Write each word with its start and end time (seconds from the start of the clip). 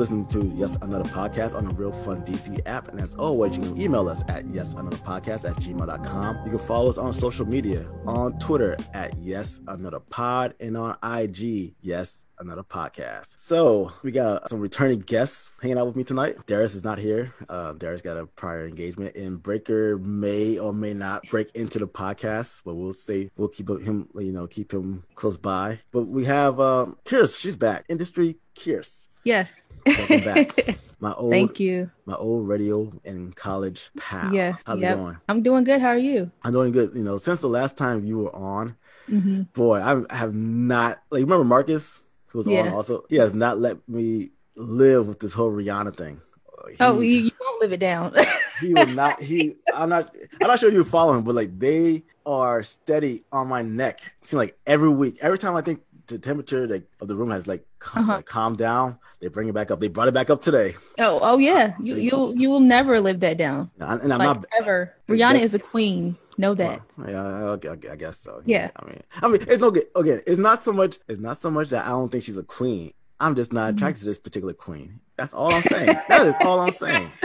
Listening 0.00 0.24
to 0.28 0.46
Yes 0.56 0.78
Another 0.80 1.04
Podcast 1.10 1.54
on 1.54 1.66
the 1.66 1.74
Real 1.74 1.92
Fun 1.92 2.22
DC 2.22 2.62
app. 2.64 2.88
And 2.88 3.02
as 3.02 3.14
always, 3.16 3.54
you 3.54 3.62
can 3.62 3.78
email 3.78 4.08
us 4.08 4.22
at 4.28 4.46
yesanotherpodcast 4.46 5.46
at 5.46 5.56
gmail.com. 5.56 6.38
You 6.46 6.56
can 6.56 6.66
follow 6.66 6.88
us 6.88 6.96
on 6.96 7.12
social 7.12 7.46
media 7.46 7.86
on 8.06 8.38
Twitter 8.38 8.78
at 8.94 9.14
Yes 9.18 9.60
Another 9.68 10.00
Pod 10.00 10.54
and 10.58 10.74
on 10.78 10.96
IG, 11.02 11.74
Yes 11.82 12.26
Another 12.38 12.62
Podcast. 12.62 13.38
So 13.38 13.92
we 14.02 14.10
got 14.10 14.48
some 14.48 14.60
returning 14.60 15.00
guests 15.00 15.50
hanging 15.60 15.76
out 15.76 15.88
with 15.88 15.96
me 15.96 16.04
tonight. 16.04 16.46
Darius 16.46 16.74
is 16.74 16.82
not 16.82 16.98
here. 16.98 17.34
Uh, 17.46 17.74
Darius 17.74 18.00
got 18.00 18.16
a 18.16 18.24
prior 18.24 18.66
engagement, 18.66 19.16
and 19.16 19.42
Breaker 19.42 19.98
may 19.98 20.58
or 20.58 20.72
may 20.72 20.94
not 20.94 21.28
break 21.28 21.54
into 21.54 21.78
the 21.78 21.86
podcast, 21.86 22.62
but 22.64 22.72
we'll 22.72 22.94
stay. 22.94 23.30
We'll 23.36 23.48
keep 23.48 23.68
him, 23.68 24.08
you 24.14 24.32
know, 24.32 24.46
keep 24.46 24.72
him 24.72 25.04
close 25.14 25.36
by. 25.36 25.80
But 25.92 26.04
we 26.04 26.24
have 26.24 26.58
uh, 26.58 26.86
Kierce. 27.04 27.38
She's 27.38 27.56
back. 27.56 27.84
Industry 27.90 28.38
Kierce. 28.54 29.08
Yes. 29.24 29.52
Welcome 29.86 30.20
back. 30.24 30.78
My 31.00 31.14
old, 31.14 31.30
Thank 31.32 31.58
you. 31.58 31.90
My 32.04 32.14
old 32.14 32.46
radio 32.46 32.92
and 33.04 33.34
college 33.34 33.90
pal. 33.98 34.34
Yes. 34.34 34.60
How's 34.66 34.82
yep. 34.82 34.96
it 34.98 35.00
going? 35.00 35.16
I'm 35.28 35.42
doing 35.42 35.64
good. 35.64 35.80
How 35.80 35.88
are 35.88 35.98
you? 35.98 36.30
I'm 36.42 36.52
doing 36.52 36.72
good. 36.72 36.94
You 36.94 37.02
know, 37.02 37.16
since 37.16 37.40
the 37.40 37.48
last 37.48 37.76
time 37.76 38.04
you 38.04 38.18
were 38.18 38.34
on, 38.34 38.76
Mm-hmm. 39.08 39.42
boy, 39.54 39.80
I 39.80 40.14
have 40.14 40.34
not 40.34 41.02
like 41.10 41.22
remember 41.22 41.42
Marcus 41.44 42.04
who 42.26 42.38
was 42.38 42.46
on 42.46 42.68
also. 42.68 43.04
He 43.08 43.16
has 43.16 43.34
not 43.34 43.58
let 43.58 43.76
me 43.88 44.30
live 44.54 45.08
with 45.08 45.18
this 45.18 45.32
whole 45.32 45.50
Rihanna 45.50 45.96
thing. 45.96 46.20
He, 46.68 46.76
Oh, 46.78 47.00
you, 47.00 47.16
you 47.24 47.30
won't 47.40 47.60
live 47.60 47.72
it 47.72 47.80
down. 47.80 48.14
he 48.60 48.72
will 48.72 48.86
not. 48.86 49.20
He 49.20 49.56
I'm 49.74 49.88
not. 49.88 50.14
I'm 50.40 50.46
not 50.46 50.60
sure 50.60 50.70
you 50.70 50.84
follow 50.84 51.14
him, 51.14 51.24
but 51.24 51.34
like 51.34 51.58
they 51.58 52.04
are 52.24 52.62
steady 52.62 53.24
on 53.32 53.48
my 53.48 53.62
neck. 53.62 54.00
It 54.20 54.28
seems 54.28 54.38
like 54.38 54.56
every 54.66 54.90
week, 54.90 55.18
every 55.22 55.38
time 55.38 55.56
I 55.56 55.62
think 55.62 55.80
the 56.10 56.18
temperature 56.18 56.66
like, 56.66 56.84
of 57.00 57.08
the 57.08 57.16
room 57.16 57.30
has 57.30 57.46
like, 57.46 57.64
calm, 57.78 58.02
Uh-huh. 58.04 58.16
like 58.16 58.26
calmed 58.26 58.58
down, 58.58 58.98
they 59.20 59.28
bring 59.28 59.48
it 59.48 59.54
back 59.54 59.70
up. 59.70 59.80
They 59.80 59.88
brought 59.88 60.08
it 60.08 60.14
back 60.14 60.30
up 60.30 60.42
today, 60.42 60.74
oh, 60.98 61.18
oh 61.22 61.38
yeah. 61.38 61.74
You 61.80 61.96
you'll 61.96 62.34
you 62.36 62.50
will 62.50 62.60
never 62.60 63.00
live 63.00 63.20
that 63.20 63.36
down. 63.38 63.70
and 63.78 64.02
and 64.02 64.12
I'm 64.12 64.18
like 64.18 64.36
not. 64.36 64.44
ever. 64.58 64.94
Rihanna 65.08 65.40
is 65.40 65.54
a 65.54 65.58
queen. 65.58 66.16
Know 66.38 66.54
that. 66.54 66.80
Well, 66.96 67.10
yeah, 67.10 67.22
okay, 67.56 67.68
okay, 67.70 67.88
I 67.90 67.96
guess 67.96 68.18
so. 68.18 68.40
Yeah. 68.46 68.70
I 68.76 68.84
mean, 68.86 69.02
I 69.22 69.28
mean, 69.28 69.40
it's 69.42 69.60
no 69.60 69.70
good. 69.70 69.86
Okay, 69.94 70.20
it's 70.26 70.38
not 70.38 70.62
so 70.62 70.72
much. 70.72 70.98
It's 71.08 71.20
not 71.20 71.36
so 71.36 71.50
much 71.50 71.68
that 71.70 71.84
I 71.84 71.90
don't 71.90 72.10
think 72.10 72.24
she's 72.24 72.36
a 72.38 72.42
queen. 72.42 72.92
I'm 73.18 73.34
just 73.36 73.50
Mm-hmm. 73.50 73.56
not 73.56 73.74
attracted 73.74 74.00
to 74.00 74.06
this 74.06 74.18
particular 74.18 74.54
queen. 74.54 75.00
That's 75.16 75.34
all 75.34 75.52
I'm 75.52 75.62
saying. 75.64 75.86
that 76.08 76.26
is 76.26 76.34
all 76.40 76.60
I'm 76.60 76.72
saying. 76.72 77.12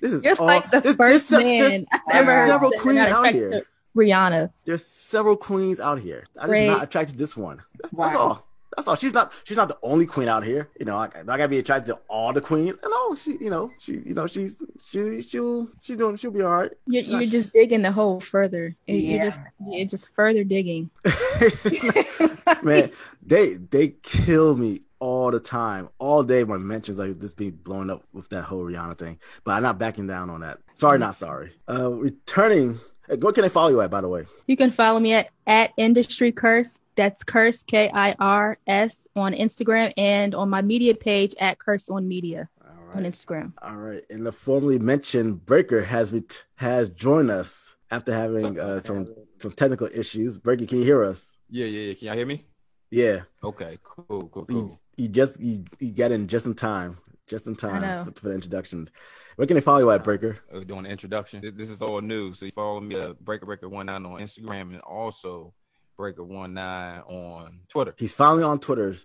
This 0.00 0.12
is 0.12 0.24
You're 0.24 0.36
all. 0.38 0.46
like 0.46 0.70
the 0.70 0.80
there's, 0.80 0.96
first 0.96 1.30
there's, 1.30 1.42
man 1.44 1.86
there's 2.10 2.48
several 2.50 2.70
queens 2.72 2.98
out 2.98 3.30
here. 3.32 3.50
to 3.50 3.62
Rihanna. 3.96 4.50
There's 4.64 4.84
several 4.86 5.36
queens 5.36 5.80
out 5.80 5.98
here. 5.98 6.26
I'm 6.38 6.50
Right. 6.50 6.66
not 6.68 6.82
attracted 6.84 7.14
to 7.14 7.18
this 7.18 7.36
one. 7.36 7.62
That's, 7.80 7.92
that's 7.92 8.14
all. 8.14 8.46
That's 8.76 8.88
all. 8.88 8.96
She's 8.96 9.14
not. 9.14 9.32
She's 9.44 9.56
not 9.56 9.68
the 9.68 9.78
only 9.82 10.04
queen 10.04 10.28
out 10.28 10.44
here. 10.44 10.68
You 10.78 10.84
know, 10.84 10.98
I, 10.98 11.06
I 11.06 11.22
gotta 11.22 11.48
be 11.48 11.58
attracted 11.58 11.94
to 11.94 12.00
all 12.08 12.32
the 12.34 12.42
queens. 12.42 12.76
No, 12.84 13.14
she. 13.14 13.32
You 13.40 13.48
know, 13.48 13.72
she. 13.78 13.92
You 13.94 14.12
know, 14.14 14.26
she's. 14.26 14.62
She. 14.90 15.22
She'll. 15.22 15.68
She's 15.80 15.96
doing. 15.96 16.16
She'll 16.18 16.30
be 16.30 16.42
all 16.42 16.50
right. 16.58 16.70
You're, 16.86 17.02
She's 17.02 17.12
not- 17.12 17.22
you're 17.22 17.30
just 17.30 17.52
digging 17.54 17.82
the 17.82 17.90
hole 17.92 18.20
further. 18.20 18.76
You- 18.86 18.96
You're 18.96 19.24
just 19.24 19.40
you're 19.66 19.86
just 19.86 20.10
further 20.14 20.44
digging. 20.44 20.90
man, 22.62 22.90
they 23.22 23.54
they 23.54 23.88
kill 24.02 24.56
me 24.56 24.82
all 24.98 25.30
the 25.30 25.40
time, 25.40 25.88
all 25.98 26.22
day. 26.22 26.44
My 26.44 26.58
mentions 26.58 26.98
like 26.98 27.18
this 27.18 27.34
being 27.34 27.52
blown 27.52 27.88
up 27.90 28.02
with 28.12 28.28
that 28.30 28.42
whole 28.42 28.64
Rihanna 28.64 28.98
thing, 28.98 29.18
but 29.44 29.52
I'm 29.52 29.62
not 29.62 29.78
backing 29.78 30.06
down 30.06 30.28
on 30.30 30.40
that. 30.40 30.58
Sorry, 30.74 30.98
not 30.98 31.14
sorry. 31.14 31.52
Uh, 31.68 31.90
returning. 31.92 32.78
What 33.08 33.34
can 33.34 33.44
I 33.44 33.48
follow 33.48 33.68
you 33.70 33.80
at, 33.80 33.90
by 33.90 34.00
the 34.00 34.08
way? 34.08 34.26
You 34.46 34.56
can 34.56 34.70
follow 34.70 35.00
me 35.00 35.12
at 35.14 35.28
at 35.46 35.72
industry 35.76 36.32
curse. 36.32 36.78
That's 36.96 37.22
curse 37.24 37.62
K 37.62 37.90
I 37.92 38.14
R 38.18 38.58
S 38.66 39.02
on 39.14 39.32
Instagram 39.34 39.92
and 39.96 40.34
on 40.34 40.48
my 40.48 40.62
media 40.62 40.94
page 40.94 41.34
at 41.38 41.58
curse 41.58 41.88
on 41.90 42.08
media 42.08 42.48
All 42.66 42.96
on 42.96 43.04
Instagram. 43.04 43.52
all 43.62 43.76
right. 43.76 44.02
And 44.08 44.26
the 44.26 44.32
formerly 44.32 44.78
mentioned 44.78 45.44
Breaker 45.44 45.82
has 45.82 46.12
ret- 46.12 46.44
has 46.56 46.88
joined 46.88 47.30
us 47.30 47.76
after 47.90 48.12
having 48.14 48.58
uh, 48.58 48.80
some 48.80 49.14
some 49.38 49.52
technical 49.52 49.88
issues. 49.92 50.38
Breaker, 50.38 50.64
can 50.66 50.78
you 50.78 50.84
hear 50.84 51.04
us? 51.04 51.36
Yeah, 51.50 51.66
yeah, 51.66 51.80
yeah. 51.88 51.94
Can 51.94 52.06
y'all 52.06 52.16
hear 52.16 52.26
me? 52.26 52.46
Yeah, 52.90 53.22
Okay, 53.42 53.78
cool, 53.82 54.28
cool, 54.28 54.46
he, 54.48 54.54
cool. 54.54 54.80
he 54.96 55.08
just 55.08 55.38
you, 55.40 55.64
he 55.78 55.90
got 55.90 56.12
in 56.12 56.28
just 56.28 56.46
in 56.46 56.54
time, 56.54 56.98
just 57.26 57.46
in 57.46 57.56
time 57.56 58.04
for, 58.04 58.12
for 58.20 58.28
the 58.28 58.34
introduction. 58.34 58.88
Where 59.36 59.46
can 59.46 59.54
they 59.56 59.60
follow 59.60 59.80
you 59.80 59.90
at, 59.90 60.02
Breaker? 60.04 60.38
Uh, 60.52 60.60
doing 60.60 60.84
the 60.84 60.88
introduction. 60.90 61.42
This 61.56 61.70
is 61.70 61.82
all 61.82 62.00
new. 62.00 62.32
So 62.32 62.46
you 62.46 62.52
follow 62.52 62.80
me 62.80 62.96
at 62.96 63.22
Breaker 63.22 63.46
Breaker 63.46 63.68
One 63.68 63.86
Nine 63.86 64.06
on 64.06 64.20
Instagram 64.20 64.72
and 64.72 64.80
also 64.80 65.52
Breaker 65.96 66.24
One 66.24 66.54
Nine 66.54 67.00
on 67.00 67.60
Twitter. 67.68 67.94
He's 67.98 68.14
finally 68.14 68.44
on 68.44 68.60
Twitter, 68.60 68.96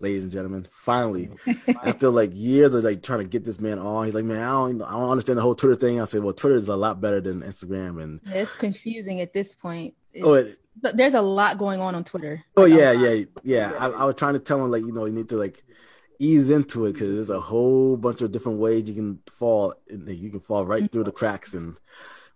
ladies 0.00 0.24
and 0.24 0.32
gentlemen. 0.32 0.66
Finally, 0.70 1.30
after 1.84 2.10
like 2.10 2.30
years 2.34 2.74
of 2.74 2.84
like 2.84 3.02
trying 3.02 3.20
to 3.20 3.26
get 3.26 3.44
this 3.44 3.60
man 3.60 3.78
on, 3.78 4.04
he's 4.04 4.14
like, 4.14 4.24
man, 4.26 4.42
I 4.42 4.50
don't, 4.50 4.82
I 4.82 4.92
don't 4.92 5.10
understand 5.10 5.38
the 5.38 5.42
whole 5.42 5.54
Twitter 5.54 5.76
thing. 5.76 6.00
I 6.00 6.04
said, 6.04 6.22
well, 6.22 6.34
Twitter 6.34 6.56
is 6.56 6.68
a 6.68 6.76
lot 6.76 7.00
better 7.00 7.20
than 7.20 7.42
Instagram, 7.42 8.02
and 8.02 8.20
It's 8.26 8.54
confusing 8.56 9.20
at 9.22 9.32
this 9.32 9.54
point. 9.54 9.94
oh, 10.22 10.34
it, 10.34 10.56
there's 10.94 11.14
a 11.14 11.22
lot 11.22 11.56
going 11.58 11.80
on 11.80 11.94
on 11.94 12.04
Twitter. 12.04 12.44
oh 12.56 12.62
Like, 12.64 12.72
a 12.72 12.76
yeah, 12.76 12.92
yeah, 12.92 13.24
yeah. 13.42 13.72
I, 13.78 13.88
I 13.88 14.04
was 14.04 14.16
trying 14.16 14.34
to 14.34 14.40
tell 14.40 14.62
him 14.62 14.70
like, 14.70 14.82
you 14.82 14.92
know, 14.92 15.06
you 15.06 15.12
need 15.14 15.30
to 15.30 15.36
like 15.36 15.64
ease 16.18 16.50
into 16.50 16.86
it 16.86 16.94
because 16.94 17.14
there's 17.14 17.30
a 17.30 17.40
whole 17.40 17.96
bunch 17.96 18.22
of 18.22 18.32
different 18.32 18.58
ways 18.58 18.88
you 18.88 18.94
can 18.94 19.20
fall. 19.30 19.74
You 19.88 20.30
can 20.30 20.40
fall 20.40 20.66
right 20.66 20.90
through 20.90 21.04
the 21.04 21.12
cracks 21.12 21.54
and 21.54 21.76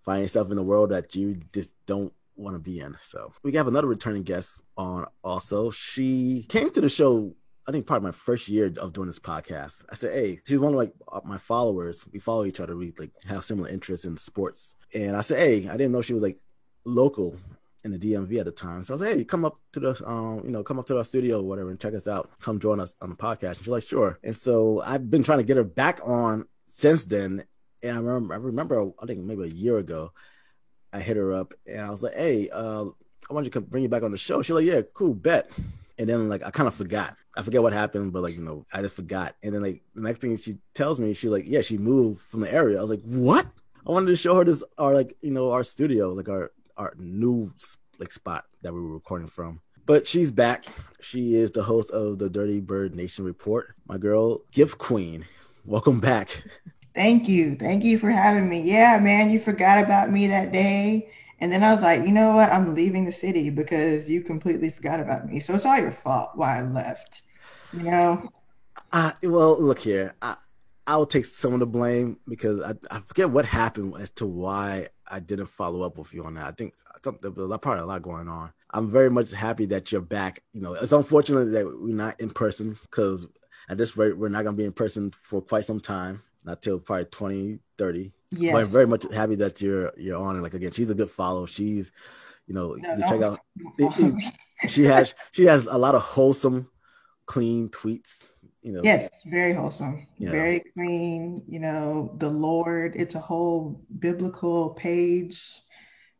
find 0.03 0.23
yourself 0.23 0.51
in 0.51 0.59
a 0.59 0.63
world 0.63 0.91
that 0.91 1.15
you 1.15 1.41
just 1.53 1.71
don't 1.87 2.13
want 2.37 2.55
to 2.55 2.59
be 2.59 2.81
in. 2.81 2.97
So 3.03 3.33
we 3.43 3.53
have 3.53 3.69
another 3.69 3.87
returning 3.87 4.23
guest 4.23 4.63
on 4.77 5.07
also. 5.23 5.71
She 5.71 6.47
came 6.49 6.71
to 6.71 6.81
the 6.81 6.89
show, 6.89 7.35
I 7.67 7.73
think 7.73 7.87
probably 7.87 8.09
my 8.09 8.13
first 8.13 8.49
year 8.49 8.73
of 8.79 8.93
doing 8.93 9.07
this 9.07 9.19
podcast. 9.19 9.85
I 9.91 9.95
said, 9.95 10.13
Hey, 10.13 10.41
she's 10.45 10.59
one 10.59 10.73
of 10.73 10.79
like 10.79 10.93
uh, 11.11 11.21
my 11.25 11.39
followers. 11.39 12.05
We 12.13 12.19
follow 12.19 12.45
each 12.45 12.61
other. 12.61 12.77
We 12.77 12.93
like 12.99 13.13
have 13.27 13.45
similar 13.45 13.69
interests 13.69 14.07
in 14.07 14.17
sports. 14.17 14.77
And 14.95 15.17
I 15.17 15.21
said, 15.21 15.39
Hey, 15.39 15.69
I 15.69 15.77
didn't 15.77 15.93
know 15.93 16.03
she 16.03 16.15
was 16.15 16.23
like 16.23 16.39
local 16.85 17.37
in 17.85 17.91
the 17.91 17.99
DMV 17.99 18.39
at 18.39 18.45
the 18.45 18.53
time. 18.53 18.83
So 18.83 18.93
I 18.93 18.95
was 18.95 19.01
like, 19.01 19.17
Hey, 19.17 19.25
come 19.25 19.45
up 19.45 19.59
to 19.73 19.81
the 19.81 20.09
um, 20.09 20.43
you 20.45 20.51
know, 20.51 20.63
come 20.63 20.79
up 20.79 20.87
to 20.87 20.99
our 20.99 21.05
studio 21.05 21.41
or 21.41 21.43
whatever 21.43 21.71
and 21.71 21.81
check 21.81 21.95
us 21.95 22.07
out. 22.07 22.31
Come 22.41 22.59
join 22.59 22.81
us 22.81 22.97
on 23.01 23.11
the 23.11 23.17
podcast. 23.17 23.49
And 23.49 23.59
she's 23.59 23.69
like, 23.69 23.83
Sure. 23.85 24.19
And 24.23 24.35
so 24.35 24.81
I've 24.85 25.11
been 25.11 25.23
trying 25.23 25.39
to 25.39 25.45
get 25.45 25.57
her 25.57 25.65
back 25.65 26.01
on 26.05 26.47
since 26.67 27.05
then. 27.05 27.45
And 27.83 27.97
I 27.97 28.01
remember 28.01 28.35
I 28.35 28.37
remember 28.37 28.91
I 29.01 29.07
think 29.07 29.21
maybe 29.21 29.45
a 29.45 29.47
year 29.47 29.79
ago, 29.79 30.13
I 30.93 31.01
hit 31.01 31.17
her 31.17 31.33
up 31.33 31.55
and 31.67 31.81
I 31.81 31.91
was 31.91 32.03
like, 32.03 32.15
"Hey, 32.15 32.49
uh, 32.51 32.85
I 33.31 33.35
want 33.35 33.45
you 33.47 33.51
to 33.53 33.61
bring 33.61 33.83
you 33.83 33.89
back 33.89 34.03
on 34.03 34.13
the 34.13 34.19
show." 34.19 34.43
She's 34.43 34.55
like, 34.55 34.67
"Yeah, 34.67 34.83
cool, 34.95 35.15
bet." 35.15 35.51
And 35.99 36.09
then 36.09 36.29
like 36.29 36.43
I 36.43 36.51
kind 36.51 36.67
of 36.67 36.75
forgot. 36.75 37.17
I 37.37 37.43
forget 37.43 37.63
what 37.63 37.73
happened, 37.73 38.13
but 38.13 38.23
like 38.23 38.35
you 38.35 38.43
know, 38.43 38.67
I 38.73 38.83
just 38.83 38.95
forgot. 38.95 39.35
And 39.43 39.55
then 39.55 39.63
like 39.63 39.83
the 39.95 40.03
next 40.03 40.21
thing 40.21 40.37
she 40.37 40.59
tells 40.75 41.01
me, 41.01 41.15
she 41.15 41.29
like, 41.29 41.45
"Yeah, 41.47 41.63
she 41.63 41.79
moved 41.79 42.23
from 42.23 42.41
the 42.41 42.53
area." 42.53 42.79
I 42.79 42.83
was 42.83 42.91
like, 42.91 43.03
"What?" 43.03 43.47
I 43.87 43.91
wanted 43.91 44.09
to 44.09 44.17
show 44.17 44.35
her 44.37 44.45
this, 44.45 44.63
our 44.79 44.95
like 44.95 45.17
you 45.23 45.31
know, 45.31 45.51
our 45.51 45.65
studio, 45.65 46.13
like 46.13 46.29
our 46.29 46.53
our 46.83 46.95
new 46.99 47.53
like 47.99 48.11
spot 48.11 48.45
that 48.63 48.75
we 48.75 48.81
were 48.81 48.93
recording 48.93 49.29
from. 49.29 49.61
But 49.87 50.07
she's 50.07 50.33
back. 50.33 50.65
She 51.01 51.35
is 51.35 51.53
the 51.53 51.63
host 51.63 51.91
of 51.91 52.19
the 52.19 52.29
Dirty 52.29 52.61
Bird 52.61 52.95
Nation 52.95 53.25
Report. 53.25 53.75
My 53.87 53.99
girl, 53.99 54.43
Gift 54.51 54.79
Queen. 54.79 55.27
Welcome 55.65 56.01
back. 56.01 56.45
Thank 56.95 57.29
you. 57.29 57.57
Thank 57.57 57.85
you 57.85 57.99
for 57.99 58.11
having 58.11 58.49
me. 58.49 58.63
Yeah, 58.63 58.99
man, 58.99 59.31
you 59.31 59.39
forgot 59.39 59.83
about 59.83 60.11
me 60.11 60.27
that 60.27 60.53
day. 60.53 61.11
And 61.41 61.53
then 61.53 61.63
I 61.65 61.73
was 61.73 61.83
like, 61.83 62.01
you 62.03 62.13
know 62.13 62.35
what? 62.35 62.53
I'm 62.53 62.75
leaving 62.75 63.05
the 63.05 63.13
city 63.13 63.51
because 63.51 64.09
you 64.09 64.23
completely 64.23 64.71
forgot 64.71 65.01
about 65.01 65.27
me. 65.27 65.41
So 65.41 65.55
it's 65.55 65.65
all 65.65 65.79
your 65.79 65.91
fault 65.91 66.31
why 66.35 66.59
I 66.59 66.63
left. 66.63 67.23
You 67.73 67.85
know? 67.85 68.29
Uh, 68.93 69.13
well, 69.23 69.61
look 69.61 69.79
here. 69.79 70.15
I, 70.21 70.37
I 70.87 70.97
will 70.97 71.07
take 71.07 71.25
some 71.25 71.55
of 71.55 71.61
the 71.61 71.67
blame 71.67 72.19
because 72.29 72.61
I, 72.61 72.75
I 72.91 73.01
forget 73.01 73.31
what 73.31 73.47
happened 73.47 73.95
as 73.99 74.11
to 74.11 74.27
why 74.27 74.89
I 75.13 75.21
didn't 75.21 75.47
follow 75.47 75.83
up 75.83 75.99
with 75.99 76.15
you 76.15 76.25
on 76.25 76.35
that. 76.35 76.47
I 76.47 76.53
think 76.53 76.75
something, 77.05 77.33
probably 77.35 77.81
a 77.81 77.87
lot 77.87 78.03
going 78.03 78.29
on. 78.29 78.53
I'm 78.71 78.91
very 78.91 79.11
much 79.11 79.31
happy 79.33 79.67
that 79.67 79.93
you're 79.93 80.01
back. 80.01 80.43
You 80.53 80.63
know, 80.63 80.73
it's 80.73 80.93
unfortunate 80.93 81.47
that 81.53 81.67
we're 81.67 81.95
not 81.95 82.19
in 82.19 82.31
person 82.31 82.79
because 82.83 83.27
at 83.69 83.77
this 83.77 83.97
rate, 83.97 84.17
we're 84.17 84.31
not 84.31 84.45
going 84.45 84.57
to 84.57 84.61
be 84.61 84.65
in 84.65 84.73
person 84.73 85.13
for 85.23 85.43
quite 85.43 85.65
some 85.67 85.81
time, 85.81 86.23
not 86.45 86.63
till 86.63 86.79
probably 86.79 87.05
2030. 87.05 88.11
But 88.53 88.63
I'm 88.63 88.67
very 88.67 88.87
much 88.87 89.05
happy 89.13 89.35
that 89.37 89.61
you're 89.61 89.93
you're 89.99 90.19
on. 90.19 90.37
And 90.37 90.43
like 90.43 90.55
again, 90.55 90.73
she's 90.73 90.89
a 90.91 90.95
good 90.95 91.11
follow. 91.11 91.45
She's, 91.45 91.93
you 92.47 92.55
know, 92.55 92.73
No, 92.73 92.97
you 92.97 93.05
check 93.07 93.21
out. 93.23 93.41
follow 93.79 94.13
me. 94.13 94.33
She 94.69 94.85
has 94.85 95.15
she 95.33 95.45
has 95.45 95.67
a 95.67 95.77
lot 95.77 95.95
of 95.95 96.01
wholesome, 96.03 96.71
clean 97.27 97.69
tweets. 97.69 98.23
You 98.63 98.73
know, 98.73 98.81
Yes, 98.85 99.09
very 99.27 99.53
wholesome, 99.53 100.07
very 100.21 100.61
clean. 100.75 101.43
You 101.49 101.59
know, 101.59 102.15
the 102.19 102.29
Lord, 102.31 102.95
it's 102.97 103.17
a 103.17 103.21
whole 103.21 103.81
biblical 103.99 104.71
page, 104.71 105.61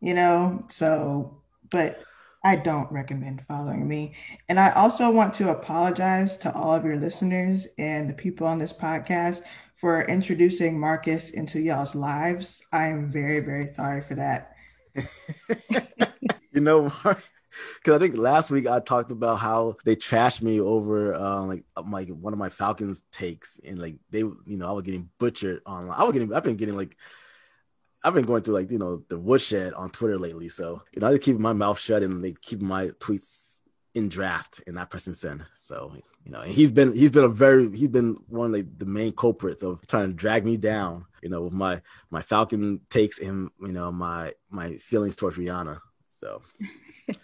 you 0.01 0.15
know. 0.15 0.61
So, 0.69 1.43
but 1.71 2.03
I 2.45 2.57
don't 2.57 2.91
recommend 2.91 3.45
following 3.47 3.87
me. 3.87 4.17
And 4.49 4.59
I 4.59 4.71
also 4.71 5.09
want 5.11 5.35
to 5.35 5.51
apologize 5.51 6.37
to 6.39 6.53
all 6.53 6.75
of 6.75 6.85
your 6.85 6.97
listeners 6.97 7.69
and 7.79 8.11
the 8.11 8.15
people 8.15 8.47
on 8.47 8.59
this 8.59 8.73
podcast 8.73 9.43
for 9.77 10.03
introducing 10.03 10.79
Marcus 10.79 11.31
into 11.31 11.61
y'all's 11.61 11.95
lives. 11.95 12.63
I 12.73 12.87
am 12.87 13.13
very, 13.13 13.41
very 13.41 13.69
sorry 13.69 14.03
for 14.03 14.17
that. 14.17 14.55
you 16.53 16.61
know, 16.61 16.91
Mark, 17.05 17.23
Because 17.77 17.97
I 17.97 17.99
think 17.99 18.17
last 18.17 18.51
week 18.51 18.67
I 18.67 18.81
talked 18.81 19.11
about 19.11 19.39
how 19.39 19.77
they 19.85 19.97
trashed 19.97 20.43
me 20.43 20.61
over 20.61 21.15
uh, 21.15 21.43
like 21.43 21.65
my 21.85 22.05
one 22.05 22.33
of 22.33 22.39
my 22.39 22.49
Falcons 22.49 23.03
takes, 23.13 23.61
and 23.65 23.79
like 23.79 23.97
they, 24.11 24.21
you 24.21 24.43
know, 24.47 24.69
I 24.69 24.73
was 24.73 24.85
getting 24.85 25.11
butchered 25.19 25.63
online. 25.67 25.99
I 25.99 26.05
was 26.05 26.13
getting, 26.13 26.33
I've 26.33 26.45
been 26.45 26.57
getting 26.57 26.77
like, 26.77 26.97
I've 28.05 28.15
been 28.15 28.25
going 28.25 28.43
through 28.43 28.55
like 28.55 28.71
you 28.71 28.79
know 28.79 29.03
the 29.09 29.19
woodshed 29.19 29.75
on 29.75 29.91
Twitter 29.91 30.19
lately. 30.19 30.49
So 30.49 30.83
you 30.93 31.01
know, 31.01 31.09
I 31.09 31.13
just 31.13 31.23
keep 31.23 31.39
my 31.39 31.53
mouth 31.53 31.79
shut 31.79 32.03
and 32.03 32.25
they 32.25 32.35
keep 32.41 32.61
my 32.61 32.89
tweets 32.89 33.61
in 33.95 34.09
draft 34.09 34.61
and 34.67 34.77
not 34.77 34.91
pressing 34.91 35.15
send. 35.15 35.45
So 35.55 35.93
you 36.25 36.33
know, 36.33 36.41
and 36.41 36.53
he's 36.53 36.71
been 36.71 36.93
he's 36.93 37.11
been 37.11 37.25
a 37.25 37.29
very 37.29 37.75
he's 37.77 37.89
been 37.89 38.17
one 38.29 38.47
of 38.47 38.53
like 38.53 38.79
the 38.79 38.87
main 38.87 39.13
culprits 39.13 39.63
of 39.63 39.87
trying 39.87 40.09
to 40.09 40.15
drag 40.15 40.45
me 40.45 40.57
down. 40.57 41.07
You 41.23 41.29
know, 41.29 41.43
with 41.43 41.53
my 41.53 41.83
my 42.11 42.23
Falcon 42.23 42.81
takes 42.91 43.19
and 43.19 43.51
you 43.61 43.73
know 43.73 43.93
my 43.93 44.33
my 44.51 44.77
feelings 44.79 45.17
towards 45.17 45.37
Rihanna. 45.37 45.81
So 46.21 46.43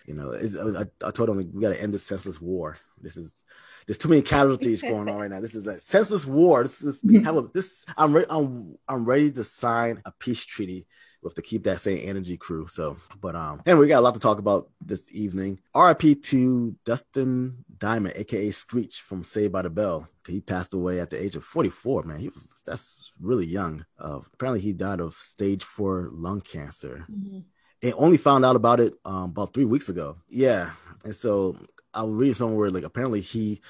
you 0.07 0.15
know, 0.15 0.35
I, 0.35 1.07
I 1.07 1.11
told 1.11 1.29
him 1.29 1.37
we 1.37 1.61
got 1.61 1.71
to 1.71 1.81
end 1.81 1.95
this 1.95 2.05
senseless 2.05 2.41
war. 2.41 2.79
This 3.01 3.17
is 3.17 3.45
there's 3.87 3.99
too 3.99 4.09
many 4.09 4.21
casualties 4.21 4.83
going 4.83 5.09
on 5.09 5.17
right 5.17 5.31
now. 5.31 5.41
This 5.41 5.55
is 5.55 5.67
a 5.67 5.81
senseless 5.81 6.27
war. 6.27 6.63
This 6.63 6.83
is 6.83 7.03
have 7.25 7.37
a, 7.37 7.43
this. 7.55 7.87
I'm 7.97 8.15
re- 8.15 8.27
I'm 8.29 8.77
I'm 8.87 9.05
ready 9.05 9.33
to 9.33 9.45
sign 9.45 10.03
a 10.05 10.13
peace 10.13 10.45
treaty 10.45 10.87
with 11.23 11.35
to 11.35 11.43
keep 11.43 11.65
that 11.65 11.81
same 11.81 12.07
energy 12.07 12.37
crew. 12.37 12.67
So, 12.67 12.99
but 13.21 13.35
um, 13.35 13.63
and 13.65 13.79
we 13.79 13.89
got 13.89 14.01
a 14.01 14.03
lot 14.03 14.15
to 14.15 14.21
talk 14.21 14.39
about 14.39 14.69
this 14.81 15.03
evening. 15.13 15.61
RIP 15.75 16.23
to 16.25 16.77
Dustin 16.85 17.65
Diamond, 17.79 18.15
aka 18.17 18.51
Screech 18.51 19.01
from 19.01 19.23
Saved 19.23 19.53
by 19.53 19.63
the 19.63 19.71
Bell. 19.71 20.07
He 20.27 20.41
passed 20.41 20.75
away 20.75 21.01
at 21.01 21.09
the 21.09 21.23
age 21.23 21.37
of 21.37 21.45
44. 21.45 22.03
Man, 22.03 22.19
he 22.19 22.29
was 22.29 22.63
that's 22.67 23.13
really 23.19 23.47
young. 23.47 23.87
Uh, 23.99 24.21
apparently, 24.35 24.61
he 24.61 24.73
died 24.73 25.01
of 25.01 25.15
stage 25.15 25.65
four 25.65 26.09
lung 26.13 26.43
cancer. 26.43 27.07
Mm-hmm. 27.11 27.39
And 27.83 27.95
only 27.97 28.17
found 28.17 28.45
out 28.45 28.57
about 28.57 28.81
it 28.81 28.95
um, 29.05 29.31
about 29.31 29.55
three 29.55 29.65
weeks 29.65 29.89
ago. 29.89 30.17
Yeah, 30.29 30.73
and 31.05 31.15
so 31.15 31.57
I 31.95 32.03
was 32.03 32.15
reading 32.15 32.35
somewhere 32.35 32.71
like 32.71 32.85
apparently 32.85 33.21
he 33.21 33.61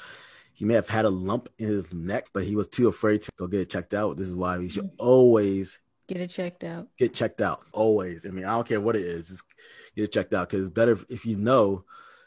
he 0.53 0.65
may 0.65 0.75
have 0.75 0.89
had 0.89 1.05
a 1.05 1.11
lump 1.11 1.49
in 1.59 1.69
his 1.69 1.93
neck, 1.93 2.29
but 2.33 2.45
he 2.45 2.57
was 2.57 2.69
too 2.69 2.89
afraid 2.89 3.23
to 3.23 3.31
go 3.37 3.47
get 3.47 3.61
it 3.61 3.71
checked 3.71 3.95
out. 3.95 4.17
This 4.17 4.29
is 4.29 4.35
why 4.35 4.59
we 4.59 4.69
should 4.69 4.85
mm-hmm. 4.85 5.07
always 5.07 5.79
Get 6.09 6.23
it 6.23 6.31
checked 6.31 6.65
out. 6.65 6.89
Get 6.97 7.13
checked 7.13 7.43
out 7.43 7.67
always. 7.71 8.25
I 8.25 8.31
mean, 8.31 8.47
I 8.47 8.55
don't 8.55 8.67
care 8.67 8.81
what 8.81 8.97
it 8.97 9.03
is. 9.03 9.29
Just 9.29 9.45
get 9.95 10.05
it 10.05 10.13
checked 10.13 10.33
out 10.33 10.49
because 10.49 10.65
it's 10.67 10.75
better 10.75 10.99
if 11.11 11.27
you 11.27 11.37
know, 11.37 11.85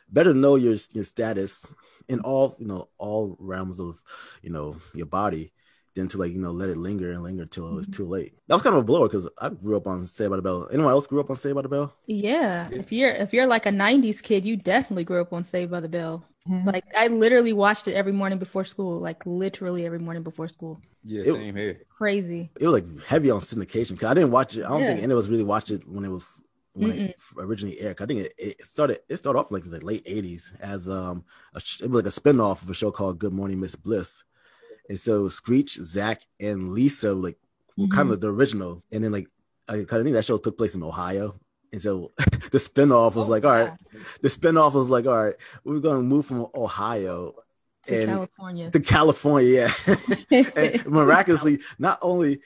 better 0.07 0.35
know 0.35 0.55
your 0.55 0.75
your 0.93 1.03
status 1.03 1.65
in 2.07 2.19
all 2.19 2.55
you 2.59 2.67
know 2.67 2.89
all 2.99 3.35
realms 3.39 3.79
of 3.79 4.03
you 4.43 4.51
know 4.51 4.77
your 4.93 5.07
body 5.07 5.51
than 5.95 6.07
to 6.07 6.17
like 6.17 6.31
you 6.31 6.39
know 6.39 6.51
let 6.51 6.69
it 6.69 6.77
linger 6.77 7.11
and 7.11 7.23
linger 7.23 7.45
till 7.45 7.77
it's 7.79 7.87
too 7.87 8.07
late. 8.07 8.33
That 8.47 8.55
was 8.55 8.63
kind 8.63 8.75
of 8.75 8.81
a 8.81 8.85
blower 8.85 9.07
because 9.07 9.27
I 9.39 9.49
grew 9.49 9.77
up 9.77 9.87
on 9.87 10.07
Saved 10.07 10.29
by 10.29 10.37
the 10.37 10.41
Bell. 10.41 10.67
Anyone 10.71 10.91
else 10.91 11.07
grew 11.07 11.19
up 11.19 11.29
on 11.29 11.35
Saved 11.35 11.55
by 11.55 11.61
the 11.61 11.69
Bell? 11.69 11.93
Yeah. 12.05 12.69
yeah. 12.69 12.79
If 12.79 12.91
you're 12.91 13.11
if 13.11 13.33
you're 13.33 13.47
like 13.47 13.65
a 13.65 13.71
'90s 13.71 14.21
kid, 14.21 14.45
you 14.45 14.55
definitely 14.55 15.03
grew 15.03 15.21
up 15.21 15.33
on 15.33 15.43
Saved 15.43 15.71
by 15.71 15.79
the 15.79 15.89
Bell. 15.89 16.25
Mm-hmm. 16.49 16.67
Like 16.67 16.85
I 16.97 17.07
literally 17.07 17.53
watched 17.53 17.87
it 17.87 17.93
every 17.93 18.13
morning 18.13 18.39
before 18.39 18.65
school, 18.65 18.99
like 18.99 19.25
literally 19.25 19.85
every 19.85 19.99
morning 19.99 20.23
before 20.23 20.47
school. 20.47 20.81
Yeah, 21.03 21.23
it, 21.25 21.33
same 21.33 21.55
here. 21.55 21.81
Crazy. 21.89 22.49
It 22.59 22.65
was 22.65 22.81
like 22.81 23.05
heavy 23.05 23.29
on 23.29 23.41
syndication 23.41 23.91
because 23.91 24.09
I 24.09 24.13
didn't 24.13 24.31
watch 24.31 24.55
it. 24.55 24.63
I 24.63 24.69
don't 24.69 24.81
yeah. 24.81 24.87
think 24.87 25.03
any 25.03 25.13
of 25.13 25.19
us 25.19 25.27
really 25.27 25.43
watched 25.43 25.71
it 25.71 25.87
when 25.87 26.05
it 26.05 26.09
was 26.09 26.23
when 26.73 26.91
Mm-mm. 26.91 27.09
it 27.09 27.19
originally 27.37 27.79
aired. 27.79 28.01
I 28.01 28.05
think 28.05 28.21
it, 28.21 28.33
it, 28.37 28.65
started 28.65 28.99
it 29.09 29.17
started 29.17 29.39
off 29.39 29.51
like 29.51 29.69
the 29.69 29.83
late 29.85 30.05
'80s 30.05 30.51
as 30.59 30.89
um 30.89 31.25
a, 31.53 31.57
it 31.57 31.89
was 31.89 32.03
like 32.03 32.05
a 32.05 32.19
spinoff 32.19 32.61
of 32.63 32.69
a 32.69 32.73
show 32.73 32.91
called 32.91 33.19
Good 33.19 33.33
Morning 33.33 33.59
Miss 33.59 33.75
Bliss, 33.75 34.23
and 34.89 34.99
so 34.99 35.27
Screech, 35.27 35.75
Zach, 35.75 36.21
and 36.39 36.69
Lisa 36.69 37.13
like 37.13 37.37
were 37.77 37.85
mm-hmm. 37.85 37.95
kind 37.95 38.11
of 38.11 38.21
the 38.21 38.31
original, 38.31 38.83
and 38.91 39.03
then 39.03 39.11
like 39.11 39.27
I, 39.67 39.83
think 39.83 40.13
that 40.13 40.25
show 40.25 40.37
took 40.37 40.57
place 40.57 40.75
in 40.75 40.83
Ohio, 40.83 41.39
and 41.71 41.81
so 41.81 42.11
the 42.51 42.57
spinoff 42.57 43.15
was 43.15 43.27
oh, 43.27 43.31
like, 43.31 43.45
all 43.45 43.51
right, 43.51 43.73
the 44.21 44.29
spinoff 44.29 44.73
was 44.73 44.89
like, 44.89 45.05
all 45.05 45.25
right, 45.25 45.35
we're 45.63 45.79
gonna 45.79 46.01
move 46.01 46.25
from 46.25 46.47
Ohio 46.55 47.35
to 47.85 47.99
and 47.99 48.09
California. 48.09 48.71
To 48.71 48.79
California, 48.79 49.71
yeah. 50.29 50.43
and 50.55 50.85
miraculously, 50.87 51.59
not 51.79 51.99
only 52.01 52.39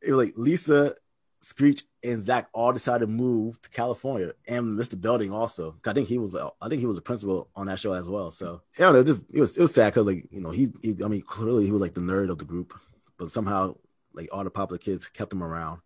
it 0.00 0.12
was 0.12 0.26
like 0.26 0.38
Lisa, 0.38 0.94
Screech, 1.40 1.84
and 2.04 2.22
Zach 2.22 2.48
all 2.52 2.72
decided 2.72 3.06
to 3.06 3.10
move 3.10 3.60
to 3.62 3.70
California, 3.70 4.32
and 4.46 4.78
Mr. 4.78 5.00
Belding 5.00 5.32
also. 5.32 5.76
I 5.84 5.92
think 5.92 6.08
he 6.08 6.18
was, 6.18 6.34
I 6.34 6.68
think 6.68 6.80
he 6.80 6.86
was 6.86 6.98
a 6.98 7.02
principal 7.02 7.48
on 7.56 7.66
that 7.66 7.80
show 7.80 7.92
as 7.92 8.08
well. 8.08 8.30
So 8.30 8.62
yeah, 8.78 8.94
it, 8.94 9.04
just, 9.04 9.24
it 9.32 9.40
was 9.40 9.56
it 9.56 9.62
was 9.62 9.74
sad 9.74 9.92
because 9.92 10.06
like 10.06 10.26
you 10.30 10.40
know 10.40 10.50
he, 10.50 10.68
he, 10.82 10.96
I 11.04 11.08
mean 11.08 11.22
clearly 11.22 11.64
he 11.64 11.72
was 11.72 11.80
like 11.80 11.94
the 11.94 12.00
nerd 12.00 12.30
of 12.30 12.38
the 12.38 12.44
group, 12.44 12.78
but 13.18 13.30
somehow 13.30 13.76
like 14.12 14.28
all 14.32 14.44
the 14.44 14.50
popular 14.50 14.78
kids 14.78 15.06
kept 15.06 15.32
him 15.32 15.42
around. 15.42 15.80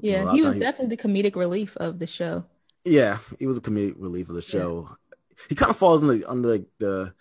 Yeah, 0.00 0.20
you 0.20 0.24
know, 0.24 0.32
he 0.32 0.42
was 0.42 0.58
definitely 0.58 0.96
the 0.96 1.02
comedic 1.02 1.36
relief 1.36 1.76
of 1.76 1.98
the 1.98 2.06
show. 2.06 2.44
Yeah, 2.84 3.18
he 3.38 3.46
was 3.46 3.58
a 3.58 3.62
comedic 3.62 3.94
relief 3.96 4.28
of 4.28 4.34
the 4.34 4.42
show. 4.42 4.88
Yeah. 4.88 5.16
He 5.48 5.54
kind 5.54 5.70
of 5.70 5.76
falls 5.76 6.02
in 6.02 6.08
the, 6.08 6.30
under 6.30 6.52
like 6.52 6.66
the 6.78 7.14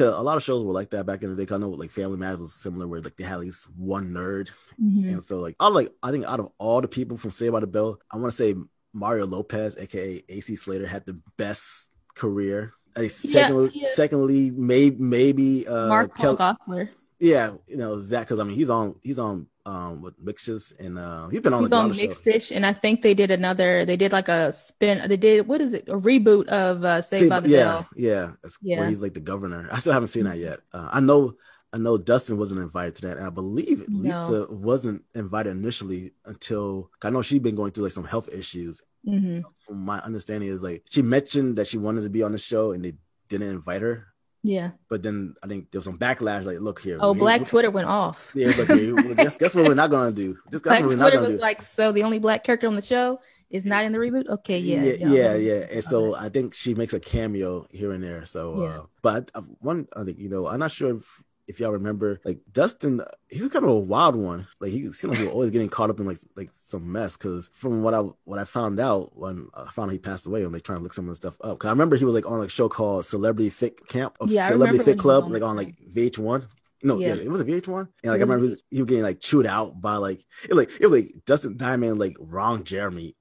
to 0.00 0.18
a 0.18 0.20
lot 0.20 0.36
of 0.36 0.42
shows 0.42 0.64
were 0.64 0.72
like 0.72 0.90
that 0.90 1.06
back 1.06 1.22
in 1.22 1.30
the 1.30 1.36
day. 1.36 1.46
Kind 1.46 1.62
of 1.62 1.70
like 1.70 1.90
Family 1.90 2.16
Matters 2.16 2.38
was 2.38 2.54
similar, 2.54 2.86
where 2.86 3.00
like 3.00 3.16
they 3.16 3.24
had 3.24 3.34
at 3.34 3.40
least 3.40 3.68
one 3.76 4.10
nerd, 4.10 4.48
mm-hmm. 4.82 5.08
and 5.08 5.24
so 5.24 5.38
like 5.38 5.56
I 5.60 5.68
like 5.68 5.92
I 6.02 6.10
think 6.10 6.24
out 6.24 6.40
of 6.40 6.50
all 6.58 6.80
the 6.80 6.88
people 6.88 7.16
from 7.16 7.30
Saved 7.30 7.52
by 7.52 7.60
the 7.60 7.66
Bell, 7.66 7.98
I 8.10 8.16
want 8.16 8.32
to 8.32 8.36
say 8.36 8.54
Mario 8.92 9.26
Lopez, 9.26 9.76
aka 9.76 10.22
AC 10.28 10.56
Slater, 10.56 10.86
had 10.86 11.06
the 11.06 11.20
best 11.36 11.90
career. 12.14 12.72
I 12.96 13.00
think 13.00 13.12
secondly, 13.12 13.70
yeah, 13.74 13.82
yeah. 13.84 13.94
secondly, 13.94 14.50
maybe 14.50 14.96
maybe 14.98 15.68
uh, 15.68 15.88
Mark 15.88 16.16
Paul 16.16 16.36
Kel- 16.36 16.56
Gosselaar. 16.56 16.88
Yeah, 17.20 17.52
you 17.66 17.76
know 17.76 18.00
Zach, 18.00 18.26
because 18.26 18.38
I 18.38 18.44
mean 18.44 18.56
he's 18.56 18.70
on 18.70 18.96
he's 19.02 19.18
on 19.18 19.46
um 19.66 20.00
with 20.00 20.14
mixes 20.18 20.72
and 20.80 20.98
uh 20.98 21.28
he's 21.28 21.40
been 21.40 21.52
on 21.52 21.60
he's 21.60 21.70
the 21.70 21.76
on 21.76 21.94
Mixed-ish, 21.94 22.50
and 22.50 22.64
I 22.64 22.72
think 22.72 23.02
they 23.02 23.12
did 23.12 23.30
another 23.30 23.84
they 23.84 23.96
did 23.96 24.10
like 24.10 24.28
a 24.28 24.52
spin 24.52 25.06
they 25.06 25.18
did 25.18 25.46
what 25.46 25.60
is 25.60 25.74
it 25.74 25.86
a 25.88 25.98
reboot 25.98 26.48
of 26.48 26.82
uh 26.82 27.02
Saved 27.02 27.28
by 27.28 27.40
the 27.40 27.50
yeah, 27.50 27.58
Bell. 27.58 27.88
Yeah, 27.94 28.30
yeah, 28.62 28.78
where 28.78 28.88
he's 28.88 29.02
like 29.02 29.12
the 29.12 29.20
governor. 29.20 29.68
I 29.70 29.78
still 29.80 29.92
haven't 29.92 30.08
seen 30.08 30.24
that 30.24 30.38
yet. 30.38 30.60
Uh, 30.72 30.88
I 30.90 31.00
know 31.00 31.34
I 31.72 31.78
know 31.78 31.98
Dustin 31.98 32.38
wasn't 32.38 32.60
invited 32.60 32.96
to 32.96 33.02
that, 33.02 33.18
and 33.18 33.26
I 33.26 33.30
believe 33.30 33.86
no. 33.88 34.00
Lisa 34.00 34.46
wasn't 34.50 35.04
invited 35.14 35.50
initially 35.50 36.12
until 36.24 36.90
I 37.02 37.10
know 37.10 37.22
she'd 37.22 37.42
been 37.42 37.54
going 37.54 37.72
through 37.72 37.84
like 37.84 37.92
some 37.92 38.04
health 38.04 38.28
issues. 38.32 38.82
Mm-hmm. 39.06 39.40
From 39.66 39.78
my 39.78 39.98
understanding, 40.00 40.48
is 40.48 40.62
like 40.62 40.84
she 40.90 41.02
mentioned 41.02 41.56
that 41.56 41.68
she 41.68 41.78
wanted 41.78 42.02
to 42.02 42.10
be 42.10 42.22
on 42.22 42.32
the 42.32 42.38
show, 42.38 42.72
and 42.72 42.84
they 42.84 42.94
didn't 43.28 43.48
invite 43.50 43.82
her. 43.82 44.06
Yeah. 44.42 44.70
But 44.88 45.02
then 45.02 45.34
I 45.42 45.46
think 45.46 45.70
there 45.70 45.78
was 45.78 45.84
some 45.84 45.98
backlash. 45.98 46.44
Like, 46.44 46.60
look 46.60 46.80
here. 46.80 46.98
Oh, 47.00 47.14
Black 47.14 47.46
Twitter 47.46 47.70
went 47.70 47.88
off. 47.88 48.32
Yeah, 48.34 48.48
look 48.56 48.68
here. 48.78 49.14
guess, 49.14 49.36
guess 49.36 49.54
what 49.54 49.66
we're 49.66 49.74
not 49.74 49.90
gonna 49.90 50.12
do. 50.12 50.38
Just, 50.50 50.64
Black 50.64 50.82
Twitter 50.82 51.20
was 51.20 51.30
do. 51.30 51.38
like, 51.38 51.62
so 51.62 51.92
the 51.92 52.02
only 52.02 52.18
black 52.18 52.44
character 52.44 52.66
on 52.66 52.76
the 52.76 52.82
show 52.82 53.20
is 53.50 53.66
not 53.66 53.84
in 53.84 53.92
the 53.92 53.98
reboot. 53.98 54.28
Okay, 54.28 54.58
yeah, 54.58 54.82
yeah, 54.82 55.08
yeah, 55.08 55.34
yeah. 55.34 55.66
And 55.70 55.84
so 55.84 56.14
I 56.14 56.28
think 56.28 56.54
she 56.54 56.74
makes 56.74 56.94
a 56.94 57.00
cameo 57.00 57.66
here 57.70 57.92
and 57.92 58.02
there. 58.02 58.24
So, 58.24 58.62
yeah. 58.62 58.68
uh, 58.68 58.82
but 59.02 59.30
I, 59.34 59.40
one, 59.60 59.88
I 59.94 60.04
think 60.04 60.18
you 60.18 60.28
know, 60.28 60.46
I'm 60.46 60.60
not 60.60 60.70
sure 60.70 60.96
if 60.96 61.22
if 61.50 61.58
y'all 61.58 61.72
remember, 61.72 62.20
like 62.24 62.38
Dustin, 62.52 63.02
he 63.28 63.42
was 63.42 63.50
kind 63.50 63.64
of 63.64 63.70
a 63.72 63.78
wild 63.78 64.14
one. 64.14 64.46
Like 64.60 64.70
he 64.70 64.92
seemed 64.92 65.12
like 65.12 65.18
he 65.18 65.26
was 65.26 65.34
always 65.34 65.50
getting 65.50 65.68
caught 65.68 65.90
up 65.90 65.98
in 65.98 66.06
like 66.06 66.18
like 66.36 66.50
some 66.54 66.90
mess. 66.92 67.16
Because 67.16 67.50
from 67.52 67.82
what 67.82 67.92
I 67.92 67.98
what 68.24 68.38
I 68.38 68.44
found 68.44 68.78
out 68.78 69.16
when 69.18 69.48
I 69.52 69.68
found 69.72 69.90
out 69.90 69.92
he 69.92 69.98
passed 69.98 70.26
away, 70.26 70.44
and 70.44 70.52
like 70.52 70.62
trying 70.62 70.78
to 70.78 70.82
look 70.82 70.94
some 70.94 71.06
of 71.06 71.10
the 71.10 71.16
stuff 71.16 71.36
up. 71.42 71.58
Because 71.58 71.68
I 71.68 71.72
remember 71.72 71.96
he 71.96 72.04
was 72.04 72.14
like 72.14 72.26
on 72.26 72.38
like 72.38 72.48
a 72.48 72.50
show 72.50 72.68
called 72.68 73.04
Celebrity 73.04 73.50
Fit 73.50 73.84
Camp, 73.88 74.16
of 74.20 74.30
yeah, 74.30 74.48
Celebrity 74.48 74.84
Fit 74.84 74.98
Club, 74.98 75.28
like 75.30 75.42
on 75.42 75.56
like 75.56 75.74
VH1. 75.92 76.46
No, 76.82 76.98
yeah. 76.98 77.14
yeah, 77.14 77.22
it 77.22 77.30
was 77.30 77.40
a 77.40 77.44
VH1. 77.44 77.88
And 78.02 78.12
like 78.12 78.20
I 78.20 78.22
remember 78.22 78.44
he 78.44 78.50
was, 78.50 78.62
he 78.70 78.82
was, 78.82 78.88
getting 78.88 79.04
like 79.04 79.20
chewed 79.20 79.46
out 79.46 79.80
by 79.80 79.96
like 79.96 80.24
it 80.48 80.54
like 80.54 80.70
it 80.80 80.86
was 80.86 81.02
like 81.02 81.12
Dustin 81.26 81.56
Diamond 81.56 81.98
like 81.98 82.16
Ron 82.20 82.62
Jeremy, 82.62 83.16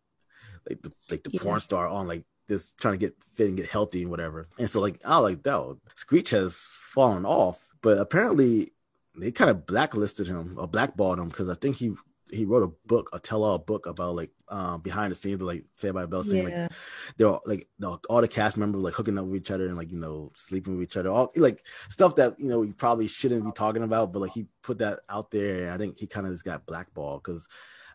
like 0.69 0.83
the 0.83 0.93
like 1.09 1.23
the 1.23 1.31
yeah. 1.33 1.41
porn 1.41 1.59
star 1.59 1.87
on 1.87 2.07
like 2.07 2.25
this 2.49 2.73
trying 2.73 2.95
to 2.95 2.97
get 2.97 3.15
fit 3.35 3.47
and 3.47 3.57
get 3.57 3.69
healthy 3.69 4.01
and 4.01 4.11
whatever. 4.11 4.49
And 4.57 4.69
so 4.69 4.81
like 4.81 4.99
I 5.05 5.17
like 5.17 5.43
that. 5.43 5.77
Screech 5.95 6.31
has 6.31 6.75
fallen 6.93 7.25
off 7.25 7.68
but 7.81 7.97
apparently, 7.97 8.71
they 9.17 9.31
kind 9.31 9.49
of 9.49 9.65
blacklisted 9.65 10.27
him 10.27 10.55
or 10.57 10.67
blackballed 10.67 11.19
him 11.19 11.29
because 11.29 11.49
I 11.49 11.55
think 11.55 11.77
he 11.77 11.93
he 12.31 12.45
wrote 12.45 12.63
a 12.63 12.87
book, 12.87 13.09
a 13.13 13.19
tell-all 13.19 13.57
book 13.57 13.85
about 13.85 14.15
like 14.15 14.31
um, 14.49 14.81
behind 14.81 15.11
the 15.11 15.15
scenes, 15.15 15.41
of 15.41 15.47
like 15.47 15.65
say 15.73 15.91
by 15.91 16.05
Bell, 16.05 16.23
saying 16.23 16.49
yeah. 16.49 16.63
like 16.63 16.71
they're 17.17 17.39
like 17.45 17.67
all 18.09 18.21
the 18.21 18.27
cast 18.27 18.57
members 18.57 18.83
like 18.83 18.93
hooking 18.93 19.17
up 19.17 19.25
with 19.25 19.41
each 19.41 19.51
other 19.51 19.67
and 19.67 19.77
like 19.77 19.91
you 19.91 19.97
know 19.97 20.29
sleeping 20.35 20.75
with 20.75 20.83
each 20.83 20.97
other, 20.97 21.09
all 21.09 21.31
like 21.35 21.65
stuff 21.89 22.15
that 22.15 22.39
you 22.39 22.47
know 22.47 22.61
you 22.61 22.73
probably 22.73 23.07
shouldn't 23.07 23.45
be 23.45 23.51
talking 23.51 23.83
about, 23.83 24.11
but 24.13 24.21
like 24.21 24.31
he 24.31 24.47
put 24.61 24.79
that 24.79 24.99
out 25.09 25.31
there, 25.31 25.65
and 25.65 25.71
I 25.71 25.77
think 25.77 25.97
he 25.97 26.07
kind 26.07 26.25
of 26.25 26.33
just 26.33 26.45
got 26.45 26.65
blackballed 26.65 27.23
because. 27.23 27.47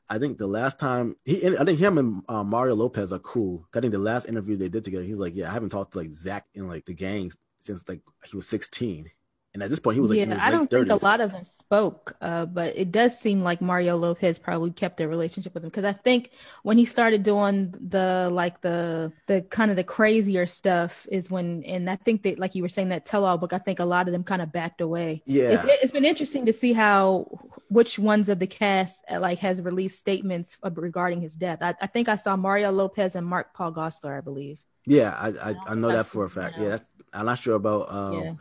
I 0.07 0.19
think 0.19 0.37
the 0.37 0.47
last 0.47 0.79
time 0.79 1.17
he, 1.25 1.57
I 1.57 1.65
think 1.65 1.79
him 1.79 1.97
and 1.97 2.23
uh, 2.29 2.45
Mario 2.45 2.75
Lopez 2.75 3.11
are 3.11 3.19
cool. 3.19 3.67
I 3.75 3.81
think 3.81 3.93
the 3.93 3.99
last 3.99 4.29
interview 4.29 4.55
they 4.55 4.69
did 4.69 4.85
together, 4.85 5.03
he's 5.03 5.19
like, 5.19 5.35
"Yeah, 5.35 5.49
I 5.49 5.55
haven't 5.55 5.71
talked 5.71 5.93
to 5.93 5.99
like 5.99 6.13
Zach 6.13 6.45
in 6.53 6.69
like 6.69 6.85
the 6.85 6.93
gangs 6.93 7.39
since 7.59 7.89
like 7.89 8.03
he 8.27 8.37
was 8.37 8.47
16." 8.47 9.09
And 9.55 9.63
at 9.63 9.71
this 9.71 9.79
point, 9.79 9.95
he 9.95 10.01
was 10.01 10.11
like, 10.11 10.19
yeah, 10.19 10.37
I 10.45 10.51
don't 10.51 10.69
30s. 10.69 10.89
think 10.89 11.03
a 11.03 11.05
lot 11.05 11.21
of 11.21 11.31
them 11.31 11.45
spoke, 11.45 12.17
uh, 12.21 12.45
but 12.45 12.77
it 12.77 12.91
does 12.91 13.17
seem 13.17 13.45
like 13.45 13.61
Mario 13.61 13.97
Lopez 13.97 14.37
probably 14.37 14.73
kept 14.73 14.97
their 14.97 15.09
relationship 15.09 15.55
with 15.55 15.63
him 15.63 15.71
because 15.71 15.85
I 15.85 15.93
think 15.93 16.31
when 16.65 16.77
he 16.77 16.85
started 16.85 17.23
doing 17.23 17.73
the 17.81 18.31
like 18.33 18.63
the 18.63 19.13
the 19.29 19.43
kind 19.43 19.71
of 19.71 19.77
the 19.77 19.85
crazier 19.85 20.47
stuff 20.47 21.07
is 21.09 21.31
when, 21.31 21.63
and 21.63 21.89
I 21.89 21.95
think 21.95 22.25
that 22.25 22.41
like 22.41 22.57
you 22.57 22.63
were 22.63 22.69
saying 22.69 22.89
that 22.89 23.07
tell-all 23.07 23.39
book, 23.39 23.53
I 23.53 23.59
think 23.59 23.79
a 23.79 23.85
lot 23.85 24.09
of 24.09 24.13
them 24.13 24.25
kind 24.25 24.43
of 24.43 24.51
backed 24.51 24.81
away. 24.81 25.23
Yeah, 25.25 25.51
it's, 25.51 25.65
it's 25.85 25.93
been 25.93 26.05
interesting 26.05 26.47
to 26.47 26.53
see 26.53 26.73
how 26.73 27.39
which 27.69 27.97
ones 27.97 28.29
of 28.29 28.41
the 28.41 28.49
cast 28.49 29.05
uh, 29.09 29.21
like 29.21 29.39
has 29.39 29.63
released 29.63 30.01
statements 30.01 30.59
regarding 30.65 31.21
his 31.21 31.37
death. 31.37 31.59
I, 31.63 31.77
I 31.81 31.87
think 31.87 32.09
I 32.09 32.17
saw 32.17 32.35
Mario 32.35 32.73
Lopez 32.73 33.15
and 33.15 33.25
Mark 33.25 33.55
Paul 33.55 33.73
Gosselaar, 33.73 34.19
I 34.19 34.21
believe. 34.21 34.59
Yeah, 34.85 35.15
I 35.17 35.29
I, 35.51 35.55
I 35.69 35.75
know 35.77 35.93
that 35.93 36.07
for 36.07 36.25
a 36.25 36.29
fact. 36.29 36.57
that. 36.57 36.63
Yeah, 36.63 36.69
that's, 36.71 36.89
I'm 37.13 37.27
not 37.27 37.39
sure 37.39 37.55
about 37.55 37.89
um, 37.93 38.13
Yeah. 38.15 38.33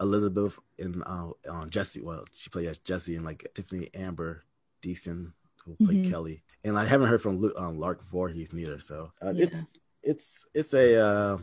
Elizabeth 0.00 0.58
and 0.78 1.02
uh, 1.06 1.30
uh, 1.50 1.66
Jesse. 1.66 2.00
Well, 2.00 2.24
she 2.34 2.50
played 2.50 2.66
as 2.68 2.78
Jesse 2.78 3.16
and 3.16 3.24
like 3.24 3.46
Tiffani 3.54 3.88
Amber 3.94 4.44
Thiessen, 4.82 5.32
who 5.64 5.76
played 5.84 6.04
Mhm. 6.04 6.10
Kelly. 6.10 6.42
And 6.64 6.78
I 6.78 6.84
haven't 6.86 7.08
heard 7.08 7.22
from 7.22 7.38
Lu- 7.38 7.54
um, 7.56 7.78
Lark 7.78 8.02
Voorhees 8.04 8.52
neither. 8.52 8.80
So 8.80 9.12
uh, 9.22 9.32
Yeah. 9.34 9.44
it's 9.46 9.64
it's 10.02 10.46
it's 10.54 10.74
a. 10.74 11.00
Uh, 11.00 11.38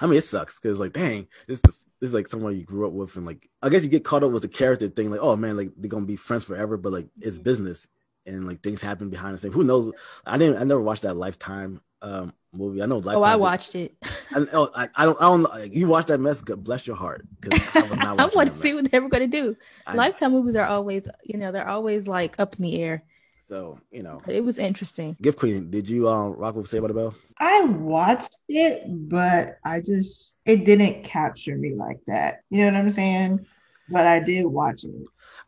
I 0.00 0.06
mean, 0.06 0.16
it 0.18 0.24
sucks 0.24 0.58
because 0.58 0.80
like, 0.80 0.92
dang, 0.94 1.28
this 1.46 1.58
is 1.68 1.86
this 2.00 2.08
is 2.08 2.14
like 2.14 2.26
someone 2.26 2.56
you 2.56 2.64
grew 2.64 2.86
up 2.86 2.92
with, 2.92 3.14
and 3.16 3.26
like, 3.26 3.48
I 3.62 3.68
guess 3.68 3.82
you 3.84 3.90
get 3.90 4.04
caught 4.04 4.24
up 4.24 4.32
with 4.32 4.42
the 4.42 4.48
character 4.48 4.88
thing, 4.88 5.10
like, 5.10 5.20
oh 5.20 5.36
man, 5.36 5.56
like 5.56 5.72
they're 5.76 5.88
gonna 5.90 6.06
be 6.06 6.16
friends 6.16 6.44
forever, 6.44 6.76
but 6.76 6.92
like 6.92 7.08
it's 7.20 7.38
business, 7.38 7.86
and 8.26 8.46
like 8.46 8.62
things 8.62 8.80
happen 8.80 9.10
behind 9.10 9.34
the 9.34 9.38
scenes. 9.38 9.54
Who 9.54 9.64
knows? 9.64 9.92
I 10.24 10.38
didn't, 10.38 10.56
I 10.56 10.64
never 10.64 10.80
watched 10.80 11.02
that 11.02 11.16
Lifetime 11.16 11.80
um 12.00 12.32
movie. 12.52 12.82
I 12.82 12.86
know 12.86 12.98
Lifetime. 12.98 13.16
Oh, 13.16 13.24
I 13.24 13.32
did- 13.32 13.40
watched 13.40 13.74
it. 13.74 13.94
I, 14.34 14.46
oh, 14.52 14.70
I, 14.74 14.88
I 14.94 15.04
don't, 15.04 15.20
I 15.20 15.24
don't. 15.24 15.42
Like, 15.42 15.74
you 15.74 15.88
watch 15.88 16.06
that 16.06 16.18
mess? 16.20 16.40
God 16.40 16.62
bless 16.64 16.86
your 16.86 16.96
heart. 16.96 17.26
I 17.50 17.58
I 18.18 18.26
want 18.34 18.50
to 18.50 18.56
see 18.56 18.72
mess. 18.72 18.82
what 18.82 18.90
they 18.92 19.00
were 19.00 19.08
going 19.08 19.30
to 19.30 19.40
do. 19.40 19.56
I- 19.86 19.94
Lifetime 19.94 20.32
movies 20.32 20.56
are 20.56 20.66
always, 20.66 21.08
you 21.24 21.38
know, 21.38 21.52
they're 21.52 21.68
always 21.68 22.06
like 22.06 22.38
up 22.38 22.56
in 22.56 22.62
the 22.62 22.80
air. 22.82 23.04
So 23.48 23.78
you 23.90 24.02
know, 24.02 24.22
But 24.24 24.34
it 24.34 24.44
was 24.44 24.56
interesting. 24.56 25.14
Gift 25.20 25.38
Queen. 25.38 25.70
Did 25.70 25.88
you 25.90 26.08
um 26.08 26.32
rock 26.34 26.54
with 26.54 26.68
Saved 26.68 26.82
by 26.82 26.88
the 26.88 26.94
Bell? 26.94 27.14
I 27.38 27.62
watched 27.64 28.38
it, 28.48 28.84
but 28.86 29.58
I 29.64 29.80
just 29.80 30.36
it 30.46 30.64
didn't 30.64 31.04
capture 31.04 31.56
me 31.56 31.74
like 31.74 31.98
that. 32.06 32.40
You 32.48 32.64
know 32.64 32.72
what 32.78 32.84
I'm 32.84 32.90
saying? 32.90 33.44
But 33.90 34.06
I 34.06 34.20
did 34.20 34.46
watch 34.46 34.84
it. 34.84 34.90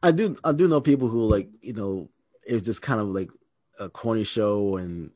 I 0.03 0.11
do. 0.11 0.37
I 0.45 0.53
do 0.53 0.69
know 0.69 0.83
people 0.83 1.09
who 1.09 1.25
like 1.25 1.49
you 1.63 1.73
know 1.73 2.11
it's 2.45 2.67
just 2.67 2.83
kind 2.83 3.01
of 3.01 3.09
like 3.09 3.31
a 3.79 3.89
corny 3.89 4.25
show 4.25 4.77
and. 4.77 5.11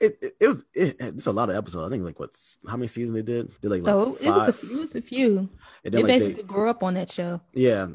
It, 0.00 0.18
it 0.22 0.36
it 0.40 0.46
was 0.48 0.64
it, 0.74 0.96
it's 0.98 1.26
a 1.26 1.32
lot 1.32 1.50
of 1.50 1.56
episodes. 1.56 1.86
I 1.86 1.90
think 1.90 2.04
like 2.04 2.18
what's 2.18 2.58
how 2.66 2.76
many 2.76 2.86
seasons 2.88 3.14
they 3.14 3.22
did? 3.22 3.50
They 3.60 3.68
like, 3.68 3.82
like 3.82 3.92
So 3.94 4.16
it 4.20 4.30
was 4.30 4.48
a, 4.48 4.52
five. 4.52 4.70
it 4.70 4.80
was 4.80 4.94
a 4.94 5.02
few. 5.02 5.48
and 5.84 5.94
They 5.94 6.02
like 6.02 6.06
basically 6.06 6.42
they 6.42 6.48
grew 6.48 6.68
up 6.70 6.82
on 6.82 6.94
that 6.94 7.10
show. 7.12 7.40
yeah, 7.52 7.88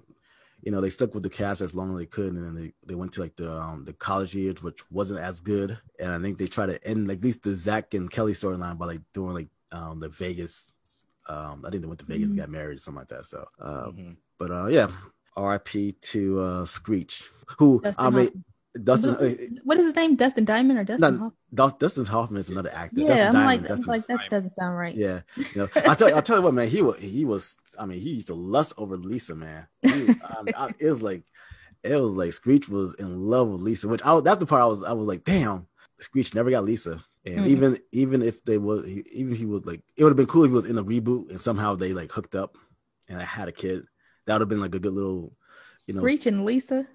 you 0.61 0.71
know 0.71 0.81
they 0.81 0.89
stuck 0.89 1.13
with 1.13 1.23
the 1.23 1.29
cast 1.29 1.61
as 1.61 1.73
long 1.73 1.91
as 1.91 1.97
they 1.97 2.05
could, 2.05 2.33
and 2.33 2.45
then 2.45 2.55
they, 2.55 2.73
they 2.85 2.95
went 2.95 3.13
to 3.13 3.21
like 3.21 3.35
the 3.35 3.51
um 3.51 3.85
the 3.85 3.93
college 3.93 4.35
years, 4.35 4.61
which 4.61 4.79
wasn't 4.91 5.19
as 5.19 5.41
good. 5.41 5.79
And 5.99 6.11
I 6.11 6.19
think 6.19 6.37
they 6.37 6.47
try 6.47 6.65
to 6.67 6.83
end 6.87 7.07
like 7.07 7.17
at 7.19 7.23
least 7.23 7.43
the 7.43 7.55
Zach 7.55 7.93
and 7.93 8.09
Kelly 8.09 8.33
storyline 8.33 8.77
by 8.77 8.85
like 8.85 9.01
doing 9.13 9.33
like 9.33 9.47
um 9.71 9.99
the 9.99 10.09
Vegas. 10.09 10.73
Um, 11.27 11.63
I 11.65 11.69
think 11.69 11.81
they 11.83 11.87
went 11.87 11.99
to 11.99 12.05
Vegas 12.05 12.29
and 12.29 12.37
Mhm. 12.37 12.41
got 12.41 12.49
married 12.49 12.77
or 12.77 12.81
something 12.81 12.99
like 13.01 13.07
that. 13.09 13.25
So, 13.25 13.45
uh, 13.59 13.87
Mhm. 13.91 14.17
but 14.39 14.51
uh, 14.51 14.65
yeah, 14.67 14.89
R.I.P. 15.35 15.91
to 15.91 16.39
uh 16.39 16.65
Screech, 16.65 17.29
who 17.57 17.81
Dustin 17.81 18.05
I 18.05 18.09
mean. 18.09 18.43
Dustin. 18.83 19.11
What- 19.13 19.21
uh, 19.23 19.33
what 19.63 19.77
is 19.77 19.85
his 19.85 19.95
name? 19.95 20.15
Dustin 20.15 20.45
Diamond 20.45 20.79
or 20.79 20.83
Dustin? 20.83 21.15
No, 21.17 21.33
Hoffman? 21.57 21.77
Dustin 21.79 22.05
Hoffman 22.05 22.39
is 22.39 22.49
another 22.49 22.71
actor. 22.73 23.01
Yeah, 23.01 23.07
Dustin 23.07 23.27
I'm 23.27 23.33
Diamond, 23.33 23.69
like, 23.69 23.79
I'm 23.79 23.85
like 23.85 24.07
that 24.07 24.29
doesn't 24.29 24.51
sound 24.51 24.77
right. 24.77 24.95
yeah. 24.95 25.21
You 25.35 25.45
know, 25.55 25.69
I 25.75 25.95
tell 25.95 26.15
I 26.17 26.21
tell 26.21 26.37
you 26.37 26.43
what, 26.43 26.53
man. 26.53 26.67
He 26.67 26.81
was 26.81 26.99
he 26.99 27.25
was. 27.25 27.57
I 27.77 27.85
mean, 27.85 27.99
he 27.99 28.11
used 28.11 28.27
to 28.27 28.33
lust 28.33 28.73
over 28.77 28.97
Lisa, 28.97 29.35
man. 29.35 29.67
He, 29.81 30.09
I 30.23 30.43
I, 30.55 30.73
it 30.79 30.89
was 30.89 31.01
like 31.01 31.23
it 31.83 31.95
was 31.95 32.13
like 32.13 32.33
Screech 32.33 32.67
was 32.69 32.93
in 32.95 33.25
love 33.25 33.49
with 33.49 33.61
Lisa, 33.61 33.87
which 33.87 34.01
I, 34.03 34.19
that's 34.21 34.39
the 34.39 34.45
part 34.45 34.61
I 34.61 34.65
was 34.65 34.83
I 34.83 34.91
was 34.93 35.07
like, 35.07 35.23
damn, 35.23 35.67
Screech 35.99 36.33
never 36.35 36.49
got 36.49 36.65
Lisa. 36.65 36.99
And 37.25 37.39
Mhm. 37.45 37.47
even 37.47 37.77
even 37.91 38.21
if 38.21 38.43
they 38.45 38.57
was 38.57 38.87
even 38.87 39.33
if 39.33 39.37
he 39.39 39.45
was 39.45 39.65
like, 39.65 39.81
it 39.97 40.03
would 40.03 40.11
have 40.11 40.17
been 40.17 40.25
cool 40.25 40.43
if 40.45 40.49
he 40.49 40.55
was 40.55 40.65
in 40.65 40.77
a 40.77 40.83
reboot 40.83 41.29
and 41.29 41.39
somehow 41.39 41.75
they 41.75 41.93
like 41.93 42.11
hooked 42.11 42.35
up 42.35 42.57
and 43.07 43.19
I 43.19 43.23
had 43.25 43.47
a 43.47 43.51
kid. 43.51 43.85
That 44.25 44.33
would 44.35 44.41
have 44.41 44.49
been 44.49 44.61
like 44.61 44.75
a 44.75 44.79
good 44.79 44.93
little, 44.93 45.33
you 45.87 45.93
know. 45.95 46.01
Screech 46.01 46.25
and 46.27 46.45
Lisa. 46.45 46.87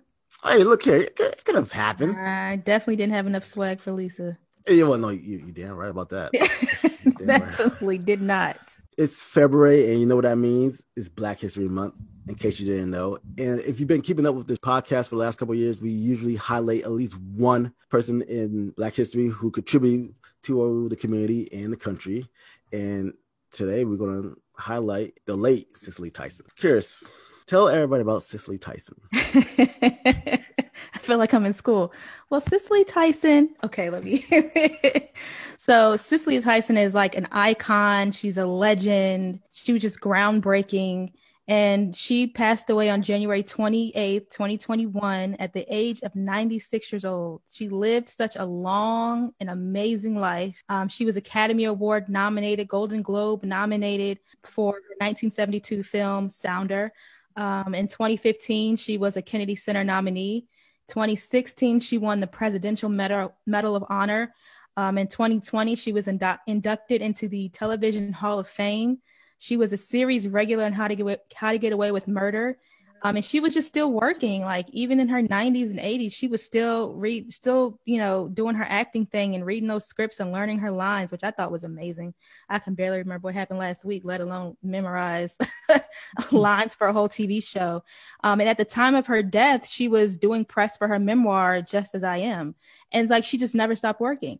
Hey, 0.43 0.63
look 0.65 0.83
here, 0.83 0.97
it 1.03 1.17
could, 1.17 1.33
it 1.33 1.45
could 1.45 1.55
have 1.55 1.73
happened. 1.73 2.17
I 2.19 2.57
definitely 2.57 2.97
didn't 2.97 3.15
have 3.15 3.27
enough 3.27 3.45
swag 3.45 3.81
for 3.81 3.93
Lisa. 3.93 4.37
Yeah, 4.69 4.85
well, 4.85 4.99
no, 4.99 5.11
you 5.11 5.39
you 5.39 5.53
damn 5.53 5.75
right 5.77 5.91
about 5.91 6.09
that. 6.11 6.31
right. 7.05 7.27
definitely 7.27 7.99
did 7.99 8.23
not. 8.23 8.57
it's 8.97 9.23
February, 9.23 9.91
and 9.91 10.01
you 10.01 10.07
know 10.07 10.17
what 10.17 10.25
that 10.25 10.37
means? 10.39 10.81
It's 10.97 11.09
Black 11.09 11.41
History 11.41 11.69
Month, 11.69 11.95
in 12.29 12.35
case 12.35 12.59
you 12.61 12.67
didn't 12.67 12.91
know. 12.91 13.19
And 13.39 13.61
if 13.61 13.79
you've 13.79 13.89
been 13.89 14.01
keeping 14.01 14.27
up 14.27 14.35
with 14.35 14.47
this 14.49 14.59
podcast 14.59 15.09
for 15.09 15.17
the 15.17 15.21
last 15.23 15.39
couple 15.39 15.53
of 15.53 15.59
years, 15.59 15.79
we 15.79 15.91
usually 15.91 16.37
highlight 16.37 16.83
at 16.85 16.93
least 16.93 17.19
one 17.21 17.73
person 17.91 18.23
in 18.23 18.71
Black 18.71 18.95
history 18.95 19.29
who 19.29 19.51
contributed 19.51 20.15
to 20.43 20.89
the 20.89 20.97
community 20.97 21.51
and 21.53 21.73
the 21.73 21.77
country. 21.77 22.29
And 22.73 23.13
today 23.51 23.85
we're 23.85 23.97
going 23.97 24.23
to 24.23 24.41
highlight 24.57 25.21
the 25.27 25.37
late 25.37 25.77
Cicely 25.77 26.11
Tyson. 26.11 26.47
Curious, 26.57 27.05
tell 27.47 27.69
everybody 27.69 28.03
about 28.03 28.23
Cicely 28.23 28.59
Tyson. 28.59 28.97
I 29.13 30.99
feel 31.01 31.19
like 31.19 31.35
I'm 31.35 31.45
in 31.45 31.53
school. 31.53 31.93
Well, 32.31 32.41
Cicely 32.41 32.85
Tyson. 32.85 33.55
Okay, 33.63 33.91
let 33.91 34.05
me. 34.05 34.25
so, 35.57 35.97
Cicely 35.97 36.41
Tyson 36.41 36.77
is 36.77 36.95
like 36.95 37.17
an 37.17 37.29
icon. 37.33 38.13
She's 38.13 38.37
a 38.37 38.47
legend. 38.47 39.41
She 39.53 39.73
was 39.73 39.83
just 39.83 40.01
groundbreaking. 40.01 41.13
And 41.47 41.95
she 41.95 42.27
passed 42.27 42.71
away 42.71 42.89
on 42.89 43.03
January 43.03 43.43
28th, 43.43 44.31
2021, 44.31 45.35
at 45.35 45.53
the 45.53 45.67
age 45.69 46.01
of 46.01 46.15
96 46.15 46.91
years 46.91 47.05
old. 47.05 47.43
She 47.51 47.69
lived 47.69 48.09
such 48.09 48.37
a 48.37 48.47
long 48.47 49.33
and 49.41 49.51
amazing 49.51 50.17
life. 50.17 50.63
Um, 50.71 50.89
she 50.89 51.05
was 51.05 51.19
Academy 51.19 51.65
Award 51.65 52.09
nominated, 52.09 52.69
Golden 52.69 53.03
Globe 53.03 53.45
nominated 53.45 54.21
for 54.43 54.73
her 54.73 54.97
1972 54.99 55.83
film 55.83 56.31
Sounder. 56.31 56.93
Um, 57.37 57.75
in 57.75 57.89
2015, 57.89 58.77
she 58.77 58.99
was 58.99 59.17
a 59.17 59.23
Kennedy 59.23 59.57
Center 59.57 59.85
nominee. 59.85 60.47
2016, 60.89 61.81
she 61.81 61.99
won 61.99 62.21
the 62.21 62.27
Presidential 62.27 62.89
Medal, 62.89 63.35
Medal 63.47 63.77
of 63.77 63.85
Honor. 63.89 64.35
Um, 64.77 64.99
in 64.99 65.09
2020, 65.09 65.77
she 65.77 65.93
was 65.93 66.07
indu- 66.07 66.39
inducted 66.47 67.01
into 67.01 67.29
the 67.29 67.49
Television 67.51 68.13
Hall 68.13 68.39
of 68.39 68.49
Fame. 68.49 68.99
She 69.39 69.57
was 69.57 69.73
a 69.73 69.77
series 69.77 70.29
regular 70.29 70.65
in 70.67 70.73
How 70.73 70.89
to 70.89 70.97
Get 70.97 71.21
How 71.35 71.53
to 71.53 71.59
Get 71.59 71.73
Away 71.73 71.93
with 71.93 72.09
Murder. 72.09 72.59
Um, 73.07 73.17
and 73.17 73.25
she 73.25 73.39
was 73.39 73.53
just 73.53 73.69
still 73.69 73.93
working. 73.93 74.41
Like 74.41 74.67
even 74.71 74.99
in 74.99 75.09
her 75.09 75.21
90s 75.21 75.71
and 75.71 75.79
80s, 75.79 76.15
she 76.15 76.27
was 76.27 76.43
still 76.43 76.95
read, 76.95 77.33
still 77.35 77.79
you 77.85 77.99
know 77.99 78.29
doing 78.29 78.55
her 78.57 78.65
acting 78.67 79.05
thing 79.05 79.35
and 79.35 79.45
reading 79.45 79.69
those 79.69 79.85
scripts 79.85 80.21
and 80.21 80.33
learning 80.33 80.61
her 80.61 80.71
lines, 80.71 81.13
which 81.13 81.23
I 81.23 81.31
thought 81.31 81.53
was 81.53 81.65
amazing. 81.65 82.15
I 82.49 82.59
can 82.59 82.75
barely 82.75 82.99
remember 82.99 83.27
what 83.27 83.35
happened 83.35 83.59
last 83.59 83.85
week, 83.85 84.03
let 84.07 84.23
alone 84.23 84.57
memorize 84.63 85.37
lines 86.33 86.75
for 86.75 86.87
a 86.87 86.95
whole 86.95 87.11
TV 87.11 87.47
show. 87.47 87.85
Um, 88.23 88.41
and 88.41 88.49
at 88.49 88.57
the 88.57 88.65
time 88.65 88.95
of 88.95 89.07
her 89.09 89.23
death, 89.23 89.69
she 89.69 89.87
was 89.87 90.17
doing 90.17 90.47
press 90.47 90.79
for 90.79 90.89
her 90.89 90.99
memoir, 90.99 91.61
Just 91.61 91.95
as 91.95 92.05
I 92.05 92.19
Am. 92.19 92.55
And 92.91 93.03
it's 93.05 93.11
like 93.11 93.25
she 93.25 93.37
just 93.37 93.55
never 93.55 93.77
stopped 93.77 94.01
working. 94.01 94.39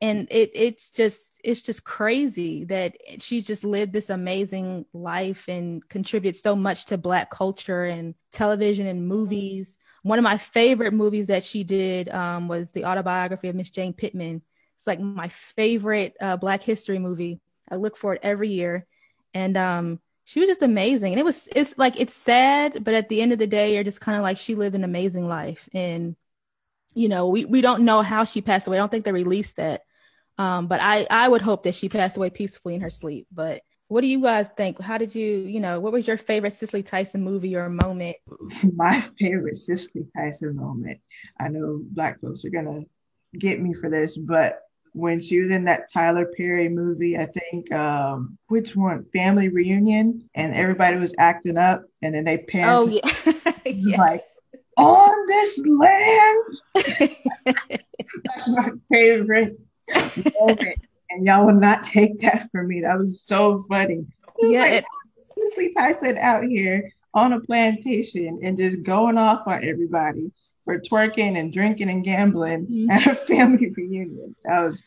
And 0.00 0.28
it 0.30 0.50
it's 0.54 0.90
just 0.90 1.30
it's 1.44 1.60
just 1.60 1.84
crazy 1.84 2.64
that 2.64 2.96
she 3.18 3.42
just 3.42 3.64
lived 3.64 3.92
this 3.92 4.08
amazing 4.08 4.86
life 4.94 5.46
and 5.48 5.86
contributed 5.88 6.40
so 6.40 6.56
much 6.56 6.86
to 6.86 6.96
black 6.98 7.30
culture 7.30 7.84
and 7.84 8.14
television 8.32 8.86
and 8.86 9.06
movies. 9.06 9.76
One 10.02 10.18
of 10.18 10.22
my 10.22 10.38
favorite 10.38 10.94
movies 10.94 11.26
that 11.26 11.44
she 11.44 11.64
did 11.64 12.08
um, 12.08 12.48
was 12.48 12.72
the 12.72 12.86
autobiography 12.86 13.48
of 13.48 13.56
Miss 13.56 13.70
Jane 13.70 13.92
Pittman. 13.92 14.40
It's 14.76 14.86
like 14.86 15.00
my 15.00 15.28
favorite 15.28 16.16
uh, 16.20 16.38
Black 16.38 16.62
History 16.62 16.98
movie. 16.98 17.38
I 17.70 17.76
look 17.76 17.98
for 17.98 18.14
it 18.14 18.20
every 18.22 18.48
year, 18.48 18.86
and 19.34 19.56
um, 19.58 20.00
she 20.24 20.40
was 20.40 20.48
just 20.48 20.62
amazing. 20.62 21.12
And 21.12 21.20
it 21.20 21.24
was 21.24 21.48
it's 21.54 21.74
like 21.76 22.00
it's 22.00 22.14
sad, 22.14 22.82
but 22.82 22.94
at 22.94 23.10
the 23.10 23.20
end 23.20 23.32
of 23.32 23.38
the 23.38 23.46
day, 23.46 23.74
you're 23.74 23.84
just 23.84 24.00
kind 24.00 24.16
of 24.16 24.22
like 24.22 24.38
she 24.38 24.54
lived 24.54 24.74
an 24.74 24.84
amazing 24.84 25.28
life. 25.28 25.68
And 25.74 26.16
you 26.94 27.08
know, 27.08 27.28
we 27.28 27.44
we 27.44 27.60
don't 27.60 27.84
know 27.84 28.02
how 28.02 28.24
she 28.24 28.40
passed 28.40 28.66
away. 28.66 28.76
I 28.76 28.80
don't 28.80 28.90
think 28.90 29.04
they 29.04 29.12
released 29.12 29.56
that. 29.56 29.82
Um, 30.40 30.68
but 30.68 30.80
I 30.80 31.06
I 31.10 31.28
would 31.28 31.42
hope 31.42 31.64
that 31.64 31.74
she 31.74 31.90
passed 31.90 32.16
away 32.16 32.30
peacefully 32.30 32.74
in 32.74 32.80
her 32.80 32.88
sleep. 32.88 33.26
But 33.30 33.60
what 33.88 34.00
do 34.00 34.06
you 34.06 34.22
guys 34.22 34.48
think? 34.56 34.80
How 34.80 34.96
did 34.96 35.14
you 35.14 35.26
you 35.26 35.60
know 35.60 35.80
what 35.80 35.92
was 35.92 36.06
your 36.06 36.16
favorite 36.16 36.54
Cicely 36.54 36.82
Tyson 36.82 37.22
movie 37.22 37.56
or 37.56 37.68
moment? 37.68 38.16
My 38.74 39.02
favorite 39.18 39.58
Cicely 39.58 40.06
Tyson 40.16 40.56
moment. 40.56 40.98
I 41.38 41.48
know 41.48 41.82
black 41.82 42.22
folks 42.22 42.42
are 42.46 42.50
gonna 42.50 42.84
get 43.38 43.60
me 43.60 43.74
for 43.74 43.90
this, 43.90 44.16
but 44.16 44.60
when 44.94 45.20
she 45.20 45.40
was 45.40 45.50
in 45.50 45.64
that 45.64 45.92
Tyler 45.92 46.32
Perry 46.34 46.70
movie, 46.70 47.18
I 47.18 47.26
think 47.26 47.70
um 47.72 48.38
which 48.48 48.74
one? 48.74 49.04
Family 49.12 49.50
Reunion, 49.50 50.26
and 50.34 50.54
everybody 50.54 50.96
was 50.96 51.12
acting 51.18 51.58
up, 51.58 51.84
and 52.00 52.14
then 52.14 52.24
they 52.24 52.38
panned 52.38 52.70
Oh 52.70 52.88
yeah, 52.88 53.32
yes. 53.66 53.98
like 53.98 54.22
on 54.78 55.26
this 55.26 55.60
land. 55.66 56.44
That's 58.24 58.48
my 58.48 58.70
favorite. 58.90 59.58
And 61.12 61.26
y'all 61.26 61.44
will 61.46 61.54
not 61.54 61.82
take 61.82 62.20
that 62.20 62.48
from 62.52 62.68
me. 62.68 62.80
That 62.82 62.98
was 62.98 63.20
so 63.22 63.58
funny. 63.68 64.06
Was 64.38 64.52
Yeah, 64.52 64.60
like, 64.60 64.72
it- 64.72 64.84
Cicely 65.34 65.72
Tyson 65.74 66.18
out 66.18 66.44
here 66.44 66.92
on 67.14 67.32
a 67.32 67.40
plantation 67.40 68.38
and 68.42 68.56
just 68.56 68.82
going 68.82 69.18
off 69.18 69.46
on 69.46 69.64
everybody 69.64 70.30
for 70.64 70.78
twerking 70.78 71.38
and 71.38 71.52
drinking 71.52 71.88
and 71.90 72.04
gambling 72.04 72.66
Mhm. 72.66 72.90
at 72.90 73.06
a 73.06 73.14
family 73.14 73.70
reunion. 73.76 74.36
That 74.44 74.62
was, 74.64 74.82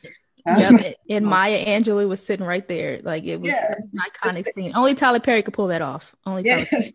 that 0.45 0.59
Yep, 0.59 0.69
and- 0.71 0.95
and 1.09 1.25
Maya 1.25 1.65
Angelou 1.65 2.07
was 2.07 2.23
sitting 2.23 2.45
right 2.45 2.65
there. 2.67 2.99
Like 3.03 3.23
it 3.25 3.41
was 3.41 3.51
Yeah. 3.51 3.73
an 3.77 3.91
iconic 3.99 4.53
scene. 4.53 4.71
Only 4.75 4.95
Tyler 4.95 5.19
Perry 5.19 5.41
could 5.41 5.53
pull 5.53 5.67
that 5.67 5.81
off. 5.81 6.15
Only 6.25 6.43
Tyler 6.43 6.67
yes. 6.71 6.91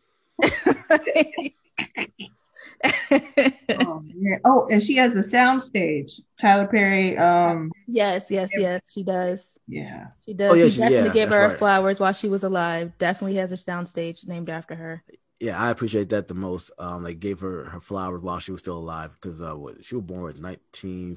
Perry. 0.89 1.57
Oh, 3.81 4.03
Oh, 4.45 4.67
and 4.71 4.83
she 4.83 4.97
has 4.97 5.15
a 5.17 5.23
sound 5.23 5.63
stage. 5.63 6.21
Tyler 6.41 6.67
Perry. 6.67 7.17
Um. 7.17 7.71
Yes, 7.87 8.31
yes, 8.31 8.51
yes, 8.57 8.83
she 8.93 9.03
does. 9.03 9.59
Yeah. 9.67 10.09
She 10.25 10.35
does. 10.35 10.53
Oh, 10.53 10.55
yeah, 10.55 10.65
he 10.65 10.71
she- 10.71 10.81
definitely 10.81 11.09
yeah, 11.09 11.13
gave 11.15 11.29
her 11.29 11.41
her 11.43 11.49
right. 11.49 11.59
flowers 11.59 11.99
while 11.99 12.13
she 12.13 12.29
was 12.29 12.45
alive. 12.45 12.93
Definitely 12.99 13.37
has 13.37 13.51
her 13.51 13.57
sound 13.57 13.89
stage 13.89 14.25
named 14.27 14.51
after 14.51 14.75
her. 14.75 15.03
Yeah, 15.41 15.59
I 15.59 15.71
appreciate 15.71 16.09
that 16.11 16.29
the 16.29 16.35
most. 16.35 16.71
Um, 16.79 17.03
like 17.05 17.21
gave 17.21 17.41
her 17.41 17.65
her 17.65 17.81
flowers 17.81 18.23
while 18.23 18.39
she 18.41 18.53
was 18.53 18.61
still 18.61 18.79
alive 18.79 19.13
because 19.21 19.41
uh, 19.41 19.55
what 19.55 19.85
she 19.85 19.95
was 19.95 20.05
born 20.05 20.35
in 20.37 20.43
nineteen. 20.43 21.17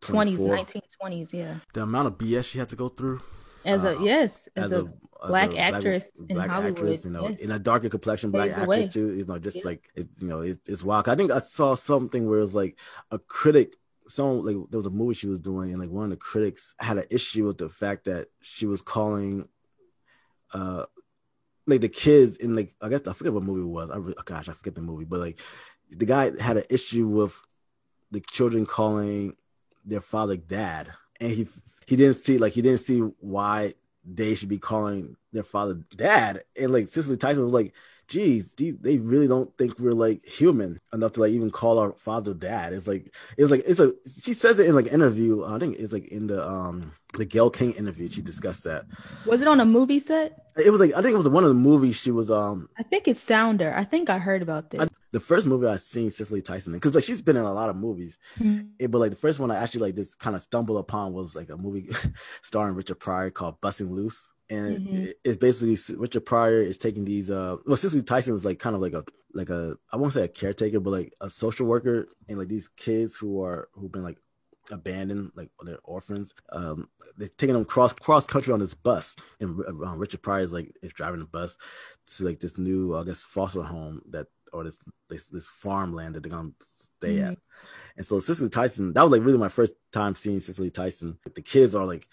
20s, 0.00 0.06
24. 0.36 0.56
1920s, 0.56 1.32
yeah. 1.32 1.54
The 1.74 1.82
amount 1.84 2.08
of 2.08 2.18
BS 2.18 2.44
she 2.50 2.58
had 2.58 2.68
to 2.70 2.76
go 2.76 2.88
through 2.88 3.20
As 3.64 3.84
a 3.84 3.96
Uh, 3.96 4.02
yes, 4.02 4.48
as, 4.56 4.72
a, 4.72 4.76
as 4.78 5.28
black 5.28 5.56
actress 5.56 6.04
in 6.28 6.36
Hollywood, 6.36 6.78
actress, 6.78 7.04
you 7.04 7.10
know, 7.10 7.28
yes. 7.28 7.38
in 7.40 7.50
a 7.50 7.58
darker 7.58 7.88
complexion 7.88 8.30
black 8.30 8.50
actress 8.50 8.92
too. 8.92 9.14
You 9.14 9.24
know, 9.24 9.38
just 9.38 9.58
Yeah. 9.58 9.62
like 9.66 9.88
it's 9.94 10.20
you 10.20 10.28
know, 10.28 10.40
it's, 10.40 10.68
it's 10.68 10.82
wild. 10.82 11.08
I 11.08 11.14
think 11.14 11.30
I 11.30 11.38
saw 11.40 11.74
something 11.74 12.28
where 12.28 12.38
it 12.38 12.42
was 12.42 12.54
like 12.54 12.78
a 13.10 13.18
critic. 13.18 13.76
Some 14.08 14.44
like 14.44 14.56
there 14.70 14.78
was 14.78 14.86
a 14.86 14.90
movie 14.90 15.14
she 15.14 15.28
was 15.28 15.40
doing, 15.40 15.70
and 15.70 15.80
like 15.80 15.90
one 15.90 16.04
of 16.04 16.10
the 16.10 16.16
critics 16.16 16.74
had 16.80 16.98
an 16.98 17.04
issue 17.10 17.46
with 17.46 17.58
the 17.58 17.68
fact 17.68 18.04
that 18.06 18.28
she 18.40 18.66
was 18.66 18.82
calling, 18.82 19.48
uh, 20.52 20.86
like 21.66 21.80
the 21.82 21.88
kids 21.88 22.36
in 22.36 22.54
like 22.56 22.74
I 22.80 22.88
guess 22.88 23.06
I 23.06 23.12
forget 23.12 23.32
what 23.32 23.44
movie 23.44 23.62
it 23.62 23.66
was. 23.66 23.90
I 23.90 23.96
re- 23.98 24.14
oh, 24.18 24.22
gosh 24.24 24.48
I 24.48 24.52
forget 24.52 24.74
the 24.74 24.82
movie, 24.82 25.04
but 25.04 25.20
like 25.20 25.38
the 25.88 26.04
guy 26.04 26.32
had 26.40 26.56
an 26.56 26.64
issue 26.68 27.06
with 27.06 27.40
the 28.10 28.20
children 28.20 28.66
calling 28.66 29.36
their 29.84 30.00
father 30.00 30.36
dad, 30.36 30.90
and 31.20 31.30
he 31.32 31.46
he 31.86 31.96
didn't 31.96 32.16
see 32.16 32.38
like 32.38 32.52
he 32.52 32.62
didn't 32.62 32.80
see 32.80 33.00
why 33.20 33.74
they 34.04 34.34
should 34.34 34.48
be 34.48 34.58
calling 34.58 35.16
their 35.32 35.42
father 35.42 35.80
dad. 35.96 36.42
And 36.58 36.72
like 36.72 36.88
Cicely 36.88 37.16
Tyson 37.16 37.44
was 37.44 37.52
like, 37.52 37.72
geez, 38.12 38.54
they 38.54 38.98
really 38.98 39.26
don't 39.26 39.56
think 39.56 39.78
we're 39.78 39.92
like 39.92 40.22
human 40.26 40.78
enough 40.92 41.12
to 41.12 41.20
like 41.20 41.32
even 41.32 41.50
call 41.50 41.78
our 41.78 41.92
father 41.94 42.34
dad. 42.34 42.74
It's 42.74 42.86
like 42.86 43.14
it's 43.38 43.50
like 43.50 43.62
it's 43.66 43.80
a 43.80 43.94
she 44.22 44.34
says 44.34 44.58
it 44.58 44.66
in 44.66 44.74
like 44.74 44.92
interview. 44.92 45.44
I 45.44 45.58
think 45.58 45.78
it's 45.78 45.94
like 45.94 46.08
in 46.08 46.26
the 46.26 46.46
um 46.46 46.92
the 47.14 47.24
Gayle 47.24 47.48
King 47.48 47.72
interview. 47.72 48.10
She 48.10 48.20
discussed 48.20 48.64
that. 48.64 48.84
Was 49.24 49.40
it 49.40 49.48
on 49.48 49.60
a 49.60 49.64
movie 49.64 49.98
set? 49.98 50.38
It 50.62 50.70
was 50.70 50.80
like 50.80 50.92
I 50.92 51.00
think 51.00 51.14
it 51.14 51.16
was 51.16 51.28
one 51.28 51.42
of 51.44 51.48
the 51.48 51.54
movies 51.54 51.96
she 51.98 52.10
was 52.10 52.30
um 52.30 52.68
I 52.78 52.82
think 52.82 53.08
it's 53.08 53.20
Sounder. 53.20 53.72
I 53.74 53.84
think 53.84 54.10
I 54.10 54.18
heard 54.18 54.42
about 54.42 54.70
this. 54.70 54.82
I, 54.82 54.88
the 55.12 55.20
first 55.20 55.46
movie 55.46 55.66
I 55.66 55.76
seen 55.76 56.10
Cicely 56.10 56.42
Tyson 56.42 56.74
because 56.74 56.94
like 56.94 57.04
she's 57.04 57.22
been 57.22 57.38
in 57.38 57.44
a 57.44 57.54
lot 57.54 57.70
of 57.70 57.76
movies. 57.76 58.18
Mhm. 58.38 58.72
it, 58.78 58.90
but 58.90 58.98
like 58.98 59.10
the 59.10 59.16
first 59.16 59.40
one 59.40 59.50
I 59.50 59.56
actually 59.56 59.80
like 59.86 59.96
just 59.96 60.18
kind 60.18 60.36
of 60.36 60.42
stumbled 60.42 60.78
upon 60.78 61.14
was 61.14 61.34
like 61.34 61.48
a 61.48 61.56
movie 61.56 61.88
starring 62.42 62.74
Richard 62.74 63.00
Pryor 63.00 63.30
called 63.30 63.60
Busting 63.62 63.90
Loose. 63.90 64.28
And 64.52 64.80
Mhm. 64.80 65.12
it's 65.24 65.36
basically 65.36 65.78
Richard 65.96 66.26
Pryor 66.26 66.62
is 66.62 66.78
taking 66.78 67.04
these 67.04 67.30
uh 67.30 67.56
well 67.66 67.76
Cicely 67.76 68.02
Tyson 68.02 68.34
is 68.34 68.44
like 68.44 68.58
kind 68.58 68.76
of 68.76 68.82
like 68.82 68.92
a 69.00 69.04
like 69.34 69.50
a 69.50 69.76
I 69.92 69.96
won't 69.96 70.12
say 70.12 70.24
a 70.24 70.28
caretaker, 70.28 70.80
but 70.80 70.90
like 70.90 71.12
a 71.20 71.30
social 71.30 71.66
worker 71.66 72.06
and 72.28 72.38
like 72.38 72.48
these 72.48 72.68
kids 72.68 73.16
who 73.16 73.42
are 73.42 73.68
who've 73.74 73.90
been 73.96 74.02
like 74.02 74.18
abandoned, 74.70 75.32
like 75.34 75.50
they're 75.62 75.78
orphans. 75.84 76.34
Um 76.50 76.88
they're 77.16 77.28
taking 77.40 77.54
them 77.54 77.64
cross 77.64 77.92
cross 77.94 78.26
country 78.26 78.52
on 78.52 78.60
this 78.60 78.74
bus. 78.74 79.16
And 79.40 79.48
um, 79.68 79.98
Richard 79.98 80.22
Pryor 80.22 80.42
is 80.42 80.52
like 80.52 80.68
is 80.82 80.92
driving 80.92 81.20
the 81.20 81.26
bus 81.26 81.56
to 82.08 82.24
like 82.24 82.40
this 82.40 82.58
new 82.58 82.94
I 82.96 83.04
guess 83.04 83.22
foster 83.22 83.62
home 83.62 84.02
that 84.10 84.26
or 84.52 84.64
this 84.64 84.78
this, 85.08 85.28
this 85.28 85.48
farmland 85.48 86.14
that 86.14 86.22
they're 86.22 86.30
gonna 86.38 86.52
stay 86.66 87.20
at. 87.20 87.38
And 87.96 88.04
so 88.06 88.20
Cicely 88.20 88.48
Tyson, 88.50 88.92
that 88.92 89.02
was 89.02 89.12
like 89.12 89.22
really 89.26 89.38
my 89.38 89.48
first 89.48 89.74
time 89.92 90.14
seeing 90.14 90.40
Cicely 90.40 90.70
Tyson. 90.70 91.18
The 91.34 91.42
kids 91.42 91.74
are 91.74 91.86
like 91.86 92.06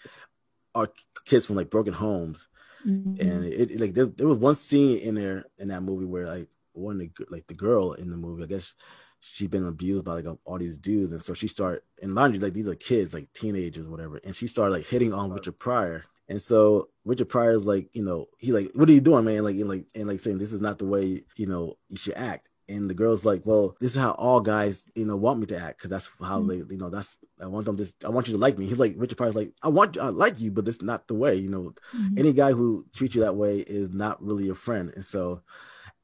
are 0.74 0.90
kids 1.24 1.46
from 1.46 1.56
like 1.56 1.70
broken 1.70 1.92
homes, 1.92 2.48
Mhm. 2.86 3.20
and 3.20 3.44
it, 3.44 3.70
it- 3.72 3.80
like 3.80 3.94
there, 3.94 4.06
there 4.06 4.26
was 4.28 4.38
one 4.38 4.54
scene 4.54 4.98
in 4.98 5.14
there 5.14 5.44
in 5.58 5.68
that 5.68 5.82
movie 5.82 6.06
where 6.06 6.26
like 6.26 6.48
one 6.72 7.00
of 7.00 7.08
the, 7.16 7.26
like 7.28 7.46
the 7.46 7.54
girl 7.54 7.92
in 7.92 8.10
the 8.10 8.16
movie, 8.16 8.42
I 8.42 8.46
guess 8.46 8.74
she's 9.20 9.48
been 9.48 9.66
abused 9.66 10.04
by 10.04 10.14
like 10.20 10.26
all 10.44 10.58
these 10.58 10.76
dudes, 10.78 11.12
and 11.12 11.22
so 11.22 11.34
she 11.34 11.48
started 11.48 11.82
and 12.00 12.14
mind 12.14 12.34
you, 12.34 12.40
like 12.40 12.54
these 12.54 12.68
are 12.68 12.74
kids, 12.74 13.12
like 13.12 13.32
teenagers, 13.32 13.88
whatever, 13.88 14.18
and 14.24 14.34
she 14.34 14.46
started 14.46 14.74
like 14.74 14.86
hitting 14.86 15.12
on 15.12 15.30
Richard 15.30 15.58
Pryor. 15.58 16.04
And 16.28 16.40
so 16.40 16.90
Richard 17.04 17.28
Pryor 17.28 17.50
is 17.50 17.66
like, 17.66 17.88
you 17.92 18.04
know, 18.04 18.26
he 18.38 18.52
like, 18.52 18.70
what 18.74 18.88
are 18.88 18.92
you 18.92 19.00
doing, 19.00 19.24
man? 19.24 19.42
Like, 19.42 19.56
and 19.56 19.68
like, 19.68 19.86
and 19.96 20.06
like 20.06 20.20
saying 20.20 20.38
this 20.38 20.52
is 20.52 20.60
not 20.60 20.78
the 20.78 20.86
way, 20.86 21.24
you 21.34 21.46
know, 21.46 21.76
you 21.88 21.96
should 21.96 22.14
act. 22.14 22.48
And 22.70 22.88
the 22.88 22.94
girl's 22.94 23.24
like, 23.24 23.42
well, 23.44 23.76
this 23.80 23.92
is 23.92 24.00
how 24.00 24.12
all 24.12 24.40
guys, 24.40 24.86
you 24.94 25.04
know, 25.04 25.16
want 25.16 25.40
me 25.40 25.46
to 25.46 25.58
act 25.58 25.78
because 25.78 25.90
that's 25.90 26.08
how 26.22 26.40
they, 26.42 26.56
you 26.56 26.78
know, 26.78 26.88
that's 26.88 27.18
I 27.42 27.46
want 27.46 27.66
them 27.66 27.76
to, 27.76 27.92
I 28.04 28.08
want 28.08 28.28
you 28.28 28.34
to 28.34 28.38
like 28.38 28.56
me. 28.56 28.66
He's 28.66 28.78
like, 28.78 28.94
Richard 28.96 29.18
Pryor's 29.18 29.34
like, 29.34 29.52
I 29.62 29.68
want, 29.68 29.98
I 29.98 30.08
like 30.08 30.38
you, 30.40 30.50
but 30.50 30.64
that's 30.64 30.80
not 30.80 31.08
the 31.08 31.14
way, 31.14 31.34
you 31.34 31.50
know. 31.50 31.74
Mhm. 31.96 32.18
Any 32.18 32.32
guy 32.32 32.52
who 32.52 32.86
treats 32.94 33.14
you 33.14 33.22
that 33.22 33.36
way 33.36 33.58
is 33.58 33.90
not 33.90 34.22
really 34.22 34.44
your 34.44 34.54
friend. 34.54 34.92
And 34.94 35.04
so, 35.04 35.42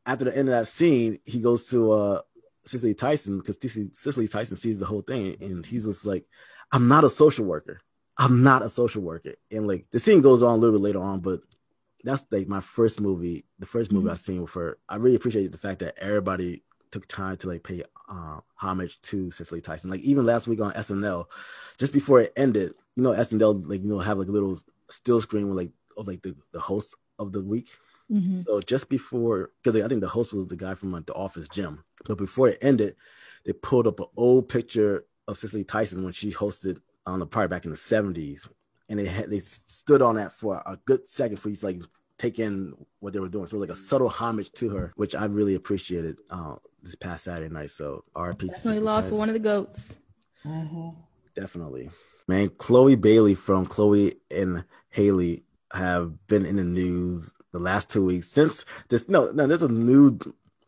after 0.04 0.24
the 0.24 0.36
end 0.36 0.48
of 0.48 0.54
that 0.54 0.66
scene, 0.66 1.20
he 1.24 1.40
goes 1.40 1.68
to 1.70 1.92
uh 1.92 2.20
Cicely 2.64 2.94
Tyson 2.94 3.38
because 3.38 3.58
Cicely 3.92 4.26
Tyson 4.28 4.56
sees 4.56 4.78
the 4.78 4.86
whole 4.86 5.02
thing, 5.02 5.36
and 5.40 5.64
he's 5.64 5.84
just 5.84 6.04
like, 6.04 6.24
I'm 6.72 6.88
not 6.88 7.04
a 7.04 7.10
social 7.10 7.44
worker. 7.44 7.80
I'm 8.18 8.42
not 8.42 8.62
a 8.62 8.68
social 8.68 9.02
worker. 9.02 9.34
And 9.52 9.68
like 9.68 9.86
the 9.92 10.00
scene 10.00 10.20
goes 10.20 10.42
on 10.42 10.54
a 10.54 10.56
little 10.56 10.78
bit 10.78 10.84
later 10.84 11.00
on, 11.00 11.20
but 11.20 11.40
that's 12.04 12.24
like 12.30 12.48
my 12.48 12.60
first 12.60 13.00
movie, 13.00 13.44
the 13.58 13.66
first 13.66 13.90
movie 13.92 14.08
Mhm. 14.08 14.10
I've 14.12 14.18
seen 14.18 14.42
with 14.42 14.52
her. 14.54 14.78
I 14.88 14.96
really 14.96 15.16
appreciate 15.16 15.50
the 15.52 15.58
fact 15.58 15.80
that 15.80 15.94
everybody 15.98 16.62
took 16.90 17.06
time 17.08 17.36
to 17.38 17.48
like 17.48 17.62
pay 17.62 17.82
uh, 18.08 18.38
homage 18.56 19.00
to 19.02 19.30
Cicely 19.32 19.60
Tyson. 19.60 19.90
Like 19.90 20.00
even 20.00 20.24
last 20.24 20.46
week 20.46 20.60
on 20.60 20.72
SNL, 20.74 21.26
just 21.78 21.92
before 21.92 22.20
it 22.20 22.32
ended, 22.36 22.74
you 22.94 23.02
know, 23.02 23.10
SNL 23.12 23.64
like 23.68 23.82
you 23.82 23.88
know 23.88 23.98
have 23.98 24.18
like 24.18 24.28
a 24.28 24.32
little 24.32 24.56
still 24.88 25.20
screen 25.20 25.48
with 25.48 25.56
like 25.56 25.72
of 25.96 26.06
like 26.06 26.22
the, 26.22 26.36
the 26.52 26.60
host 26.60 26.94
of 27.18 27.32
the 27.32 27.42
week. 27.42 27.70
Mhm. 28.12 28.44
So 28.44 28.60
just 28.60 28.88
before, 28.88 29.50
because 29.62 29.80
I 29.80 29.88
think 29.88 30.00
the 30.00 30.08
host 30.08 30.32
was 30.32 30.46
the 30.46 30.54
guy 30.56 30.74
from 30.74 30.92
like, 30.92 31.06
the 31.06 31.14
Office, 31.14 31.48
Jim. 31.48 31.82
But 32.06 32.18
before 32.18 32.48
it 32.50 32.58
ended, 32.60 32.94
they 33.44 33.52
pulled 33.52 33.86
up 33.88 33.98
an 33.98 34.06
old 34.16 34.48
picture 34.48 35.04
of 35.26 35.38
Cicely 35.38 35.64
Tyson 35.64 36.04
when 36.04 36.12
she 36.12 36.30
hosted 36.30 36.78
on 37.04 37.18
the 37.18 37.26
probably 37.26 37.48
back 37.48 37.64
in 37.64 37.72
the 37.72 37.76
seventies, 37.76 38.48
and 38.88 38.98
they 38.98 39.06
had 39.06 39.30
they 39.30 39.40
stood 39.40 40.02
on 40.02 40.14
that 40.16 40.32
for 40.32 40.62
a 40.66 40.78
good 40.84 41.08
second 41.08 41.38
for 41.38 41.48
you 41.50 41.56
to 41.56 41.66
like 41.66 41.82
take 42.18 42.38
in 42.38 42.72
what 43.00 43.12
they 43.12 43.20
were 43.20 43.28
doing. 43.28 43.46
So 43.46 43.56
it 43.56 43.60
was 43.60 43.68
like 43.68 43.76
a 43.76 43.80
subtle 43.80 44.08
homage 44.08 44.50
to 44.52 44.70
her, 44.70 44.92
which 44.96 45.14
I 45.14 45.26
really 45.26 45.54
appreciated 45.54 46.16
uh, 46.30 46.56
this 46.82 46.94
past 46.94 47.24
Saturday 47.24 47.52
night. 47.52 47.70
So 47.70 48.04
RP 48.14 48.38
to 48.40 48.46
Definitely 48.48 48.80
lost 48.80 49.06
Tyson. 49.06 49.18
one 49.18 49.28
of 49.28 49.34
the 49.34 49.38
goats. 49.40 49.96
Mhm. 50.44 50.94
Definitely. 51.34 51.90
Man, 52.28 52.48
Chloe 52.50 52.96
Bailey 52.96 53.34
from 53.34 53.66
Chloe 53.66 54.14
and 54.30 54.64
Halle 54.90 55.42
have 55.72 56.26
been 56.26 56.46
in 56.46 56.56
the 56.56 56.64
news 56.64 57.32
the 57.52 57.58
last 57.58 57.90
two 57.90 58.04
weeks 58.04 58.28
since 58.28 58.64
this 58.88 59.08
no 59.08 59.30
no 59.32 59.46
there's 59.46 59.62
a 59.62 59.68
new 59.68 60.18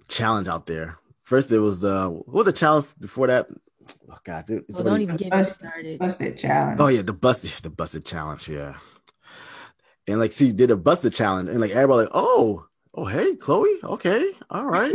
challenge 0.09 0.49
out 0.49 0.67
there. 0.67 0.99
First 1.17 1.51
it 1.53 1.59
was 1.61 1.81
the 1.81 2.09
what 2.09 2.27
was 2.35 2.47
the 2.47 2.53
challenge 2.53 2.87
before 3.01 3.27
that? 3.29 3.49
Oh 4.11 4.19
god, 4.25 4.47
dude. 4.47 4.65
It's 4.69 4.81
Oh, 4.81 4.85
don't 4.85 5.01
even 5.01 5.17
get 5.17 5.33
me 5.33 5.45
started. 5.45 5.99
Busted 5.99 6.39
challenge. 6.39 6.81
Oh 6.81 6.89
yeah, 6.89 7.03
the 7.03 7.13
busted 7.13 7.51
the 7.63 7.71
busted 7.71 8.05
challenge, 8.05 8.49
yeah. 8.49 8.75
And 10.07 10.21
like 10.21 10.33
she 10.33 10.53
did 10.53 10.71
a 10.71 10.77
busted 10.77 11.13
challenge 11.13 11.49
and 11.51 11.61
like 11.61 11.73
everybody 11.73 12.03
like, 12.05 12.13
oh, 12.15 12.67
oh 12.95 13.05
hey, 13.05 13.37
Chloe, 13.37 13.79
okay, 13.85 14.33
all 14.51 14.65
right. 14.65 14.95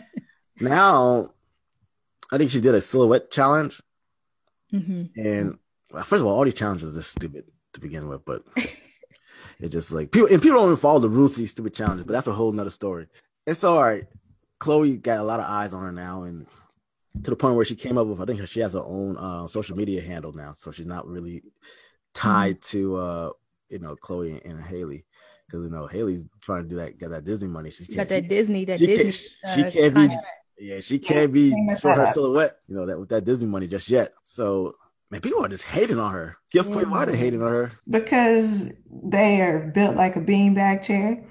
now 0.60 1.30
I 2.32 2.38
think 2.38 2.50
she 2.50 2.60
did 2.60 2.74
a 2.74 2.80
silhouette 2.80 3.30
challenge 3.30 3.80
hmm 4.70 5.04
And 5.16 5.58
well, 5.90 6.04
first 6.04 6.20
of 6.20 6.26
all, 6.26 6.34
all 6.36 6.44
these 6.44 6.54
challenges 6.54 6.96
are 6.96 7.02
stupid 7.02 7.44
to 7.72 7.80
begin 7.80 8.08
with, 8.08 8.24
but 8.24 8.42
it 9.60 9.70
just 9.70 9.92
like 9.92 10.10
people 10.12 10.28
and 10.28 10.42
people 10.42 10.58
don't 10.58 10.68
even 10.68 10.76
follow 10.76 11.00
the 11.00 11.08
rules 11.08 11.32
to 11.32 11.38
these 11.38 11.50
stupid 11.50 11.74
challenges, 11.74 12.04
but 12.04 12.12
that's 12.12 12.26
a 12.26 12.32
whole 12.32 12.52
nother 12.52 12.70
story. 12.70 13.06
It's 13.46 13.64
all 13.64 13.82
right. 13.82 14.04
Chloe 14.58 14.96
got 14.98 15.20
a 15.20 15.22
lot 15.22 15.40
of 15.40 15.46
eyes 15.46 15.72
on 15.72 15.82
her 15.82 15.92
now, 15.92 16.24
and 16.24 16.46
to 17.24 17.30
the 17.30 17.36
point 17.36 17.56
where 17.56 17.64
she 17.64 17.74
came 17.76 17.98
up 17.98 18.06
with 18.06 18.20
I 18.20 18.24
think 18.24 18.46
she 18.48 18.60
has 18.60 18.74
her 18.74 18.82
own 18.84 19.16
uh, 19.16 19.46
social 19.46 19.76
media 19.76 20.00
handle 20.02 20.32
now, 20.32 20.52
so 20.52 20.70
she's 20.70 20.86
not 20.86 21.06
really 21.06 21.42
tied 22.14 22.60
to 22.62 22.96
uh 22.96 23.30
you 23.68 23.78
know 23.78 23.94
Chloe 23.96 24.40
and, 24.44 24.60
Halle 24.60 25.04
because 25.46 25.62
you 25.64 25.70
know 25.70 25.86
Halle's 25.86 26.24
trying 26.40 26.62
to 26.64 26.68
do 26.68 26.76
that 26.76 26.98
get 26.98 27.10
that 27.10 27.24
Disney 27.24 27.48
money. 27.48 27.70
She 27.70 27.84
Got 27.86 27.96
can't, 27.96 28.08
that 28.08 28.22
she, 28.24 28.28
Disney, 28.28 28.64
that 28.64 28.78
she 28.78 28.86
Disney. 28.86 29.04
can't, 29.04 29.54
she 29.54 29.62
uh, 29.62 29.70
can't 29.70 29.94
be 29.94 30.16
yeah, 30.60 30.80
she 30.80 30.98
can't 30.98 31.32
be 31.32 31.52
for 31.80 31.94
her 31.94 32.06
silhouette, 32.06 32.56
you 32.66 32.74
know, 32.74 32.86
that 32.86 32.98
with 32.98 33.08
that 33.10 33.24
Disney 33.24 33.46
money 33.46 33.66
just 33.68 33.88
yet. 33.88 34.12
So 34.24 34.74
man, 35.10 35.20
people 35.20 35.44
are 35.44 35.48
just 35.48 35.64
hating 35.64 35.98
on 35.98 36.12
her. 36.12 36.36
Gift 36.50 36.72
Queen 36.72 36.86
Yeah. 36.86 36.90
why 36.90 37.04
they 37.04 37.16
hating 37.16 37.42
on 37.42 37.48
her. 37.52 37.72
because 37.88 38.70
they 39.04 39.40
are 39.40 39.70
built 39.74 39.96
like 39.96 40.16
a 40.16 40.20
beanbag 40.20 40.82
chair, 40.82 41.24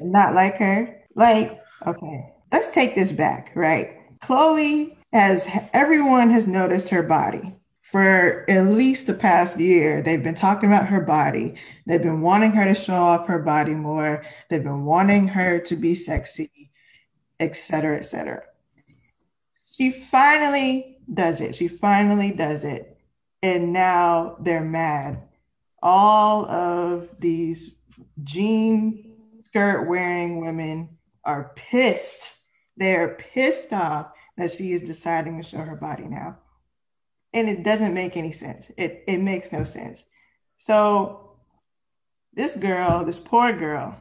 not 0.00 0.34
like 0.34 0.56
her. 0.58 1.02
Like, 1.14 1.58
okay, 1.86 2.32
let's 2.52 2.70
take 2.72 2.94
this 2.94 3.12
back, 3.12 3.52
right? 3.54 3.92
Chloe 4.20 4.95
has 5.12 5.48
everyone 5.72 6.30
has 6.30 6.46
noticed 6.46 6.88
her 6.88 7.02
body 7.02 7.54
for 7.82 8.44
at 8.50 8.66
least 8.66 9.06
the 9.06 9.14
past 9.14 9.58
year. 9.58 10.02
They've 10.02 10.22
been 10.22 10.34
talking 10.34 10.68
about 10.68 10.88
her 10.88 11.00
body. 11.00 11.54
They've 11.86 12.02
been 12.02 12.20
wanting 12.20 12.52
her 12.52 12.64
to 12.64 12.74
show 12.74 12.94
off 12.94 13.28
her 13.28 13.38
body 13.38 13.74
more. 13.74 14.24
They've 14.48 14.62
been 14.62 14.84
wanting 14.84 15.28
her 15.28 15.60
to 15.60 15.76
be 15.76 15.94
sexy, 15.94 16.70
et 17.38 17.56
cetera, 17.56 17.98
et 17.98 18.04
cetera. 18.06 18.42
She 19.64 19.90
finally 19.90 20.98
does 21.12 21.40
it. 21.40 21.54
She 21.54 21.68
finally 21.68 22.32
does 22.32 22.64
it. 22.64 22.98
And 23.42 23.72
now 23.72 24.36
they're 24.40 24.64
mad 24.64 25.22
all 25.86 26.46
of 26.46 27.08
these 27.20 27.70
jean 28.24 29.14
skirt 29.46 29.88
wearing 29.88 30.44
women 30.44 30.88
are 31.24 31.52
pissed. 31.54 32.32
They're 32.76 33.16
pissed 33.32 33.72
off 33.72 34.12
that 34.36 34.52
she 34.52 34.72
is 34.72 34.82
deciding 34.82 35.40
to 35.40 35.48
show 35.48 35.58
her 35.58 35.76
body 35.76 36.04
now. 36.04 36.38
And 37.32 37.48
it 37.48 37.62
doesn't 37.62 37.94
make 37.94 38.16
any 38.16 38.32
sense. 38.32 38.70
It 38.76 39.04
it 39.06 39.18
makes 39.18 39.52
no 39.52 39.64
sense. 39.64 40.04
So 40.58 41.36
this 42.32 42.56
girl, 42.56 43.04
this 43.04 43.18
poor 43.18 43.52
girl 43.52 43.96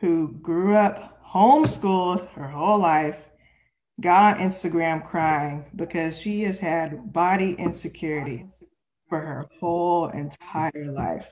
who 0.00 0.32
grew 0.42 0.74
up 0.74 1.22
homeschooled 1.24 2.28
her 2.30 2.48
whole 2.48 2.78
life, 2.78 3.28
got 4.00 4.36
on 4.36 4.40
Instagram 4.42 5.04
crying 5.04 5.64
because 5.76 6.18
she 6.18 6.42
has 6.42 6.58
had 6.58 7.12
body 7.12 7.54
insecurity 7.58 8.46
for 9.08 9.20
her 9.20 9.48
whole 9.58 10.08
entire 10.08 10.92
life. 10.92 11.30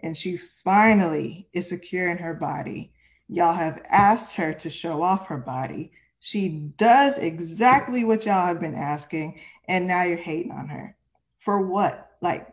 And 0.00 0.16
she 0.16 0.36
finally 0.36 1.48
is 1.52 1.68
secure 1.68 2.10
in 2.10 2.18
her 2.18 2.34
body. 2.34 2.92
Y'all 3.28 3.54
have 3.54 3.82
asked 3.88 4.34
her 4.34 4.52
to 4.52 4.68
show 4.68 5.02
off 5.02 5.28
her 5.28 5.38
body. 5.38 5.92
She 6.24 6.70
does 6.78 7.18
exactly 7.18 8.04
what 8.04 8.24
y'all 8.24 8.46
have 8.46 8.60
been 8.60 8.76
asking, 8.76 9.40
and 9.66 9.88
now 9.88 10.04
you're 10.04 10.16
hating 10.16 10.52
on 10.52 10.68
her. 10.68 10.96
For 11.40 11.66
what? 11.66 12.12
Like, 12.20 12.46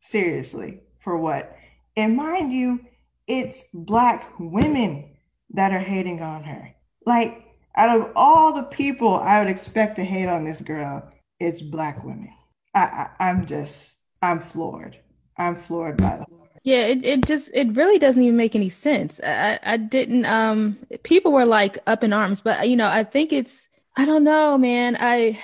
seriously, 0.00 0.80
for 0.98 1.16
what? 1.16 1.56
And 1.96 2.16
mind 2.16 2.52
you, 2.52 2.80
it's 3.28 3.62
Black 3.72 4.32
women 4.40 5.16
that 5.50 5.72
are 5.72 5.78
hating 5.78 6.20
on 6.20 6.42
her. 6.42 6.74
Like, 7.06 7.44
out 7.76 7.96
of 7.96 8.10
all 8.16 8.52
the 8.52 8.64
people 8.64 9.14
I 9.14 9.38
would 9.38 9.48
expect 9.48 9.94
to 9.96 10.04
hate 10.04 10.28
on 10.28 10.42
this 10.42 10.60
girl, 10.60 11.08
it's 11.38 11.62
Black 11.62 12.02
women. 12.02 12.32
I, 12.74 13.06
I, 13.20 13.30
am 13.30 13.46
just, 13.46 13.98
I'm 14.20 14.40
floored. 14.40 14.98
I'm 15.38 15.54
floored 15.54 15.96
by 15.96 16.16
the 16.16 16.26
yeah, 16.66 16.86
it, 16.86 17.04
it 17.04 17.26
just 17.26 17.48
it 17.54 17.76
really 17.76 18.00
doesn't 18.00 18.20
even 18.20 18.36
make 18.36 18.56
any 18.56 18.70
sense. 18.70 19.20
I, 19.22 19.60
I 19.62 19.76
didn't 19.76 20.26
um 20.26 20.76
people 21.04 21.30
were 21.30 21.46
like 21.46 21.78
up 21.86 22.02
in 22.02 22.12
arms, 22.12 22.40
but 22.40 22.68
you 22.68 22.74
know, 22.74 22.88
I 22.88 23.04
think 23.04 23.32
it's 23.32 23.68
I 23.96 24.04
don't 24.04 24.24
know, 24.24 24.58
man. 24.58 24.96
I 24.98 25.40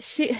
she 0.00 0.38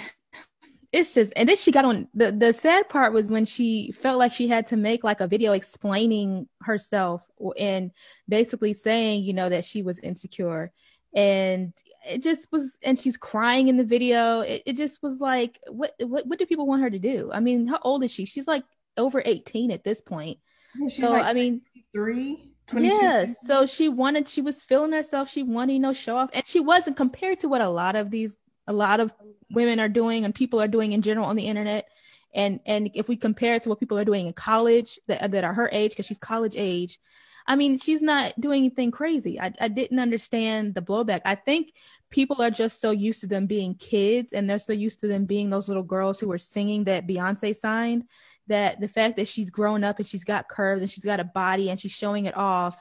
it's 0.93 1.13
just 1.13 1.33
and 1.35 1.49
then 1.49 1.57
she 1.57 1.73
got 1.73 1.85
on 1.85 2.07
the 2.15 2.31
the 2.31 2.55
sad 2.55 2.89
part 2.89 3.13
was 3.13 3.31
when 3.31 3.45
she 3.45 3.91
felt 3.91 4.17
like 4.17 4.31
she 4.33 4.47
had 4.47 4.69
to 4.69 4.77
make 4.77 5.03
like 5.03 5.21
a 5.21 5.27
video 5.27 5.53
explaining 5.53 6.49
herself 6.63 7.23
and 7.59 7.91
basically 8.29 8.75
saying 8.75 9.25
you 9.25 9.33
know 9.35 9.49
that 9.49 9.65
she 9.65 9.83
was 9.83 9.99
insecure 9.99 10.71
and 11.17 11.73
it 12.09 12.23
just 12.23 12.47
was 12.53 12.79
and 12.85 12.97
she's 12.97 13.17
crying 13.17 13.67
in 13.67 13.77
the 13.77 13.85
video 13.85 14.41
it, 14.43 14.63
it 14.67 14.77
just 14.77 15.03
was 15.03 15.19
like 15.19 15.59
what, 15.69 15.95
what 15.99 16.27
what 16.29 16.39
do 16.39 16.47
people 16.47 16.67
want 16.67 16.83
her 16.83 16.91
to 16.91 16.99
do 16.99 17.31
i 17.33 17.41
mean 17.41 17.67
how 17.67 17.81
old 17.83 18.05
is 18.05 18.13
she 18.13 18.25
she's 18.25 18.47
like 18.47 18.63
over 18.97 19.23
18 19.25 19.71
at 19.71 19.85
this 19.85 20.01
point 20.01 20.39
yeah, 20.79 20.89
so 20.89 21.11
like 21.11 21.25
i 21.25 21.33
mean 21.33 21.63
three 21.93 22.53
Yes. 22.75 23.47
So 23.47 23.65
she 23.65 23.89
wanted, 23.89 24.29
she 24.29 24.43
was 24.43 24.65
feeling 24.65 24.91
herself. 24.91 25.31
She 25.31 25.45
wanted, 25.45 25.75
you 25.75 25.79
know, 25.79 25.93
show 25.93 26.17
off. 26.17 26.31
And 26.33 26.43
she 26.49 26.59
wasn't 26.59 26.97
compared 26.97 27.39
to 27.39 27.49
what 27.49 27.61
a 27.61 27.69
lot 27.69 27.95
of 27.95 28.11
these 28.11 28.37
a 28.67 28.73
lot 28.73 29.01
of 29.01 29.15
women 29.51 29.81
are 29.81 29.89
doing 29.89 30.25
and 30.25 30.35
people 30.35 30.61
are 30.61 30.69
doing 30.69 30.93
in 30.93 31.03
general 31.03 31.27
on 31.27 31.37
the 31.37 31.47
internet 31.47 31.89
and 32.35 32.61
and 32.67 32.91
if 32.95 33.09
we 33.09 33.17
compare 33.17 33.55
it 33.55 33.63
to 33.63 33.69
what 33.69 33.81
people 33.81 33.99
are 33.99 34.05
doing 34.05 34.27
in 34.27 34.33
college 34.33 34.99
that, 35.07 35.31
that 35.31 35.45
are 35.45 35.55
her 35.55 35.69
age 35.73 35.91
because 35.91 36.07
she's 36.07 36.19
college 36.19 36.55
age 36.57 36.99
i 37.47 37.55
mean 37.55 37.79
she's 37.79 38.03
not 38.03 38.39
doing 38.41 38.65
anything 38.65 38.91
crazy 38.91 39.41
I, 39.41 39.53
I 39.61 39.69
didn't 39.69 40.01
understand 40.01 40.75
the 40.75 40.83
blowback 40.83 41.21
i 41.25 41.35
think 41.35 41.73
people 42.11 42.43
are 42.43 42.51
just 42.51 42.81
so 42.81 42.91
used 42.91 43.21
to 43.21 43.27
them 43.27 43.47
being 43.47 43.75
kids 43.75 44.33
and 44.33 44.49
they're 44.49 44.59
so 44.59 44.73
used 44.73 45.01
to 45.01 45.09
them 45.09 45.27
being 45.27 45.51
those 45.51 45.69
little 45.69 45.83
girls 45.83 46.19
who 46.19 46.29
were 46.29 46.39
singing 46.39 46.85
that 46.85 47.07
beyonce 47.07 47.55
signed 47.57 48.05
that 48.49 48.81
the 48.81 48.89
fact 48.89 49.17
that 49.17 49.29
she's 49.29 49.51
grown 49.51 49.85
up 49.85 49.99
and 49.99 50.07
she's 50.07 50.25
got 50.25 50.49
curves 50.49 50.83
and 50.83 50.91
she's 50.91 51.05
got 51.05 51.21
a 51.21 51.25
body 51.25 51.71
and 51.71 51.81
she's 51.81 51.93
showing 51.93 52.27
it 52.27 52.37
off 52.37 52.77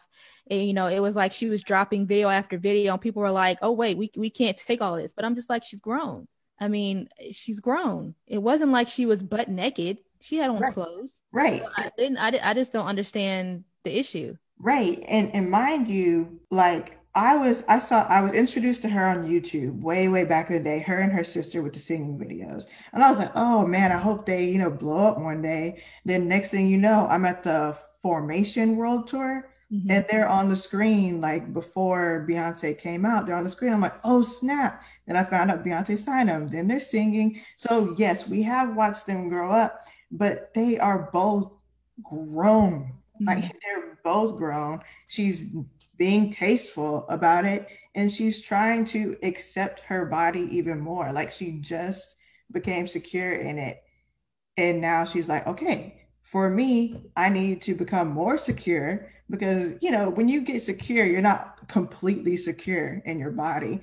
and, 0.49 0.65
you 0.65 0.73
know, 0.73 0.87
it 0.87 0.99
was 0.99 1.15
like 1.15 1.33
she 1.33 1.49
was 1.49 1.63
dropping 1.63 2.05
video 2.05 2.29
after 2.29 2.57
video, 2.57 2.93
and 2.93 3.01
people 3.01 3.21
were 3.21 3.31
like, 3.31 3.57
"Oh 3.61 3.71
wait, 3.71 3.97
we 3.97 4.11
we 4.15 4.29
can't 4.29 4.57
take 4.57 4.81
all 4.81 4.95
this." 4.95 5.11
But 5.11 5.25
I'm 5.25 5.35
just 5.35 5.49
like, 5.49 5.63
she's 5.63 5.79
grown. 5.79 6.27
I 6.59 6.67
mean, 6.67 7.09
she's 7.31 7.59
grown. 7.59 8.15
It 8.27 8.37
wasn't 8.37 8.71
like 8.71 8.87
she 8.87 9.05
was 9.05 9.23
butt 9.23 9.49
naked. 9.49 9.97
She 10.21 10.37
had 10.37 10.49
on 10.49 10.59
right. 10.59 10.73
clothes. 10.73 11.19
Right. 11.31 11.61
So 11.61 11.69
I 11.75 11.91
didn't. 11.97 12.17
I, 12.19 12.39
I 12.43 12.53
just 12.53 12.71
don't 12.71 12.85
understand 12.85 13.63
the 13.83 13.97
issue. 13.97 14.37
Right. 14.59 15.03
And 15.07 15.33
and 15.33 15.49
mind 15.49 15.87
you, 15.87 16.39
like 16.51 16.99
I 17.15 17.37
was 17.37 17.63
I 17.67 17.79
saw 17.79 18.05
I 18.07 18.21
was 18.21 18.33
introduced 18.33 18.81
to 18.83 18.89
her 18.89 19.07
on 19.07 19.27
YouTube 19.27 19.81
way 19.81 20.09
way 20.09 20.25
back 20.25 20.49
in 20.49 20.57
the 20.57 20.63
day. 20.63 20.79
Her 20.79 20.99
and 20.99 21.11
her 21.11 21.23
sister 21.23 21.61
with 21.61 21.73
the 21.73 21.79
singing 21.79 22.19
videos, 22.19 22.65
and 22.93 23.03
I 23.03 23.09
was 23.09 23.19
like, 23.19 23.31
oh 23.35 23.65
man, 23.65 23.91
I 23.91 23.97
hope 23.97 24.25
they 24.25 24.45
you 24.45 24.57
know 24.57 24.69
blow 24.69 25.07
up 25.07 25.19
one 25.19 25.41
day. 25.41 25.83
Then 26.03 26.27
next 26.27 26.49
thing 26.49 26.67
you 26.67 26.77
know, 26.77 27.07
I'm 27.09 27.25
at 27.25 27.43
the 27.43 27.77
Formation 28.01 28.75
World 28.75 29.07
Tour, 29.07 29.49
Mm-hmm. 29.71 29.91
And 29.91 30.05
they're 30.09 30.29
on 30.29 30.47
the 30.47 30.55
screen 30.55 31.19
like 31.19 31.51
before 31.51 32.25
Beyonce 32.29 32.77
came 32.77 33.03
out. 33.03 33.25
They're 33.25 33.35
on 33.35 33.43
the 33.43 33.49
screen. 33.49 33.73
I'm 33.73 33.81
like, 33.81 33.99
oh 34.03 34.21
snap! 34.21 34.83
Then 35.07 35.15
I 35.15 35.23
found 35.23 35.49
out 35.49 35.65
Beyonce 35.65 35.97
signed 35.97 36.29
them. 36.29 36.47
Then 36.47 36.67
they're 36.67 36.79
singing. 36.79 37.41
So 37.55 37.95
yes, 37.97 38.27
we 38.27 38.43
have 38.43 38.75
watched 38.75 39.07
them 39.07 39.27
grow 39.27 39.51
up, 39.51 39.85
but 40.11 40.53
they 40.53 40.77
are 40.77 41.09
both 41.11 41.51
grown. 42.03 42.93
Mm-hmm. 43.15 43.27
Like 43.27 43.43
they're 43.43 43.97
both 44.03 44.37
grown. 44.37 44.81
She's 45.07 45.45
being 45.97 46.31
tasteful 46.31 47.05
about 47.09 47.45
it, 47.45 47.67
and 47.95 48.11
she's 48.11 48.41
trying 48.41 48.85
to 48.85 49.15
accept 49.23 49.79
her 49.81 50.05
body 50.05 50.47
even 50.51 50.79
more. 50.79 51.11
Like 51.11 51.31
she 51.31 51.53
just 51.53 52.15
became 52.51 52.87
secure 52.87 53.33
in 53.33 53.57
it, 53.57 53.81
and 54.57 54.81
now 54.81 55.05
she's 55.05 55.29
like, 55.29 55.47
okay, 55.47 56.01
for 56.23 56.49
me, 56.49 57.03
I 57.15 57.29
need 57.29 57.61
to 57.63 57.75
become 57.75 58.09
more 58.09 58.37
secure 58.37 59.11
because, 59.29 59.73
you 59.79 59.91
know, 59.91 60.09
when 60.09 60.27
you 60.27 60.41
get 60.41 60.63
secure, 60.63 61.05
you're 61.05 61.21
not 61.21 61.67
completely 61.67 62.35
secure 62.35 63.01
in 63.05 63.19
your 63.19 63.31
body. 63.31 63.81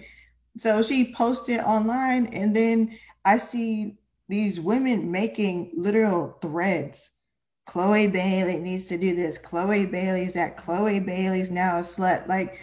So 0.59 0.83
she 0.83 1.15
posted 1.15 1.61
online, 1.61 2.27
and 2.27 2.55
then 2.55 2.99
I 3.25 3.39
see 3.39 3.97
these 4.29 4.59
women 4.59 5.11
making 5.11 5.73
literal 5.77 6.37
threads. 6.43 7.12
Chloe 7.67 8.09
Bailey 8.09 8.57
needs 8.57 8.87
to 8.87 8.99
do 8.99 9.15
this. 9.15 9.39
Chloe 9.39 9.87
Bailey's 9.87 10.33
that. 10.35 10.57
Chloe 10.57 11.01
Bailey's 11.01 11.51
now 11.51 11.79
a 11.79 11.83
slut. 11.83 12.27
Like, 12.27 12.59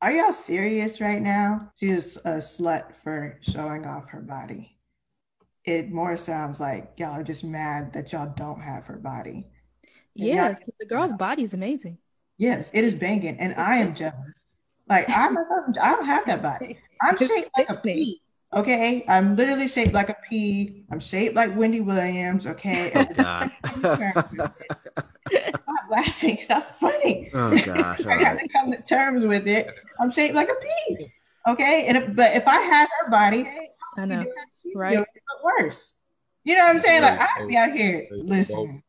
are 0.00 0.12
y'all 0.12 0.32
serious 0.32 1.00
right 1.00 1.22
now? 1.22 1.72
She's 1.76 2.16
a 2.16 2.38
slut 2.38 2.92
for 3.04 3.38
showing 3.40 3.86
off 3.86 4.08
her 4.08 4.20
body 4.20 4.72
it 5.64 5.90
more 5.90 6.16
sounds 6.16 6.58
like 6.58 6.92
y'all 6.96 7.12
are 7.12 7.22
just 7.22 7.44
mad 7.44 7.92
that 7.92 8.12
y'all 8.12 8.32
don't 8.36 8.60
have 8.60 8.84
her 8.86 8.96
body. 8.96 9.46
And 10.18 10.28
yeah, 10.28 10.54
the 10.78 10.86
girl's 10.86 11.12
body 11.12 11.44
is 11.44 11.54
amazing. 11.54 11.98
Yes, 12.38 12.70
it 12.72 12.84
is 12.84 12.94
banging, 12.94 13.38
and 13.38 13.54
I 13.54 13.76
am 13.76 13.94
jealous. 13.94 14.44
Like 14.88 15.08
I 15.08 15.28
myself, 15.28 15.64
I 15.80 15.92
don't 15.92 16.06
have 16.06 16.26
that 16.26 16.42
body. 16.42 16.78
I'm 17.00 17.16
shaped 17.16 17.50
like 17.56 17.70
a 17.70 17.76
pea. 17.76 18.20
Okay, 18.54 19.04
I'm 19.08 19.34
literally 19.34 19.66
shaped 19.66 19.94
like 19.94 20.10
a 20.10 20.16
pea. 20.28 20.84
I'm 20.90 21.00
shaped 21.00 21.34
like 21.34 21.56
Wendy 21.56 21.80
Williams. 21.80 22.46
Okay. 22.46 22.92
Oh, 25.24 25.38
Stop 25.38 25.90
laughing. 25.90 26.38
Stop 26.42 26.78
funny. 26.78 27.30
Oh 27.34 27.50
gosh! 27.64 28.06
I 28.06 28.18
got 28.18 28.38
to 28.38 28.48
come 28.48 28.70
to 28.70 28.82
terms 28.82 29.24
with 29.24 29.46
it. 29.46 29.68
I'm 29.98 30.10
shaped 30.10 30.34
like 30.34 30.48
a 30.50 30.54
pea. 30.54 31.12
Okay, 31.48 31.86
and 31.86 31.96
if, 31.96 32.14
but 32.14 32.34
if 32.34 32.46
I 32.46 32.60
had 32.60 32.88
her 33.00 33.10
body, 33.10 33.48
I 33.96 34.04
know 34.04 34.26
right? 34.74 35.06
worse. 35.42 35.94
You 36.44 36.56
know 36.56 36.66
what 36.66 36.76
I'm 36.76 36.82
saying? 36.82 37.02
Like 37.02 37.20
I'd 37.20 37.48
be 37.48 37.56
out 37.56 37.72
here. 37.72 38.08
Listen, 38.10 38.82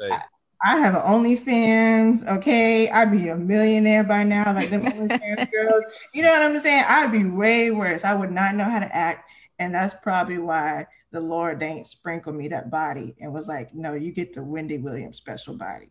I, 0.00 0.22
I 0.64 0.78
have 0.78 0.94
an 0.94 1.02
OnlyFans. 1.02 2.26
Okay, 2.26 2.88
I'd 2.88 3.12
be 3.12 3.28
a 3.28 3.36
millionaire 3.36 4.02
by 4.02 4.24
now. 4.24 4.54
Like 4.54 4.70
them 4.70 4.84
OnlyFans 4.84 5.50
girls. 5.52 5.84
You 6.14 6.22
know 6.22 6.32
what 6.32 6.42
I'm 6.42 6.58
saying? 6.60 6.84
I'd 6.88 7.12
be 7.12 7.26
way 7.26 7.70
worse. 7.70 8.02
I 8.02 8.14
would 8.14 8.32
not 8.32 8.54
know 8.54 8.64
how 8.64 8.78
to 8.78 8.96
act, 8.96 9.28
and 9.58 9.74
that's 9.74 9.94
probably 10.02 10.38
why 10.38 10.86
the 11.12 11.20
Lord 11.20 11.62
ain't 11.62 11.86
sprinkled 11.86 12.34
me 12.34 12.48
that 12.48 12.70
body 12.70 13.14
and 13.20 13.32
was 13.32 13.46
like, 13.46 13.74
"No, 13.74 13.92
you 13.92 14.10
get 14.10 14.32
the 14.32 14.42
Wendy 14.42 14.78
Williams 14.78 15.18
special 15.18 15.54
body." 15.54 15.90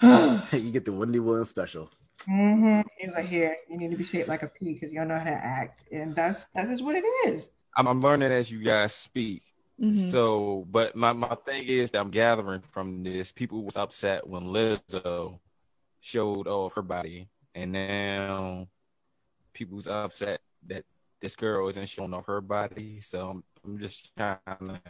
you 0.52 0.70
get 0.70 0.84
the 0.84 0.92
Wendy 0.92 1.18
Williams 1.18 1.48
special. 1.48 1.90
Mm-hmm. 2.28 2.82
He 2.98 3.06
was 3.06 3.16
like, 3.16 3.28
"Here, 3.28 3.56
you 3.70 3.78
need 3.78 3.92
to 3.92 3.96
be 3.96 4.04
shaped 4.04 4.28
like 4.28 4.42
a 4.42 4.48
pea 4.48 4.74
because 4.74 4.90
you 4.92 4.98
don't 4.98 5.08
know 5.08 5.18
how 5.18 5.24
to 5.24 5.30
act," 5.30 5.84
and 5.90 6.14
that's 6.14 6.44
that's 6.54 6.68
just 6.68 6.84
what 6.84 6.96
it 6.96 7.04
is. 7.26 7.48
I'm, 7.76 7.86
I'm 7.86 8.02
learning 8.02 8.30
as 8.30 8.50
you 8.50 8.62
guys 8.62 8.92
speak. 8.92 9.42
Mm-hmm. 9.80 10.08
So, 10.10 10.66
but 10.70 10.96
my, 10.96 11.12
my 11.12 11.36
thing 11.46 11.64
is 11.64 11.90
that 11.90 12.00
I'm 12.00 12.10
gathering 12.10 12.62
from 12.62 13.02
this, 13.02 13.30
people 13.30 13.62
was 13.62 13.76
upset 13.76 14.26
when 14.26 14.44
Lizzo 14.44 15.38
showed 16.00 16.46
off 16.46 16.74
her 16.74 16.82
body, 16.82 17.28
and 17.54 17.72
now 17.72 18.68
people's 19.52 19.86
upset 19.86 20.40
that 20.68 20.84
this 21.20 21.36
girl 21.36 21.68
isn't 21.68 21.88
showing 21.88 22.14
off 22.14 22.26
her 22.26 22.40
body. 22.40 23.00
So 23.00 23.28
I'm, 23.28 23.44
I'm 23.64 23.78
just 23.78 24.14
trying 24.16 24.38
to. 24.64 24.80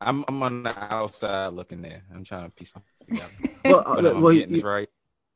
I'm 0.00 0.24
I'm 0.28 0.42
on 0.42 0.62
the 0.62 0.94
outside 0.94 1.54
looking 1.54 1.82
there. 1.82 2.02
I'm 2.14 2.24
trying 2.24 2.44
to 2.44 2.50
piece 2.50 2.74
it 2.76 2.82
together. 3.06 3.32
well, 3.64 3.82
uh, 3.86 4.20
well, 4.20 4.32
you, 4.32 4.60
right. 4.60 4.88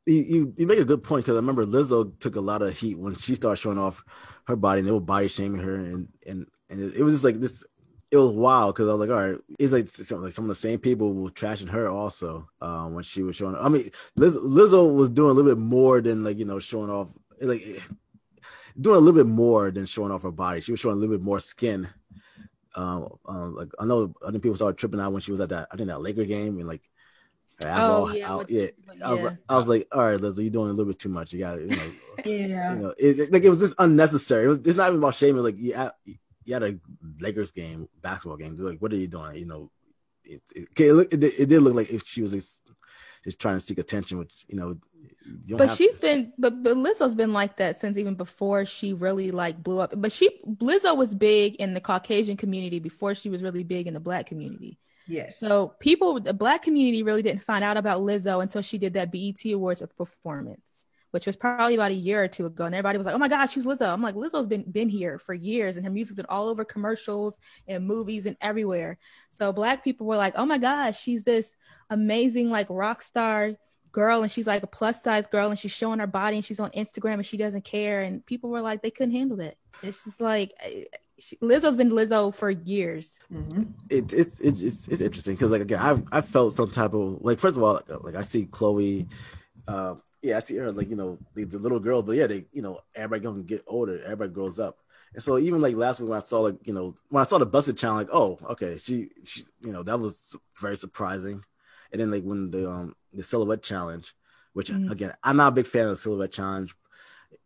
You, 0.06 0.54
you 0.56 0.66
make 0.66 0.78
a 0.78 0.84
good 0.84 1.02
point 1.02 1.24
because 1.24 1.36
I 1.36 1.40
remember 1.40 1.64
Lizzo 1.64 2.18
took 2.18 2.36
a 2.36 2.40
lot 2.40 2.62
of 2.62 2.76
heat 2.76 2.98
when 2.98 3.16
she 3.16 3.34
started 3.34 3.56
showing 3.56 3.78
off 3.78 4.02
her 4.46 4.56
body 4.56 4.80
and 4.80 4.88
they 4.88 4.92
were 4.92 5.00
body 5.00 5.28
shaming 5.28 5.60
her 5.60 5.74
and 5.74 6.08
and 6.26 6.46
and 6.68 6.92
it, 6.92 7.02
was 7.02 7.14
just 7.14 7.24
like 7.24 7.36
this 7.36 7.64
it 8.10 8.16
was 8.16 8.34
wild 8.34 8.74
because 8.74 8.88
I 8.88 8.92
was 8.92 9.00
like, 9.00 9.10
all 9.10 9.28
right, 9.28 9.40
it's 9.58 9.72
like 9.72 9.88
some, 9.88 10.22
like 10.22 10.32
some 10.32 10.44
of 10.44 10.48
the 10.48 10.54
same 10.54 10.78
people 10.78 11.12
were 11.12 11.30
trashing 11.30 11.68
her 11.70 11.88
also 11.88 12.48
uh, 12.60 12.86
when 12.86 13.04
she 13.04 13.22
was 13.22 13.36
showing. 13.36 13.56
I 13.56 13.68
mean, 13.68 13.90
Liz, 14.16 14.36
Lizzo 14.36 14.92
was 14.92 15.10
doing 15.10 15.30
a 15.30 15.32
little 15.32 15.50
bit 15.50 15.60
more 15.60 16.00
than 16.00 16.24
like 16.24 16.38
you 16.38 16.44
know 16.44 16.58
showing 16.58 16.90
off. 16.90 17.08
Like 17.40 17.62
doing 18.80 18.96
a 18.96 19.00
little 19.00 19.24
bit 19.24 19.30
more 19.30 19.70
than 19.70 19.86
showing 19.86 20.10
off 20.12 20.22
her 20.22 20.30
body. 20.30 20.60
She 20.60 20.72
was 20.72 20.80
showing 20.80 20.96
a 20.96 20.98
little 20.98 21.14
bit 21.16 21.24
more 21.24 21.40
skin. 21.40 21.88
Um, 22.74 23.08
um 23.26 23.54
like 23.56 23.68
I 23.78 23.84
know 23.84 24.14
I 24.26 24.30
think 24.30 24.42
people 24.42 24.56
started 24.56 24.78
tripping 24.78 25.00
out 25.00 25.12
when 25.12 25.22
she 25.22 25.32
was 25.32 25.40
at 25.40 25.48
that 25.48 25.66
I 25.72 25.76
think 25.76 25.88
that 25.88 26.00
Laker 26.00 26.24
game 26.24 26.58
and 26.58 26.68
like 26.68 26.82
oh, 27.64 28.12
yeah, 28.12 28.32
out, 28.32 28.50
yeah. 28.50 28.66
yeah. 28.94 29.06
I 29.06 29.12
was 29.12 29.20
like, 29.20 29.36
I 29.48 29.56
was 29.56 29.66
like, 29.66 29.88
all 29.92 30.02
right, 30.02 30.20
Leslie, 30.20 30.44
you're 30.44 30.52
doing 30.52 30.68
a 30.68 30.72
little 30.72 30.90
bit 30.90 30.98
too 30.98 31.08
much. 31.08 31.32
You 31.32 31.40
got, 31.40 31.60
you 31.60 31.66
know, 31.66 31.92
yeah, 32.24 32.74
you 32.74 32.80
know, 32.80 32.94
it, 32.98 33.32
like 33.32 33.44
it 33.44 33.48
was 33.48 33.58
just 33.58 33.74
unnecessary. 33.78 34.44
It 34.44 34.48
was, 34.48 34.58
it's 34.58 34.76
not 34.76 34.88
even 34.88 34.98
about 34.98 35.14
shaming. 35.14 35.42
Like 35.42 35.58
you 35.58 35.74
had, 36.52 36.62
you 36.62 36.68
had 36.68 36.74
a 36.74 37.22
Lakers 37.22 37.50
game, 37.50 37.88
basketball 38.00 38.36
game. 38.36 38.56
Like, 38.58 38.80
what 38.80 38.92
are 38.92 38.96
you 38.96 39.08
doing? 39.08 39.36
You 39.36 39.46
know, 39.46 39.70
it 40.24 40.42
it, 40.54 40.68
it, 40.76 41.12
it, 41.12 41.40
it 41.40 41.48
did 41.48 41.62
look 41.62 41.74
like 41.74 41.90
if 41.90 42.06
she 42.06 42.22
was 42.22 42.32
just, 42.32 42.62
just 43.24 43.38
trying 43.38 43.56
to 43.56 43.60
seek 43.60 43.78
attention, 43.78 44.18
which 44.18 44.44
you 44.48 44.56
know. 44.56 44.76
You 45.46 45.56
but 45.56 45.70
she's 45.70 45.96
to. 45.96 46.00
been, 46.00 46.32
but, 46.38 46.62
but 46.62 46.76
Lizzo's 46.76 47.14
been 47.14 47.32
like 47.32 47.56
that 47.58 47.76
since 47.76 47.96
even 47.96 48.14
before 48.14 48.66
she 48.66 48.92
really 48.92 49.30
like 49.30 49.62
blew 49.62 49.80
up. 49.80 49.92
But 49.96 50.12
she, 50.12 50.30
Lizzo 50.46 50.96
was 50.96 51.14
big 51.14 51.56
in 51.56 51.74
the 51.74 51.80
Caucasian 51.80 52.36
community 52.36 52.78
before 52.78 53.14
she 53.14 53.28
was 53.28 53.42
really 53.42 53.62
big 53.62 53.86
in 53.86 53.94
the 53.94 54.00
Black 54.00 54.26
community. 54.26 54.78
Yes. 55.06 55.38
So 55.38 55.74
people, 55.80 56.20
the 56.20 56.34
Black 56.34 56.62
community 56.62 57.02
really 57.02 57.22
didn't 57.22 57.42
find 57.42 57.64
out 57.64 57.76
about 57.76 58.00
Lizzo 58.00 58.42
until 58.42 58.62
she 58.62 58.78
did 58.78 58.94
that 58.94 59.10
BET 59.10 59.44
Awards 59.52 59.82
performance, 59.96 60.79
which 61.10 61.26
was 61.26 61.36
probably 61.36 61.74
about 61.74 61.90
a 61.90 61.94
year 61.94 62.22
or 62.22 62.28
two 62.28 62.46
ago. 62.46 62.64
And 62.64 62.74
everybody 62.74 62.98
was 62.98 63.06
like, 63.06 63.14
"Oh 63.14 63.18
my 63.18 63.28
gosh, 63.28 63.54
who's 63.54 63.66
Lizzo." 63.66 63.92
I'm 63.92 64.02
like, 64.02 64.14
Lizzo's 64.14 64.46
been 64.46 64.70
been 64.70 64.88
here 64.88 65.18
for 65.18 65.34
years, 65.34 65.76
and 65.76 65.84
her 65.84 65.92
music's 65.92 66.16
been 66.16 66.26
all 66.28 66.48
over 66.48 66.64
commercials 66.64 67.38
and 67.66 67.86
movies 67.86 68.26
and 68.26 68.36
everywhere. 68.40 68.98
So 69.30 69.52
Black 69.52 69.84
people 69.84 70.06
were 70.06 70.16
like, 70.16 70.34
"Oh 70.36 70.46
my 70.46 70.58
gosh, 70.58 71.00
she's 71.00 71.24
this 71.24 71.54
amazing 71.88 72.50
like 72.50 72.66
rock 72.70 73.02
star." 73.02 73.56
girl 73.92 74.22
and 74.22 74.30
she's 74.30 74.46
like 74.46 74.62
a 74.62 74.68
plus 74.68 75.02
size 75.02 75.26
girl 75.26 75.50
and 75.50 75.58
she's 75.58 75.72
showing 75.72 75.98
her 75.98 76.06
body 76.06 76.36
and 76.36 76.44
she's 76.44 76.60
on 76.60 76.70
Instagram 76.70 77.14
and 77.14 77.26
she 77.26 77.36
doesn't 77.36 77.64
care 77.64 78.02
and 78.02 78.24
people 78.24 78.48
were 78.48 78.60
like 78.60 78.82
they 78.82 78.90
couldn't 78.92 79.10
handle 79.10 79.40
it. 79.40 79.58
It's 79.82 80.04
just 80.04 80.20
like 80.20 80.52
she, 81.20 81.36
Lizzo's 81.36 81.76
been 81.76 81.90
Lizzo 81.90 82.34
for 82.34 82.50
years. 82.50 83.18
Mm-hmm. 83.32 83.62
It, 83.90 84.12
it's 84.12 84.40
it's 84.40 84.60
it's 84.88 85.00
interesting 85.00 85.34
because 85.34 85.52
like 85.52 85.62
again, 85.62 85.78
I've 85.78 86.02
I 86.10 86.20
felt 86.22 86.54
some 86.54 86.70
type 86.70 86.94
of 86.94 87.18
like 87.20 87.38
first 87.38 87.56
of 87.56 87.62
all, 87.62 87.74
like, 87.74 88.04
like 88.04 88.14
I 88.14 88.22
see 88.22 88.46
Chloe, 88.46 89.06
uh, 89.68 89.96
yeah, 90.22 90.36
I 90.36 90.40
see 90.40 90.56
her 90.56 90.70
like 90.72 90.90
you 90.90 90.96
know 90.96 91.18
the, 91.34 91.44
the, 91.44 91.58
little 91.58 91.80
girl, 91.80 92.02
but 92.02 92.16
yeah, 92.16 92.26
they 92.26 92.46
you 92.52 92.62
know 92.62 92.80
everybody 92.94 93.22
gonna 93.22 93.42
get 93.42 93.64
older, 93.66 94.00
everybody 94.02 94.30
grows 94.30 94.60
up, 94.60 94.78
and 95.14 95.22
so 95.22 95.38
even 95.38 95.60
like 95.60 95.76
last 95.76 96.00
week 96.00 96.10
when 96.10 96.18
I 96.18 96.22
saw 96.22 96.40
like 96.40 96.66
you 96.66 96.74
know 96.74 96.94
when 97.08 97.20
I 97.20 97.26
saw 97.26 97.38
the 97.38 97.46
busted 97.46 97.78
challenge, 97.78 98.08
like 98.08 98.16
oh 98.16 98.38
okay, 98.50 98.76
she 98.76 99.10
she 99.24 99.44
you 99.60 99.72
know 99.72 99.82
that 99.82 99.98
was 99.98 100.36
very 100.60 100.76
surprising, 100.76 101.42
and 101.92 102.00
then 102.00 102.10
like 102.10 102.22
when 102.22 102.50
the 102.50 102.68
um 102.70 102.94
the 103.12 103.22
silhouette 103.22 103.62
challenge, 103.62 104.14
which 104.52 104.68
mm-hmm. 104.68 104.90
again 104.90 105.14
I'm 105.22 105.36
not 105.36 105.48
a 105.48 105.56
big 105.56 105.66
fan 105.66 105.84
of 105.84 105.90
the 105.90 105.96
silhouette 105.96 106.32
challenge, 106.32 106.74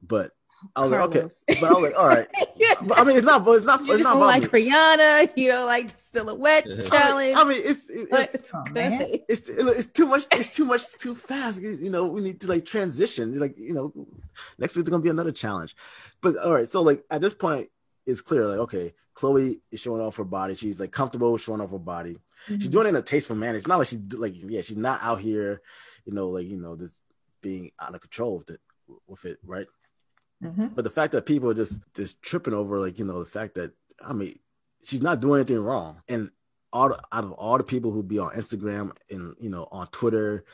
but 0.02 0.32
I 0.74 0.86
was 0.86 0.90
Carlos. 0.90 1.14
like, 1.14 1.24
okay, 1.24 1.60
but 1.60 1.70
I 1.70 1.72
was 1.72 1.82
like, 1.82 1.98
all 1.98 2.08
right. 2.08 2.26
but, 2.86 2.98
I 2.98 3.04
mean, 3.04 3.16
it's 3.16 3.24
not, 3.24 3.44
but 3.44 3.52
it's 3.52 3.64
not. 3.64 3.84
You 3.84 3.92
it's 3.92 4.02
not 4.02 4.18
like 4.18 4.52
me. 4.52 4.70
Rihanna. 4.70 5.30
You 5.36 5.48
know, 5.50 5.66
like 5.66 5.90
silhouette 5.98 6.64
challenge. 6.86 7.36
I 7.36 7.44
mean, 7.44 7.60
it's 7.62 7.90
it's, 7.90 8.12
it's, 8.12 8.34
it's, 8.34 8.54
oh, 8.54 8.64
it's, 8.74 9.48
it's 9.78 9.86
too 9.86 10.06
much. 10.06 10.26
It's 10.32 10.48
too 10.48 10.64
much. 10.64 10.82
It's 10.82 10.96
too 10.96 11.14
fast. 11.14 11.60
You 11.60 11.90
know, 11.90 12.06
we 12.06 12.22
need 12.22 12.40
to 12.42 12.48
like 12.48 12.64
transition. 12.64 13.38
Like, 13.38 13.58
you 13.58 13.74
know, 13.74 13.92
next 14.58 14.76
week's 14.76 14.88
gonna 14.88 15.02
be 15.02 15.10
another 15.10 15.32
challenge. 15.32 15.76
But 16.22 16.36
all 16.38 16.54
right, 16.54 16.68
so 16.68 16.82
like 16.82 17.04
at 17.10 17.20
this 17.20 17.34
point, 17.34 17.68
it's 18.06 18.20
clear. 18.20 18.46
Like, 18.46 18.60
okay, 18.60 18.94
Chloe 19.14 19.60
is 19.70 19.80
showing 19.80 20.00
off 20.00 20.16
her 20.16 20.24
body. 20.24 20.54
She's 20.54 20.80
like 20.80 20.92
comfortable 20.92 21.36
showing 21.38 21.60
off 21.60 21.70
her 21.70 21.78
body. 21.78 22.14
Mm-hmm. 22.48 22.58
She's 22.58 22.68
doing 22.68 22.86
it 22.86 22.90
in 22.90 22.96
a 22.96 23.02
tasteful 23.02 23.36
manner. 23.36 23.56
It's 23.56 23.66
not 23.66 23.78
like 23.78 23.88
she's 23.88 24.00
like, 24.14 24.34
yeah, 24.36 24.62
she's 24.62 24.76
not 24.76 25.02
out 25.02 25.20
here, 25.20 25.62
you 26.04 26.12
know, 26.12 26.28
like 26.28 26.46
you 26.46 26.56
know, 26.56 26.76
just 26.76 26.98
being 27.40 27.70
out 27.80 27.94
of 27.94 28.00
control 28.00 28.38
with 28.38 28.50
it, 28.50 28.60
with 29.06 29.24
it, 29.24 29.38
right? 29.44 29.66
Mm-hmm. 30.42 30.68
But 30.74 30.84
the 30.84 30.90
fact 30.90 31.12
that 31.12 31.26
people 31.26 31.50
are 31.50 31.54
just 31.54 31.80
just 31.94 32.22
tripping 32.22 32.54
over, 32.54 32.78
like 32.78 32.98
you 32.98 33.04
know, 33.04 33.18
the 33.18 33.30
fact 33.30 33.54
that 33.54 33.72
I 34.04 34.12
mean, 34.12 34.38
she's 34.82 35.02
not 35.02 35.20
doing 35.20 35.40
anything 35.40 35.62
wrong, 35.62 36.02
and 36.08 36.30
all 36.72 36.88
the, 36.88 37.00
out 37.12 37.24
of 37.24 37.32
all 37.32 37.56
the 37.56 37.64
people 37.64 37.92
who 37.92 38.02
be 38.02 38.18
on 38.18 38.32
Instagram 38.32 38.94
and 39.08 39.34
you 39.38 39.48
know 39.48 39.68
on 39.70 39.86
Twitter, 39.88 40.44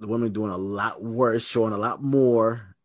the 0.00 0.08
women 0.08 0.32
doing 0.32 0.50
a 0.50 0.56
lot 0.56 1.02
worse, 1.02 1.46
showing 1.46 1.72
a 1.72 1.78
lot 1.78 2.02
more. 2.02 2.76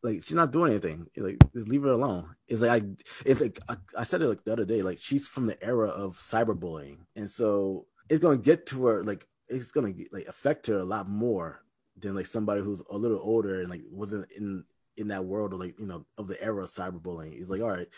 Like 0.00 0.22
she's 0.22 0.34
not 0.34 0.52
doing 0.52 0.70
anything. 0.70 1.08
Like 1.16 1.38
just 1.52 1.66
leave 1.66 1.82
her 1.82 1.90
alone. 1.90 2.36
It's 2.46 2.60
like 2.60 2.82
I, 2.82 2.86
it's 3.26 3.40
like 3.40 3.58
I, 3.68 3.76
I 3.98 4.04
said 4.04 4.22
it 4.22 4.28
like 4.28 4.44
the 4.44 4.52
other 4.52 4.64
day. 4.64 4.82
Like 4.82 4.98
she's 5.00 5.26
from 5.26 5.46
the 5.46 5.62
era 5.64 5.88
of 5.88 6.16
cyberbullying, 6.16 6.98
and 7.16 7.28
so 7.28 7.86
it's 8.08 8.20
gonna 8.20 8.36
get 8.36 8.66
to 8.66 8.86
her. 8.86 9.02
Like 9.02 9.26
it's 9.48 9.72
gonna 9.72 9.94
like 10.12 10.28
affect 10.28 10.68
her 10.68 10.78
a 10.78 10.84
lot 10.84 11.08
more 11.08 11.62
than 11.96 12.14
like 12.14 12.26
somebody 12.26 12.60
who's 12.60 12.82
a 12.90 12.96
little 12.96 13.18
older 13.20 13.60
and 13.60 13.70
like 13.70 13.82
wasn't 13.90 14.30
in 14.30 14.64
in 14.98 15.08
that 15.08 15.24
world 15.24 15.52
of 15.52 15.60
like 15.60 15.78
you 15.78 15.86
know 15.86 16.04
of 16.18 16.28
the 16.28 16.42
era 16.42 16.62
of 16.62 16.70
cyberbullying. 16.70 17.34
He's 17.34 17.48
like, 17.48 17.62
all 17.62 17.70
right, 17.70 17.88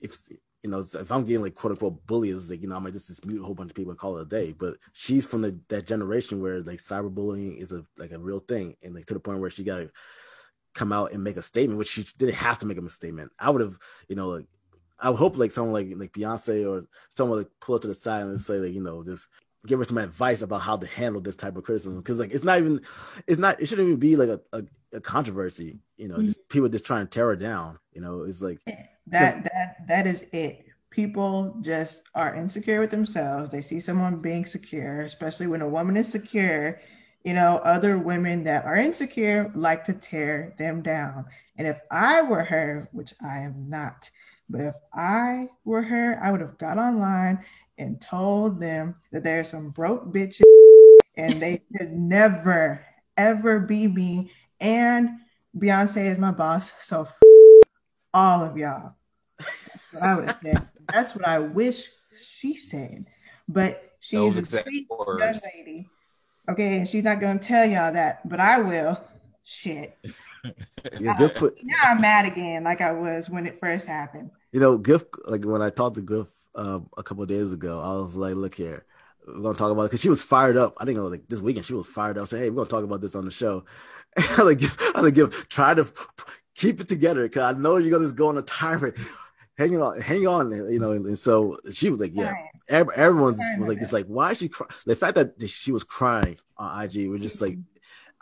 if 0.00 0.16
you 0.62 0.70
know 0.70 0.80
if 0.80 1.12
I'm 1.12 1.24
getting 1.24 1.42
like 1.42 1.54
quote 1.54 1.72
unquote 1.72 2.06
bullies, 2.06 2.50
like 2.50 2.62
you 2.62 2.68
know 2.68 2.76
I 2.76 2.80
might 2.80 2.94
just 2.94 3.08
dispute 3.08 3.40
a 3.40 3.44
whole 3.44 3.54
bunch 3.54 3.70
of 3.70 3.76
people 3.76 3.90
and 3.90 3.98
call 3.98 4.18
it 4.18 4.22
a 4.22 4.24
day. 4.26 4.52
But 4.52 4.78
she's 4.92 5.26
from 5.26 5.42
the 5.42 5.58
that 5.68 5.86
generation 5.86 6.42
where 6.42 6.60
like 6.60 6.78
cyberbullying 6.78 7.58
is 7.58 7.72
a 7.72 7.84
like 7.98 8.12
a 8.12 8.18
real 8.18 8.40
thing, 8.40 8.76
and 8.82 8.94
like 8.94 9.06
to 9.06 9.14
the 9.14 9.20
point 9.20 9.40
where 9.40 9.50
she 9.50 9.64
got 9.64 9.76
to 9.76 9.90
come 10.74 10.92
out 10.92 11.12
and 11.12 11.22
make 11.22 11.36
a 11.36 11.42
statement, 11.42 11.78
which 11.78 11.88
she 11.88 12.06
didn't 12.18 12.36
have 12.36 12.58
to 12.60 12.66
make 12.66 12.78
a 12.78 12.88
statement. 12.88 13.32
I 13.38 13.50
would 13.50 13.60
have, 13.60 13.76
you 14.08 14.16
know, 14.16 14.28
like 14.28 14.46
I 14.98 15.10
would 15.10 15.18
hope 15.18 15.36
like 15.36 15.52
someone 15.52 15.74
like 15.74 15.98
like 15.98 16.12
Beyonce 16.12 16.68
or 16.68 16.86
someone 17.10 17.38
like 17.38 17.50
pull 17.60 17.74
up 17.74 17.82
to 17.82 17.88
the 17.88 17.94
side 17.94 18.22
and 18.22 18.40
say 18.40 18.54
like 18.54 18.72
you 18.72 18.82
know 18.82 19.04
just 19.04 19.28
give 19.66 19.78
her 19.78 19.84
some 19.84 19.98
advice 19.98 20.42
about 20.42 20.62
how 20.62 20.76
to 20.76 20.86
handle 20.86 21.20
this 21.20 21.36
type 21.36 21.56
of 21.56 21.64
criticism. 21.64 21.98
Because 21.98 22.18
like 22.18 22.32
it's 22.32 22.44
not 22.44 22.58
even 22.58 22.80
it's 23.26 23.38
not 23.38 23.60
it 23.60 23.66
shouldn't 23.66 23.88
even 23.88 24.00
be 24.00 24.16
like 24.16 24.28
a, 24.28 24.40
a, 24.52 24.62
a 24.94 25.00
controversy 25.00 25.78
you 25.96 26.08
know 26.08 26.16
mm-hmm. 26.16 26.26
just 26.26 26.48
people 26.48 26.68
just 26.68 26.84
trying 26.84 27.06
to 27.06 27.10
tear 27.10 27.26
her 27.26 27.36
down 27.36 27.78
you 27.92 28.00
know 28.00 28.22
it's 28.22 28.42
like 28.42 28.60
that 29.06 29.44
that 29.44 29.76
that 29.88 30.06
is 30.06 30.24
it. 30.32 30.66
People 30.90 31.56
just 31.60 32.02
are 32.16 32.34
insecure 32.34 32.80
with 32.80 32.90
themselves. 32.90 33.52
They 33.52 33.62
see 33.62 33.78
someone 33.80 34.20
being 34.20 34.44
secure 34.44 35.00
especially 35.00 35.46
when 35.46 35.62
a 35.62 35.68
woman 35.68 35.96
is 35.96 36.08
secure 36.08 36.80
you 37.24 37.34
know 37.34 37.58
other 37.58 37.98
women 37.98 38.44
that 38.44 38.64
are 38.64 38.76
insecure 38.76 39.52
like 39.54 39.84
to 39.86 39.92
tear 39.92 40.54
them 40.58 40.82
down. 40.82 41.26
And 41.56 41.68
if 41.68 41.78
i 41.90 42.22
were 42.22 42.44
her 42.44 42.88
which 42.92 43.12
i 43.22 43.40
am 43.40 43.68
not 43.68 44.10
but 44.50 44.62
if 44.62 44.74
I 44.92 45.48
were 45.64 45.82
her, 45.82 46.18
I 46.20 46.32
would 46.32 46.40
have 46.40 46.58
got 46.58 46.76
online 46.76 47.44
and 47.80 48.00
told 48.00 48.60
them 48.60 48.94
that 49.10 49.24
there's 49.24 49.48
some 49.48 49.70
broke 49.70 50.12
bitches 50.12 50.42
and 51.16 51.40
they 51.40 51.62
could 51.76 51.92
never, 51.92 52.84
ever 53.16 53.58
be 53.58 53.88
me. 53.88 54.30
And 54.60 55.10
Beyonce 55.56 56.10
is 56.10 56.18
my 56.18 56.30
boss. 56.30 56.70
So 56.82 57.02
f- 57.02 57.16
all 58.12 58.44
of 58.44 58.56
y'all. 58.56 58.92
That's 59.38 59.92
what 59.92 60.02
I 60.02 60.14
would 60.14 60.28
have 60.28 60.38
said. 60.42 60.68
That's 60.92 61.14
what 61.14 61.26
I 61.26 61.38
wish 61.38 61.88
she 62.22 62.54
said. 62.54 63.06
But 63.48 63.90
she's 64.00 64.36
a 64.36 64.44
sweet 64.44 64.86
young 64.90 65.40
lady. 65.56 65.88
Okay, 66.48 66.78
and 66.78 66.88
she's 66.88 67.04
not 67.04 67.20
gonna 67.20 67.38
tell 67.38 67.64
y'all 67.64 67.92
that, 67.92 68.28
but 68.28 68.40
I 68.40 68.58
will. 68.58 69.00
Shit. 69.42 69.96
yeah, 71.00 71.28
put- 71.34 71.58
now 71.64 71.76
I'm 71.84 72.00
mad 72.00 72.26
again, 72.26 72.64
like 72.64 72.80
I 72.80 72.92
was 72.92 73.30
when 73.30 73.46
it 73.46 73.58
first 73.58 73.86
happened. 73.86 74.30
You 74.52 74.60
know, 74.60 74.76
Gift 74.76 75.06
like 75.26 75.44
when 75.44 75.62
I 75.62 75.70
talked 75.70 75.96
to 75.96 76.02
Gift 76.02 76.32
uh, 76.54 76.80
a 76.96 77.02
couple 77.02 77.24
days 77.26 77.52
ago. 77.52 77.80
I 77.80 77.92
was 78.00 78.14
like, 78.14 78.34
look 78.34 78.54
here, 78.54 78.84
we're 79.26 79.42
gonna 79.42 79.58
talk 79.58 79.70
about 79.70 79.82
it 79.82 79.90
because 79.90 80.00
she 80.00 80.08
was 80.08 80.22
fired 80.22 80.56
up. 80.56 80.76
I 80.78 80.84
think 80.84 80.98
was 80.98 81.10
like 81.10 81.28
this 81.28 81.40
weekend 81.40 81.66
she 81.66 81.74
was 81.74 81.86
fired 81.86 82.18
up. 82.18 82.28
Say, 82.28 82.38
hey, 82.38 82.50
we're 82.50 82.56
gonna 82.56 82.68
talk 82.68 82.84
about 82.84 83.00
this 83.00 83.14
on 83.14 83.24
the 83.24 83.30
show. 83.30 83.64
I 84.16 84.42
like, 84.42 84.60
I 84.96 85.00
like, 85.00 85.14
give 85.14 85.48
try 85.48 85.74
to 85.74 85.86
keep 86.54 86.80
it 86.80 86.88
together 86.88 87.22
because 87.24 87.54
I 87.54 87.58
know 87.58 87.76
you're 87.76 87.90
gonna 87.90 88.04
just 88.04 88.16
go 88.16 88.28
on 88.28 88.38
a 88.38 88.42
tirade. 88.42 88.94
Hang 89.56 89.80
on, 89.80 90.00
hang 90.00 90.26
on, 90.26 90.50
you 90.72 90.78
know. 90.78 90.92
And, 90.92 91.04
and 91.06 91.18
so 91.18 91.58
she 91.72 91.90
was 91.90 92.00
like, 92.00 92.12
yeah. 92.14 92.32
Every, 92.68 92.94
everyone 92.94 93.36
was 93.58 93.68
like, 93.68 93.82
it's 93.82 93.92
like, 93.92 94.06
why 94.06 94.30
is 94.30 94.38
she 94.38 94.48
crying? 94.48 94.70
The 94.86 94.96
fact 94.96 95.16
that 95.16 95.34
she 95.48 95.72
was 95.72 95.84
crying 95.84 96.38
on 96.56 96.84
IG 96.84 97.08
was 97.08 97.20
just 97.20 97.42
like, 97.42 97.58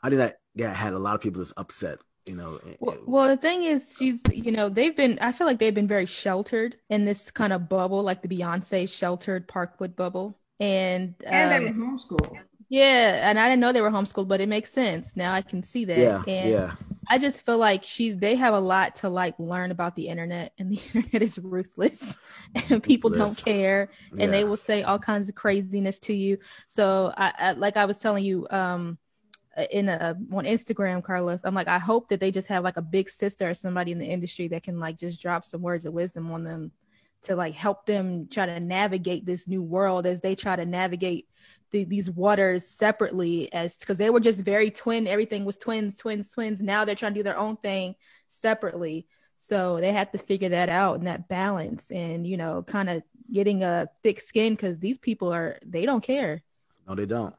I 0.02 0.08
think 0.08 0.18
that 0.18 0.40
yeah, 0.54 0.72
had 0.72 0.94
a 0.94 0.98
lot 0.98 1.14
of 1.14 1.20
people 1.20 1.40
just 1.40 1.54
upset 1.56 1.98
you 2.28 2.36
know 2.36 2.60
well, 2.78 2.96
well, 3.06 3.28
the 3.28 3.36
thing 3.36 3.64
is 3.64 3.94
she's 3.98 4.20
you 4.32 4.52
know 4.52 4.68
they've 4.68 4.94
been 4.96 5.18
i 5.20 5.32
feel 5.32 5.46
like 5.46 5.58
they've 5.58 5.74
been 5.74 5.86
very 5.88 6.06
sheltered 6.06 6.76
in 6.90 7.04
this 7.04 7.30
kind 7.30 7.52
of 7.52 7.68
bubble 7.68 8.02
like 8.02 8.22
the 8.22 8.28
beyonce 8.28 8.88
sheltered 8.88 9.48
parkwood 9.48 9.96
bubble. 9.96 10.38
And 10.60 11.14
and 11.24 11.52
um, 11.52 11.64
they 11.64 11.80
were 11.80 11.86
homeschooled. 11.86 12.36
yeah 12.68 13.30
and 13.30 13.38
i 13.38 13.48
didn't 13.48 13.60
know 13.60 13.72
they 13.72 13.80
were 13.80 13.90
homeschooled 13.90 14.28
but 14.28 14.40
it 14.40 14.48
makes 14.48 14.70
sense. 14.70 15.16
Now 15.16 15.32
i 15.32 15.42
can 15.42 15.62
see 15.62 15.84
that. 15.86 15.98
Yeah 15.98 16.22
and 16.26 16.50
yeah. 16.50 16.72
I 17.10 17.16
just 17.16 17.40
feel 17.46 17.56
like 17.56 17.84
she's 17.84 18.18
they 18.18 18.34
have 18.36 18.52
a 18.52 18.60
lot 18.60 18.96
to 18.96 19.08
like 19.08 19.38
learn 19.38 19.70
about 19.70 19.96
the 19.96 20.08
internet 20.08 20.52
and 20.58 20.70
the 20.70 20.80
internet 20.94 21.22
is 21.22 21.38
ruthless 21.38 22.16
and 22.68 22.82
people 22.82 23.10
ruthless. 23.10 23.36
don't 23.36 23.44
care 23.44 23.88
and 24.10 24.20
yeah. 24.20 24.26
they 24.26 24.44
will 24.44 24.58
say 24.58 24.82
all 24.82 24.98
kinds 24.98 25.28
of 25.30 25.34
craziness 25.34 25.98
to 26.00 26.12
you. 26.12 26.38
So 26.66 27.14
I, 27.16 27.32
I 27.38 27.52
like 27.52 27.76
i 27.78 27.86
was 27.86 27.98
telling 27.98 28.24
you 28.24 28.46
um 28.50 28.98
in 29.71 29.88
a 29.88 30.16
on 30.33 30.44
Instagram, 30.44 31.03
Carlos. 31.03 31.42
I'm 31.44 31.55
like, 31.55 31.68
I 31.68 31.79
hope 31.79 32.09
that 32.09 32.21
they 32.21 32.31
just 32.31 32.49
have 32.49 32.64
like 32.64 32.77
a 32.77 32.83
big 32.83 33.11
sister 33.11 33.49
or 33.49 33.55
somebody 33.55 33.92
in 33.92 33.99
the 33.99 34.07
industry 34.07 34.49
that 34.49 34.62
can 34.62 34.79
like 34.79 34.97
just 34.99 35.21
drop 35.21 35.44
some 35.44 35.62
words 35.62 35.85
of 35.85 35.92
wisdom 35.92 36.31
on 36.31 36.44
them 36.44 36.73
to 37.23 37.35
like 37.37 37.55
help 37.55 37.87
them 37.87 38.29
try 38.29 38.47
to 38.47 38.61
navigate 38.61 39.27
this 39.27 39.49
new 39.49 39.62
world 39.62 40.07
as 40.07 40.21
they 40.21 40.35
try 40.35 40.55
to 40.57 40.64
navigate 40.64 41.29
the, 41.71 41.85
these 41.85 42.11
waters 42.11 42.66
separately 42.66 43.53
as 43.53 43.77
because 43.77 43.99
they 43.99 44.09
were 44.11 44.21
just 44.21 44.40
very 44.40 44.71
twin 44.71 45.07
everything 45.07 45.44
was 45.44 45.59
twins 45.59 45.94
twins 45.94 46.31
twins 46.31 46.62
now 46.62 46.85
they're 46.85 46.94
trying 46.94 47.12
to 47.12 47.18
do 47.18 47.25
their 47.25 47.37
own 47.37 47.57
thing 47.57 47.94
separately 48.29 49.07
So 49.38 49.79
they 49.81 49.92
have 49.92 50.11
to 50.12 50.18
figure 50.18 50.49
that 50.51 50.68
out 50.68 50.99
and 50.99 51.07
that 51.07 51.29
balance 51.29 51.90
and, 51.90 52.27
you 52.27 52.37
know, 52.37 52.62
kind 52.62 52.90
of 52.90 53.03
getting 53.33 53.62
a 53.62 53.88
thick 54.03 54.21
skin 54.21 54.55
because 54.55 54.79
these 54.79 54.99
people 54.99 55.33
are, 55.33 55.59
they 55.64 55.87
don't 55.87 56.03
care. 56.03 56.42
No, 56.87 56.94
they 56.94 57.07
don't. 57.07 57.35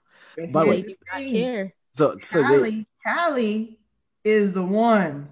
By 0.51 0.63
the 0.63 0.69
way, 0.69 0.81
do 0.83 0.95
not 1.11 1.21
care. 1.21 1.75
So, 1.93 2.17
so 2.21 2.43
Halle, 2.43 2.69
they... 2.69 2.85
Halle 3.05 3.79
is 4.23 4.53
the 4.53 4.63
one. 4.63 5.29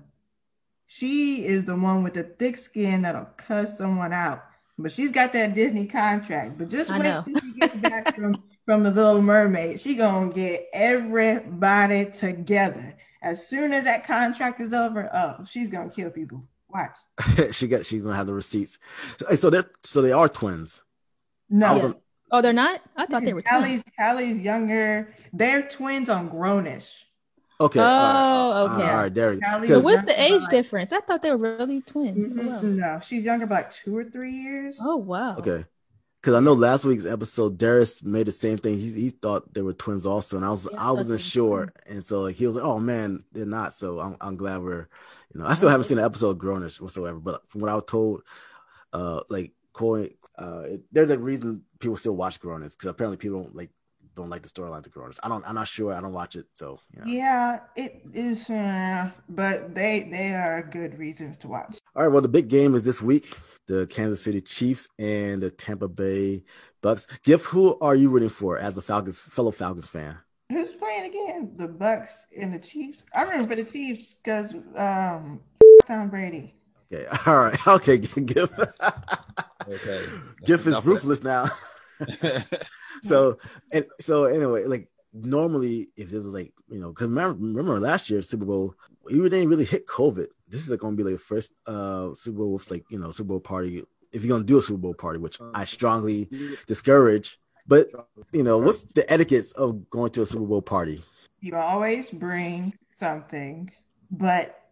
She 0.88 1.46
is 1.46 1.66
the 1.66 1.76
one 1.76 2.04
with 2.04 2.14
the 2.14 2.24
thick 2.24 2.58
skin 2.58 3.02
that'll 3.02 3.26
cuss 3.38 3.78
someone 3.78 4.14
out. 4.14 4.44
But 4.80 4.92
she's 4.92 5.12
got 5.12 5.34
that 5.34 5.56
Disney 5.56 5.88
contract. 5.88 6.58
But 6.58 6.70
just 6.70 6.92
wait 6.92 7.02
till 7.02 7.40
she 7.40 7.60
gets 7.60 7.76
back 7.78 8.16
from, 8.16 8.44
from 8.66 8.84
the 8.84 8.92
Little 8.92 9.22
Mermaid. 9.22 9.80
She 9.80 9.96
gonna 9.96 10.32
get 10.32 10.68
everybody 10.72 12.06
together. 12.06 12.96
As 13.22 13.48
soon 13.48 13.74
as 13.74 13.86
that 13.86 14.06
contract 14.06 14.62
is 14.62 14.74
over, 14.74 15.10
oh, 15.14 15.44
she's 15.46 15.70
gonna 15.70 15.90
kill 15.90 16.12
people. 16.12 16.44
Watch. 16.70 16.98
she 17.52 17.68
got 17.68 17.86
she's 17.86 18.02
gonna 18.02 18.16
have 18.16 18.28
the 18.28 18.34
receipts. 18.34 18.78
So 19.38 19.50
they're 19.50 19.70
so 19.84 20.02
they 20.02 20.12
are 20.12 20.30
twins. 20.30 20.84
No. 21.50 21.96
Oh, 22.32 22.42
they're 22.42 22.54
not. 22.54 22.82
I 22.96 23.06
thought 23.06 23.24
they 23.24 23.34
were. 23.34 23.44
Halle's 23.46 23.84
Halle's 23.98 24.38
younger. 24.38 25.14
They're 25.34 25.64
twins 25.64 26.10
on 26.10 26.30
Grownish. 26.30 27.04
Okay. 27.60 27.80
Oh, 27.80 27.84
all 27.84 28.68
right. 28.68 28.74
okay. 28.74 28.90
All 28.90 28.98
right, 28.98 29.14
there 29.14 29.34
you 29.34 29.40
go. 29.42 29.66
So 29.68 29.80
what's 29.80 30.04
the 30.04 30.22
age 30.22 30.42
like, 30.42 30.50
difference? 30.50 30.92
I 30.92 31.00
thought 31.00 31.22
they 31.24 31.32
were 31.32 31.58
really 31.58 31.82
twins. 31.82 32.32
Mm-hmm. 32.32 32.40
Oh, 32.40 32.52
wow. 32.52 32.62
No, 32.62 33.00
she's 33.00 33.24
younger 33.24 33.48
by 33.48 33.58
like 33.58 33.72
two 33.72 33.98
or 33.98 34.04
three 34.04 34.34
years. 34.34 34.78
Oh 34.80 34.98
wow. 34.98 35.38
Okay. 35.38 35.66
Because 36.22 36.34
I 36.34 36.40
know 36.40 36.54
last 36.54 36.84
week's 36.84 37.06
episode, 37.06 37.58
Darius 37.58 38.04
made 38.04 38.28
the 38.28 38.32
same 38.32 38.58
thing. 38.58 38.78
He, 38.78 38.92
he 38.92 39.10
thought 39.10 39.54
they 39.54 39.62
were 39.62 39.74
twins 39.74 40.06
also, 40.06 40.36
and 40.36 40.46
I 40.46 40.50
was 40.50 40.68
yeah, 40.70 40.78
I 40.78 40.92
wasn't 40.92 41.22
sure, 41.22 41.72
and 41.86 42.06
so 42.06 42.22
like, 42.22 42.36
he 42.36 42.46
was 42.46 42.56
like, 42.56 42.66
"Oh 42.66 42.80
man, 42.80 43.24
they're 43.32 43.46
not." 43.46 43.74
So 43.74 44.00
I'm 44.00 44.18
I'm 44.20 44.36
glad 44.36 44.62
we're, 44.62 44.88
you 45.34 45.40
know, 45.40 45.46
I 45.46 45.54
still 45.54 45.70
haven't 45.70 45.86
seen 45.86 45.98
the 45.98 46.04
episode 46.04 46.40
Grownish 46.40 46.82
whatsoever, 46.82 47.20
but 47.20 47.48
from 47.50 47.62
what 47.62 47.70
I 47.70 47.76
was 47.76 47.86
told, 47.88 48.24
uh, 48.94 49.22
like 49.30 49.54
Corey, 49.78 50.18
uh, 50.40 50.64
they're 50.92 51.06
the 51.06 51.20
reason 51.20 51.64
people 51.80 51.98
still 51.98 52.16
watch 52.16 52.42
Grownish 52.42 52.72
because 52.72 52.90
apparently 52.90 53.18
people 53.18 53.44
don't 53.44 53.56
like 53.56 53.70
don't 54.16 54.30
like 54.32 54.42
the 54.42 54.50
storyline 54.50 54.84
to 54.84 54.90
Grownish. 54.90 55.20
I 55.22 55.30
don't. 55.30 55.48
I'm 55.48 55.54
not 55.54 55.68
sure. 55.68 55.94
I 55.94 56.02
don't 56.02 56.14
watch 56.14 56.36
it, 56.36 56.48
so 56.54 56.80
you 56.92 57.00
know. 57.00 57.06
yeah, 57.06 57.60
it 57.76 58.02
is. 58.12 58.50
Uh, 58.50 59.12
but 59.30 59.76
they 59.76 60.10
they 60.12 60.34
are 60.34 60.64
good 60.64 60.98
reasons 60.98 61.38
to 61.38 61.48
watch. 61.48 61.78
All 61.96 62.04
right. 62.04 62.12
Well, 62.12 62.24
the 62.24 62.28
big 62.28 62.48
game 62.48 62.74
is 62.74 62.82
this 62.82 63.04
week: 63.04 63.38
the 63.68 63.86
Kansas 63.86 64.24
City 64.24 64.42
Chiefs 64.42 64.90
and 64.98 65.44
the 65.44 65.52
Tampa 65.52 65.88
Bay 65.88 66.44
Bucks. 66.82 67.08
Giff, 67.24 67.46
who 67.46 67.78
are 67.80 67.96
you 67.96 68.10
rooting 68.10 68.30
for 68.30 68.58
as 68.58 68.78
a 68.78 68.82
Falcons 68.82 69.20
fellow 69.20 69.52
Falcons 69.52 69.88
fan? 69.88 70.18
Who's 70.52 70.74
playing 70.74 71.12
again? 71.12 71.52
The 71.56 71.68
Bucks 71.68 72.26
and 72.36 72.52
the 72.52 72.60
Chiefs. 72.60 73.04
I'm 73.16 73.30
rooting 73.30 73.48
for 73.48 73.56
the 73.56 73.66
Chiefs 73.66 74.16
because 74.16 74.56
um, 74.76 75.40
Tom 75.86 76.10
Brady. 76.10 76.57
Okay. 76.92 77.06
All 77.26 77.36
right. 77.36 77.68
Okay. 77.68 77.98
Giff. 77.98 78.60
okay. 78.60 80.06
Giff 80.46 80.68
is 80.68 80.86
ruthless 80.86 81.24
now. 81.24 81.48
so 83.04 83.38
and 83.72 83.86
so 84.00 84.26
anyway, 84.26 84.66
like 84.66 84.90
normally 85.14 85.90
if 85.96 86.14
it 86.14 86.18
was 86.18 86.28
like 86.28 86.54
you 86.70 86.80
know 86.80 86.90
because 86.90 87.08
remember, 87.08 87.38
remember 87.40 87.80
last 87.80 88.10
year 88.10 88.22
Super 88.22 88.46
Bowl 88.46 88.76
we 89.04 89.18
didn't 89.30 89.50
really 89.50 89.66
hit 89.66 89.88
COVID. 89.88 90.28
This 90.48 90.62
is 90.62 90.70
like 90.70 90.80
going 90.80 90.96
to 90.96 91.04
be 91.04 91.10
like 91.10 91.20
the 91.20 91.26
first 91.26 91.54
uh 91.66 92.14
Super 92.14 92.40
Bowl 92.40 92.54
with 92.54 92.70
like 92.70 92.86
you 92.90 93.00
know 93.00 93.12
Super 93.12 93.30
Bowl 93.30 93.40
party 93.40 93.84
if 94.12 94.24
you're 94.24 94.36
gonna 94.36 94.46
do 94.46 94.58
a 94.58 94.62
Super 94.62 94.80
Bowl 94.80 94.94
party, 94.94 95.20
which 95.20 95.40
I 95.54 95.66
strongly 95.66 96.30
discourage. 96.66 97.40
But 97.68 97.90
you 98.32 98.44
know, 98.44 98.58
what's 98.58 98.84
the 98.96 99.12
etiquette 99.12 99.52
of 99.54 99.90
going 99.90 100.12
to 100.12 100.22
a 100.22 100.26
Super 100.26 100.46
Bowl 100.46 100.62
party? 100.62 101.02
You 101.42 101.56
always 101.56 102.10
bring 102.10 102.78
something, 102.90 103.72
but 104.10 104.64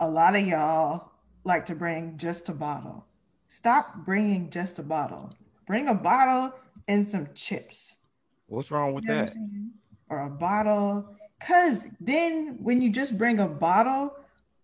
a 0.00 0.08
lot 0.08 0.36
of 0.36 0.46
y'all 0.46 1.10
like 1.44 1.66
to 1.66 1.74
bring 1.74 2.16
just 2.16 2.48
a 2.48 2.52
bottle. 2.52 3.04
Stop 3.48 4.04
bringing 4.04 4.50
just 4.50 4.78
a 4.78 4.82
bottle. 4.82 5.32
Bring 5.66 5.88
a 5.88 5.94
bottle 5.94 6.52
and 6.88 7.06
some 7.06 7.28
chips. 7.34 7.94
What's 8.46 8.70
wrong 8.70 8.94
with 8.94 9.04
you 9.04 9.10
know 9.10 9.24
that? 9.26 9.34
Or 10.08 10.26
a 10.26 10.30
bottle. 10.30 11.08
Cause 11.40 11.84
then 12.00 12.56
when 12.60 12.80
you 12.80 12.90
just 12.90 13.16
bring 13.16 13.40
a 13.40 13.48
bottle, 13.48 14.14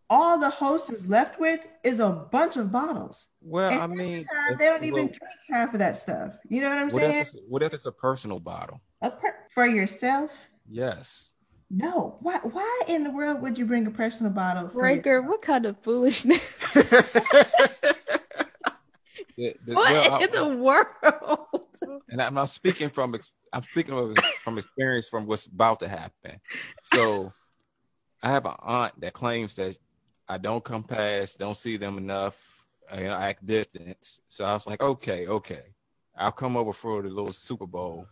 all 0.08 0.38
the 0.38 0.50
host 0.50 0.92
is 0.92 1.06
left 1.06 1.38
with 1.38 1.60
is 1.84 2.00
a 2.00 2.10
bunch 2.10 2.56
of 2.56 2.72
bottles. 2.72 3.28
Well, 3.40 3.70
and 3.70 3.80
I 3.80 3.86
mean, 3.86 4.26
the 4.48 4.56
they 4.56 4.66
don't 4.66 4.84
even 4.84 4.94
well, 4.94 5.06
drink 5.06 5.40
half 5.50 5.72
of 5.72 5.78
that 5.78 5.96
stuff. 5.96 6.34
You 6.48 6.60
know 6.60 6.68
what 6.68 6.78
I'm 6.78 6.90
what 6.90 7.02
saying? 7.02 7.20
If 7.20 7.32
what 7.48 7.62
if 7.62 7.72
it's 7.72 7.86
a 7.86 7.92
personal 7.92 8.40
bottle? 8.40 8.80
A 9.02 9.10
per- 9.10 9.36
for 9.50 9.66
yourself? 9.66 10.30
Yes. 10.68 11.29
No. 11.70 12.16
Why? 12.20 12.38
Why 12.38 12.82
in 12.88 13.04
the 13.04 13.10
world 13.10 13.40
would 13.42 13.58
you 13.58 13.64
bring 13.64 13.86
a 13.86 13.90
personal 13.90 14.32
bottle? 14.32 14.68
Breaker, 14.68 15.22
what 15.22 15.42
kind 15.42 15.66
of 15.66 15.78
foolishness? 15.78 16.74
The, 19.36 19.54
the, 19.64 19.74
what 19.74 19.90
well, 19.90 20.22
in 20.22 20.30
the 20.32 20.62
world? 20.62 21.62
And 22.10 22.20
I'm 22.20 22.34
not 22.34 22.50
speaking 22.50 22.90
from 22.90 23.18
I'm 23.54 23.62
speaking 23.62 23.94
of, 23.94 24.14
from 24.42 24.58
experience 24.58 25.08
from 25.08 25.24
what's 25.24 25.46
about 25.46 25.80
to 25.80 25.88
happen. 25.88 26.40
So 26.82 27.32
I 28.22 28.28
have 28.28 28.44
an 28.44 28.54
aunt 28.58 29.00
that 29.00 29.14
claims 29.14 29.54
that 29.54 29.78
I 30.28 30.36
don't 30.36 30.62
come 30.62 30.82
past, 30.82 31.38
don't 31.38 31.56
see 31.56 31.78
them 31.78 31.96
enough, 31.96 32.66
you 32.94 33.04
know, 33.04 33.14
act 33.14 33.46
distance. 33.46 34.20
So 34.28 34.44
I 34.44 34.52
was 34.52 34.66
like, 34.66 34.82
okay, 34.82 35.26
okay, 35.26 35.62
I'll 36.16 36.32
come 36.32 36.56
over 36.56 36.74
for 36.74 37.00
the 37.00 37.08
little 37.08 37.32
Super 37.32 37.66
Bowl. 37.66 38.06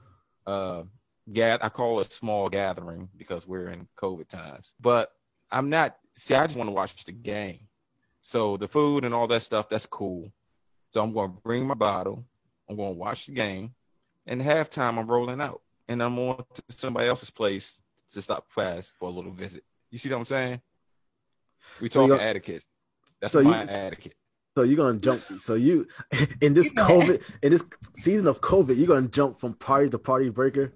Uh, 0.47 0.85
gad, 1.33 1.61
I 1.63 1.69
call 1.69 2.01
it 2.01 2.09
a 2.09 2.11
small 2.11 2.49
gathering 2.49 3.09
because 3.17 3.47
we're 3.47 3.69
in 3.69 3.89
COVID 3.97 4.29
times. 4.29 4.75
But 4.81 5.13
I'm 5.51 5.71
not. 5.71 5.97
See, 6.17 6.35
I 6.35 6.47
just 6.47 6.57
want 6.57 6.69
to 6.69 6.75
watch 6.75 7.05
the 7.05 7.13
game. 7.13 7.61
So 8.23 8.57
the 8.57 8.69
food 8.69 9.05
and 9.05 9.15
all 9.15 9.27
that 9.29 9.43
stuff, 9.43 9.69
that's 9.69 9.87
cool. 9.87 10.31
So 10.93 11.03
I'm 11.03 11.13
going 11.13 11.33
to 11.33 11.41
bring 11.43 11.67
my 11.67 11.75
bottle. 11.75 12.25
I'm 12.69 12.77
going 12.77 12.95
to 12.95 12.99
watch 12.99 13.27
the 13.27 13.33
game. 13.33 13.75
And 14.27 14.43
halftime, 14.43 14.99
I'm 14.99 15.07
rolling 15.07 15.41
out. 15.41 15.63
And 15.89 16.03
I'm 16.03 16.19
on 16.19 16.45
to 16.55 16.63
somebody 16.69 17.09
else's 17.09 17.31
place 17.31 17.83
to 18.11 18.21
stop 18.21 18.51
fast 18.51 18.93
for 18.99 19.09
a 19.09 19.13
little 19.13 19.33
visit. 19.33 19.65
You 19.91 19.99
see 19.99 20.11
what 20.11 20.19
I'm 20.19 20.25
saying? 20.25 20.61
We 21.81 21.89
talking 21.89 22.17
so 22.17 22.23
etiquette. 22.23 22.65
That's 23.21 23.33
so 23.33 23.43
my 23.43 23.63
you, 23.63 23.71
etiquette. 23.71 24.15
So 24.57 24.65
you're 24.65 24.77
gonna 24.77 24.99
jump. 24.99 25.23
So 25.23 25.55
you 25.55 25.87
in 26.41 26.55
this 26.55 26.71
COVID 26.73 27.23
in 27.43 27.53
this 27.53 27.65
season 27.97 28.27
of 28.27 28.41
COVID, 28.41 28.77
you're 28.77 28.87
gonna 28.87 29.09
jump 29.09 29.39
from 29.39 29.55
party 29.55 29.89
to 29.91 29.99
party 29.99 30.31
breaker. 30.31 30.73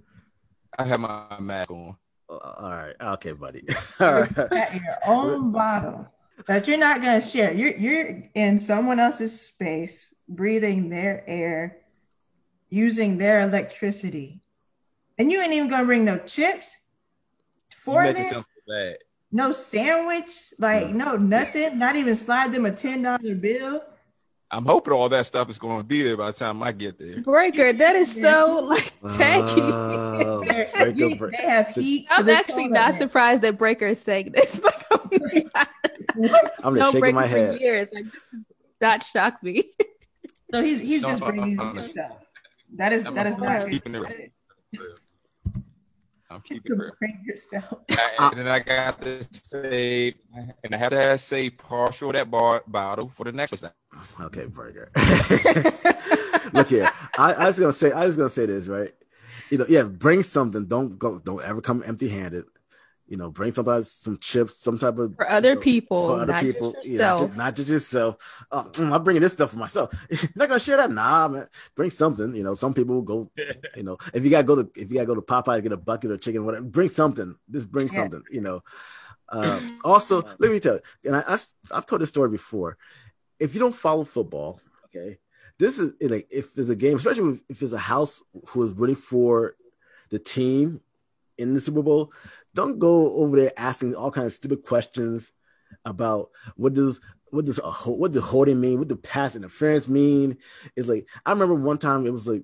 I 0.79 0.85
have 0.85 1.01
my 1.01 1.39
mask 1.41 1.71
on. 1.71 1.97
Uh, 2.29 2.35
all 2.35 2.71
right, 2.71 2.95
okay, 3.01 3.33
buddy. 3.33 3.65
all 4.01 4.21
right. 4.21 4.39
At 4.39 4.75
your 4.75 4.99
own 5.07 5.53
bottle 5.53 6.09
that 6.47 6.67
you're 6.67 6.79
not 6.79 7.03
going 7.03 7.21
to 7.21 7.27
share. 7.27 7.53
You're 7.53 7.77
you're 7.77 8.31
in 8.35 8.61
someone 8.61 8.99
else's 8.99 9.39
space, 9.39 10.15
breathing 10.29 10.89
their 10.89 11.25
air, 11.27 11.79
using 12.71 13.19
their 13.19 13.43
electricity, 13.43 14.41
and 15.19 15.31
you 15.31 15.41
ain't 15.41 15.53
even 15.53 15.69
going 15.69 15.83
to 15.83 15.87
bring 15.87 16.05
no 16.05 16.19
chips 16.19 16.75
for 17.75 18.05
you 18.05 18.15
them. 18.15 18.43
So 18.67 18.95
no 19.31 19.53
sandwich, 19.53 20.55
like 20.59 20.89
no. 20.89 21.13
no 21.13 21.17
nothing. 21.17 21.79
Not 21.79 21.97
even 21.97 22.15
slide 22.15 22.53
them 22.53 22.67
a 22.67 22.73
ten 22.73 23.03
dollar 23.03 23.35
bill. 23.35 23.83
I'm 24.53 24.67
hoping 24.67 24.93
all 24.93 25.09
that 25.09 25.25
stuff 25.25 25.49
is 25.49 25.59
going 25.59 25.79
to 25.79 25.85
be 25.85 26.03
there 26.03 26.17
by 26.17 26.27
the 26.31 26.37
time 26.37 26.63
I 26.63 26.73
get 26.73 26.99
there. 26.99 27.23
Breaker, 27.23 27.73
that 27.73 27.97
is 27.97 28.15
so 28.15 28.61
like 28.69 28.93
tacky. 29.17 29.63
Uh, 29.63 30.41
breaker, 30.93 31.31
they 31.31 31.43
have 31.43 31.69
heat. 31.69 32.07
I'm 32.11 32.29
actually 32.29 32.69
not 32.69 32.97
surprised 32.97 33.41
that 33.43 33.57
Breaker 33.57 33.87
is 33.87 34.01
saying 34.01 34.33
this. 34.33 34.61
Like, 36.15 36.51
I'm 36.63 36.77
just 36.77 36.93
shaking 36.93 37.15
my 37.15 37.27
head. 37.27 37.59
years. 37.59 37.89
Like 37.93 38.05
this 38.05 38.23
does 38.33 38.45
not 38.81 39.03
shock 39.03 39.43
me. 39.43 39.65
so 40.53 40.63
he's 40.63 40.79
he's 40.81 41.01
just 41.01 41.23
bringing 41.23 41.59
you 41.59 41.83
stuff. 41.83 42.13
That 42.77 42.93
is 42.93 43.05
that 43.05 43.27
is 43.27 43.37
not 43.39 43.71
keeping 43.71 43.95
it. 43.95 44.33
I'm 46.35 46.41
keeping 46.43 46.81
it 46.81 46.99
bring 46.99 47.25
yourself. 47.25 47.81
Uh, 48.19 48.29
and 48.31 48.41
then 48.41 48.49
I 48.49 48.61
got 48.61 49.01
to 49.03 49.23
say, 49.23 50.15
and 50.65 50.75
I 50.75 50.79
have 50.79 50.91
to 50.91 51.17
say 51.19 51.51
partial 51.51 52.13
that 52.13 52.31
bar 52.31 52.63
bottle 52.67 53.09
for 53.09 53.25
the 53.25 53.33
next 53.33 53.63
one. 53.63 53.71
Okay, 54.21 54.47
burger. 54.47 54.91
Look 56.53 56.69
here, 56.69 56.91
I, 57.19 57.33
I 57.33 57.47
was 57.47 57.59
gonna 57.59 57.73
say, 57.73 57.93
I 57.93 58.07
was 58.07 58.17
gonna 58.17 58.29
say 58.29 58.47
this 58.47 58.67
right. 58.69 58.93
You 59.51 59.59
know, 59.59 59.67
yeah, 59.69 59.85
bring 59.85 60.23
something. 60.23 60.67
Don't 60.67 60.99
go. 60.99 61.19
Don't 61.21 61.43
ever 61.43 61.61
come 61.61 61.83
empty-handed 61.87 62.45
you 63.13 63.19
know, 63.19 63.29
bring 63.29 63.53
somebody 63.53 63.85
some 63.85 64.17
chips, 64.17 64.57
some 64.57 64.79
type 64.79 64.97
of 64.97 65.15
for 65.17 65.29
other 65.29 65.51
you 65.51 65.55
know, 65.57 65.61
people, 65.61 66.07
for 66.07 66.21
other 66.23 66.41
people, 66.41 66.73
just 66.73 66.89
yeah, 66.89 66.97
not 66.97 67.19
just, 67.19 67.37
not 67.37 67.57
just 67.57 67.69
yourself. 67.69 68.47
Oh, 68.51 68.71
I'm 68.79 69.05
bringing 69.05 69.21
this 69.21 69.35
stuff 69.35 69.51
for 69.51 69.59
myself. 69.59 69.93
not 70.35 70.49
gonna 70.49 70.59
share 70.59 70.79
that, 70.79 70.91
nah, 70.91 71.29
man. 71.29 71.47
Bring 71.77 71.91
something. 71.91 72.35
You 72.35 72.43
know, 72.43 72.55
some 72.55 72.73
people 72.73 72.95
will 72.95 73.03
go. 73.03 73.31
You 73.77 73.83
know, 73.83 73.99
if 74.15 74.25
you 74.25 74.31
gotta 74.31 74.45
go 74.45 74.57
to 74.57 74.71
if 74.75 74.91
you 74.91 74.95
gotta 74.95 75.07
go 75.07 75.15
to 75.15 75.21
Popeye 75.21 75.63
get 75.63 75.73
a 75.73 75.77
bucket 75.77 76.11
of 76.11 76.23
chicken, 76.23 76.47
whatever. 76.47 76.65
Bring 76.65 76.89
something. 76.89 77.37
Just 77.51 77.71
bring 77.71 77.89
yeah. 77.89 77.95
something. 77.95 78.23
You 78.31 78.41
know. 78.41 78.63
Uh, 79.29 79.61
also, 79.85 80.23
let 80.39 80.51
me 80.51 80.59
tell 80.59 80.75
you, 80.75 80.81
and 81.05 81.17
I, 81.17 81.25
I've 81.29 81.45
I've 81.71 81.87
told 81.87 82.01
this 82.01 82.09
story 82.09 82.31
before. 82.31 82.79
If 83.39 83.53
you 83.53 83.61
don't 83.61 83.77
follow 83.77 84.05
football, 84.05 84.61
okay, 84.87 85.19
this 85.59 85.79
is 85.79 85.93
like 86.01 86.29
if 86.31 86.55
there's 86.55 86.71
a 86.71 86.77
game, 86.77 86.97
especially 86.97 87.41
if 87.51 87.59
there's 87.59 87.75
a 87.75 87.79
house 87.79 88.23
who 88.49 88.63
is 88.63 88.73
rooting 88.73 88.97
for 88.97 89.55
the 90.09 90.19
team 90.19 90.81
in 91.39 91.55
the 91.55 91.61
Super 91.61 91.83
Bowl, 91.83 92.13
don't 92.55 92.79
go 92.79 93.15
over 93.17 93.37
there 93.37 93.53
asking 93.57 93.95
all 93.95 94.11
kinds 94.11 94.27
of 94.27 94.33
stupid 94.33 94.63
questions 94.63 95.33
about 95.85 96.31
what 96.57 96.75
does 96.75 97.01
what 97.31 97.47
does 97.47 97.59
uh, 97.59 97.73
what 97.73 98.13
does 98.13 98.23
holding 98.23 98.61
mean? 98.61 98.79
What 98.79 98.89
does 98.89 98.99
pass 98.99 99.35
interference 99.35 99.89
mean? 99.89 100.37
It's 100.77 100.89
like 100.89 101.09
I 101.25 101.33
remember 101.33 101.55
one 101.55 101.79
time 101.79 102.07
it 102.07 102.13
was 102.13 102.29
like 102.29 102.43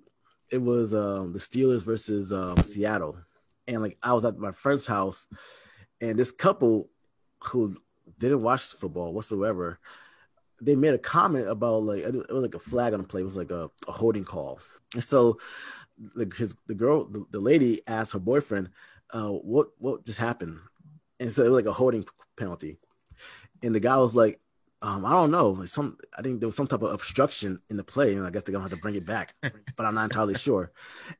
it 0.50 0.62
was 0.62 0.94
um, 0.94 1.32
the 1.32 1.38
Steelers 1.38 1.82
versus 1.82 2.32
um, 2.32 2.62
Seattle, 2.62 3.18
and 3.66 3.82
like 3.82 3.98
I 4.02 4.14
was 4.14 4.24
at 4.24 4.38
my 4.38 4.52
friend's 4.52 4.86
house, 4.86 5.26
and 6.00 6.18
this 6.18 6.30
couple 6.30 6.88
who 7.44 7.76
didn't 8.18 8.42
watch 8.42 8.64
football 8.64 9.12
whatsoever, 9.12 9.78
they 10.60 10.74
made 10.74 10.94
a 10.94 10.98
comment 10.98 11.48
about 11.48 11.82
like 11.84 12.02
it 12.02 12.14
was 12.14 12.42
like 12.42 12.54
a 12.54 12.58
flag 12.58 12.94
on 12.94 13.00
the 13.00 13.06
play. 13.06 13.20
It 13.20 13.24
was 13.24 13.36
like 13.36 13.50
a, 13.50 13.70
a 13.86 13.92
holding 13.92 14.24
call, 14.24 14.60
and 14.94 15.04
so 15.04 15.38
like 16.14 16.34
his 16.34 16.54
the 16.66 16.74
girl 16.74 17.04
the, 17.04 17.26
the 17.30 17.40
lady 17.40 17.82
asked 17.86 18.14
her 18.14 18.18
boyfriend, 18.18 18.70
uh, 19.12 19.28
"What 19.28 19.68
what 19.78 20.04
just 20.04 20.18
happened?" 20.18 20.58
And 21.20 21.32
so 21.32 21.42
it 21.44 21.50
was 21.50 21.62
like 21.64 21.70
a 21.70 21.72
holding 21.72 22.04
penalty, 22.36 22.78
and 23.62 23.74
the 23.74 23.80
guy 23.80 23.96
was 23.96 24.14
like, 24.14 24.40
um, 24.80 25.04
I 25.04 25.10
don't 25.10 25.30
know. 25.30 25.50
Like 25.50 25.68
some, 25.68 25.96
I 26.16 26.22
think 26.22 26.40
there 26.40 26.46
was 26.46 26.56
some 26.56 26.66
type 26.66 26.82
of 26.82 26.92
obstruction 26.92 27.60
in 27.68 27.76
the 27.76 27.84
play, 27.84 28.14
and 28.14 28.26
I 28.26 28.30
guess 28.30 28.42
they're 28.42 28.52
gonna 28.52 28.64
have 28.64 28.70
to 28.70 28.76
bring 28.76 28.94
it 28.94 29.06
back, 29.06 29.34
but 29.42 29.86
I'm 29.86 29.94
not 29.94 30.04
entirely 30.04 30.34
sure. 30.34 30.72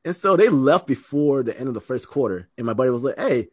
And 0.05 0.15
so 0.15 0.37
they 0.37 0.49
left 0.49 0.87
before 0.87 1.43
the 1.43 1.57
end 1.57 1.67
of 1.67 1.73
the 1.73 1.81
first 1.81 2.09
quarter, 2.09 2.49
and 2.57 2.65
my 2.65 2.73
buddy 2.73 2.89
was 2.89 3.03
like, 3.03 3.19
"Hey, 3.19 3.49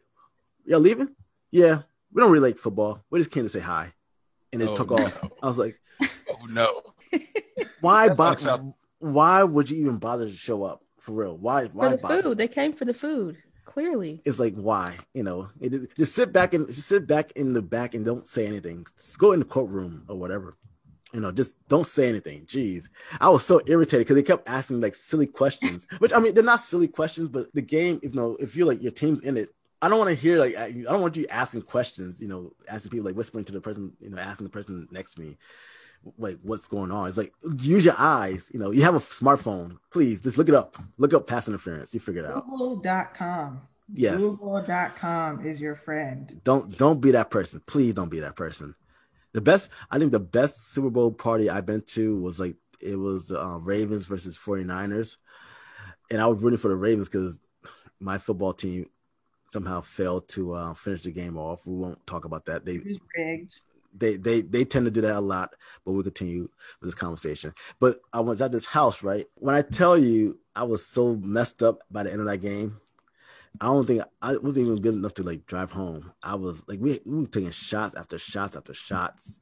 y'all 0.65 0.79
leaving? 0.79 1.15
Yeah, 1.51 1.81
we 2.13 2.21
don't 2.21 2.31
really 2.31 2.49
like 2.49 2.57
football. 2.57 3.03
We 3.09 3.19
just 3.19 3.31
came 3.31 3.43
to 3.43 3.49
say 3.49 3.59
hi," 3.59 3.93
and 4.53 4.61
they 4.61 4.67
oh, 4.67 4.75
took 4.75 4.91
no. 4.91 4.97
off. 4.97 5.17
I 5.43 5.45
was 5.45 5.57
like, 5.57 5.79
"Oh 6.01 6.45
no, 6.45 6.81
why 7.81 8.09
bother? 8.09 8.73
Why 8.99 9.43
would 9.43 9.69
you 9.69 9.77
even 9.77 9.97
bother 9.97 10.25
to 10.25 10.33
show 10.33 10.63
up 10.63 10.83
for 10.99 11.11
real? 11.11 11.37
Why? 11.37 11.65
Why 11.65 11.89
for 11.89 11.95
the 11.95 12.01
bother? 12.01 12.23
food? 12.23 12.37
They 12.37 12.47
came 12.47 12.71
for 12.71 12.85
the 12.85 12.93
food." 12.93 13.37
Clearly, 13.77 14.19
it's 14.25 14.39
like 14.39 14.55
why 14.55 14.95
you 15.13 15.21
know 15.21 15.49
it, 15.61 15.95
just 15.95 16.15
sit 16.15 16.33
back 16.33 16.55
and 16.55 16.67
sit 16.73 17.05
back 17.05 17.31
in 17.33 17.53
the 17.53 17.61
back 17.61 17.93
and 17.93 18.03
don't 18.03 18.27
say 18.27 18.47
anything. 18.47 18.87
Just 18.97 19.19
go 19.19 19.33
in 19.33 19.39
the 19.39 19.45
courtroom 19.45 20.03
or 20.09 20.15
whatever. 20.15 20.57
You 21.13 21.19
know, 21.19 21.31
just 21.31 21.53
don't 21.69 21.85
say 21.85 22.09
anything. 22.09 22.47
Jeez, 22.47 22.85
I 23.21 23.29
was 23.29 23.45
so 23.45 23.61
irritated 23.67 24.07
because 24.07 24.15
they 24.15 24.23
kept 24.23 24.49
asking 24.49 24.81
like 24.81 24.95
silly 24.95 25.27
questions. 25.27 25.85
Which 25.99 26.11
I 26.11 26.17
mean, 26.17 26.33
they're 26.33 26.43
not 26.43 26.61
silly 26.61 26.87
questions, 26.87 27.29
but 27.29 27.53
the 27.53 27.61
game, 27.61 27.99
you 28.01 28.09
know, 28.13 28.35
if 28.39 28.55
you're 28.55 28.65
like 28.65 28.81
your 28.81 28.91
team's 28.91 29.21
in 29.21 29.37
it, 29.37 29.49
I 29.79 29.89
don't 29.89 29.99
want 29.99 30.09
to 30.09 30.15
hear 30.15 30.39
like 30.39 30.57
I 30.57 30.71
don't 30.71 31.01
want 31.01 31.15
you 31.15 31.27
asking 31.29 31.61
questions. 31.61 32.19
You 32.19 32.29
know, 32.29 32.53
asking 32.67 32.89
people 32.89 33.05
like 33.05 33.15
whispering 33.15 33.45
to 33.45 33.51
the 33.51 33.61
person, 33.61 33.93
you 33.99 34.09
know, 34.09 34.17
asking 34.17 34.45
the 34.45 34.51
person 34.51 34.87
next 34.89 35.13
to 35.13 35.21
me 35.21 35.37
like 36.17 36.37
what's 36.41 36.67
going 36.67 36.91
on. 36.91 37.07
It's 37.07 37.17
like 37.17 37.33
use 37.59 37.85
your 37.85 37.95
eyes. 37.97 38.49
You 38.53 38.59
know, 38.59 38.71
you 38.71 38.81
have 38.83 38.95
a 38.95 38.99
smartphone. 38.99 39.77
Please 39.91 40.21
just 40.21 40.37
look 40.37 40.49
it 40.49 40.55
up. 40.55 40.77
Look 40.97 41.13
up 41.13 41.27
pass 41.27 41.47
interference. 41.47 41.93
You 41.93 41.99
figure 41.99 42.23
it 42.23 42.29
out. 42.29 42.47
Google.com. 42.47 43.61
Yes. 43.93 44.21
Google.com 44.21 45.45
is 45.45 45.61
your 45.61 45.75
friend. 45.75 46.41
Don't 46.43 46.77
don't 46.77 47.01
be 47.01 47.11
that 47.11 47.29
person. 47.31 47.61
Please 47.65 47.93
don't 47.93 48.09
be 48.09 48.19
that 48.19 48.35
person. 48.35 48.75
The 49.33 49.41
best, 49.41 49.69
I 49.91 49.99
think 49.99 50.11
the 50.11 50.19
best 50.19 50.71
Super 50.73 50.89
Bowl 50.89 51.11
party 51.11 51.49
I've 51.49 51.65
been 51.65 51.81
to 51.81 52.19
was 52.19 52.39
like 52.39 52.55
it 52.81 52.97
was 52.97 53.31
uh, 53.31 53.59
Ravens 53.61 54.05
versus 54.05 54.37
49ers. 54.37 55.17
And 56.09 56.21
I 56.21 56.27
was 56.27 56.41
rooting 56.41 56.59
for 56.59 56.69
the 56.69 56.75
Ravens 56.75 57.09
because 57.09 57.39
my 57.99 58.17
football 58.17 58.53
team 58.53 58.89
somehow 59.49 59.81
failed 59.81 60.27
to 60.29 60.53
uh, 60.53 60.73
finish 60.73 61.03
the 61.03 61.11
game 61.11 61.37
off. 61.37 61.65
We 61.65 61.75
won't 61.75 62.05
talk 62.05 62.25
about 62.25 62.45
that. 62.45 62.65
They 62.65 62.79
rigged 63.15 63.55
they 63.97 64.17
they 64.17 64.41
they 64.41 64.65
tend 64.65 64.85
to 64.85 64.91
do 64.91 65.01
that 65.01 65.15
a 65.15 65.21
lot, 65.21 65.55
but 65.85 65.91
we'll 65.91 66.03
continue 66.03 66.43
with 66.81 66.87
this 66.87 66.95
conversation. 66.95 67.53
But 67.79 67.99
I 68.13 68.19
was 68.19 68.41
at 68.41 68.51
this 68.51 68.65
house, 68.65 69.03
right? 69.03 69.25
When 69.35 69.55
I 69.55 69.61
tell 69.61 69.97
you 69.97 70.39
I 70.55 70.63
was 70.63 70.85
so 70.85 71.15
messed 71.15 71.63
up 71.63 71.79
by 71.91 72.03
the 72.03 72.11
end 72.11 72.21
of 72.21 72.27
that 72.27 72.39
game, 72.39 72.79
I 73.59 73.67
don't 73.67 73.85
think 73.85 74.03
I 74.21 74.37
wasn't 74.37 74.67
even 74.67 74.81
good 74.81 74.93
enough 74.95 75.15
to 75.15 75.23
like 75.23 75.45
drive 75.45 75.71
home. 75.71 76.13
I 76.21 76.35
was 76.35 76.63
like 76.67 76.79
we, 76.79 76.99
we 77.05 77.21
were 77.21 77.25
taking 77.25 77.51
shots 77.51 77.95
after 77.95 78.17
shots 78.19 78.55
after 78.55 78.73
shots. 78.73 79.39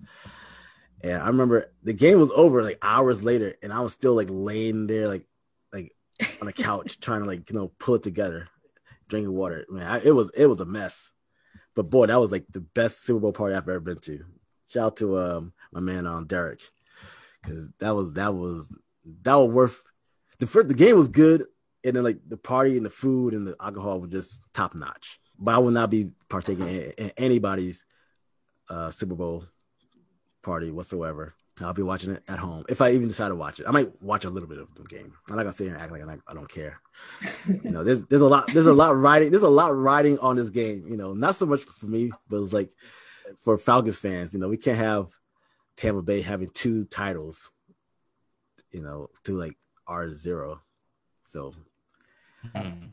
And 1.03 1.21
I 1.21 1.27
remember 1.27 1.71
the 1.83 1.93
game 1.93 2.19
was 2.19 2.31
over 2.31 2.63
like 2.63 2.79
hours 2.81 3.21
later, 3.21 3.55
and 3.61 3.73
I 3.73 3.81
was 3.81 3.93
still 3.93 4.15
like 4.15 4.29
laying 4.29 4.87
there 4.87 5.07
like 5.07 5.27
like 5.73 5.93
on 6.41 6.47
a 6.47 6.53
couch 6.53 6.99
trying 7.01 7.21
to 7.21 7.27
like 7.27 7.49
you 7.49 7.55
know 7.55 7.71
pull 7.79 7.95
it 7.95 8.03
together, 8.03 8.47
drinking 9.07 9.33
water. 9.33 9.65
Man, 9.69 9.85
I, 9.85 10.01
it 10.03 10.15
was 10.15 10.31
it 10.35 10.45
was 10.47 10.61
a 10.61 10.65
mess. 10.65 11.11
But 11.75 11.89
boy, 11.89 12.05
that 12.05 12.19
was 12.19 12.31
like 12.31 12.45
the 12.49 12.61
best 12.61 13.03
Super 13.03 13.19
Bowl 13.19 13.33
party 13.33 13.53
I've 13.53 13.67
ever 13.67 13.81
been 13.81 13.99
to. 13.99 14.23
Shout 14.67 14.85
out 14.85 14.97
to 14.97 15.19
um 15.19 15.53
my 15.71 15.79
man 15.79 16.07
on 16.07 16.17
um, 16.19 16.27
Derek 16.27 16.61
because 17.41 17.69
that 17.79 17.95
was 17.95 18.13
that 18.13 18.33
was 18.33 18.73
that 19.23 19.35
was 19.35 19.49
worth 19.49 19.83
the 20.39 20.47
first 20.47 20.67
the 20.67 20.73
game 20.73 20.97
was 20.97 21.09
good 21.09 21.45
and 21.83 21.95
then 21.95 22.03
like 22.03 22.19
the 22.27 22.37
party 22.37 22.77
and 22.77 22.85
the 22.85 22.89
food 22.89 23.33
and 23.33 23.47
the 23.47 23.55
alcohol 23.61 24.01
were 24.01 24.07
just 24.07 24.41
top 24.53 24.73
notch. 24.73 25.19
But 25.37 25.55
I 25.55 25.57
will 25.59 25.71
not 25.71 25.89
be 25.89 26.11
partaking 26.29 26.67
in, 26.67 26.93
in 26.97 27.11
anybody's 27.17 27.85
uh, 28.69 28.89
Super 28.89 29.15
Bowl 29.15 29.45
party 30.41 30.71
whatsoever. 30.71 31.35
I'll 31.61 31.73
be 31.73 31.83
watching 31.83 32.11
it 32.11 32.23
at 32.27 32.39
home 32.39 32.65
if 32.67 32.81
I 32.81 32.91
even 32.91 33.07
decide 33.07 33.29
to 33.29 33.35
watch 33.35 33.59
it. 33.61 33.67
I 33.67 33.71
might 33.71 34.01
watch 34.01 34.25
a 34.25 34.29
little 34.29 34.49
bit 34.49 34.57
of 34.57 34.67
the 34.75 34.83
game. 34.83 35.13
I'm 35.29 35.37
not 35.37 35.43
gonna 35.43 35.53
sit 35.53 35.65
here 35.65 35.73
and 35.73 35.81
act 35.81 35.91
like 35.91 36.01
I, 36.01 36.17
I 36.27 36.33
don't 36.33 36.49
care. 36.49 36.81
you 37.47 37.71
know, 37.71 37.83
there's 37.83 38.03
there's 38.05 38.21
a 38.21 38.27
lot 38.27 38.51
there's 38.53 38.65
a 38.65 38.73
lot 38.73 38.97
riding 38.97 39.31
there's 39.31 39.43
a 39.43 39.49
lot 39.49 39.75
riding 39.75 40.19
on 40.19 40.35
this 40.35 40.49
game. 40.49 40.85
You 40.89 40.97
know, 40.97 41.13
not 41.13 41.35
so 41.35 41.45
much 41.45 41.63
for 41.63 41.85
me, 41.85 42.11
but 42.27 42.41
it's 42.41 42.51
like 42.51 42.71
for 43.37 43.57
Falcons 43.57 43.97
fans. 43.97 44.33
You 44.33 44.39
know, 44.39 44.47
we 44.47 44.57
can't 44.57 44.77
have 44.77 45.07
Tampa 45.77 46.01
Bay 46.01 46.21
having 46.21 46.49
two 46.49 46.85
titles. 46.85 47.51
You 48.71 48.81
know, 48.81 49.09
to 49.23 49.37
like 49.37 49.57
R 49.87 50.11
zero. 50.11 50.61
So, 51.25 51.53
mm-hmm. 52.53 52.87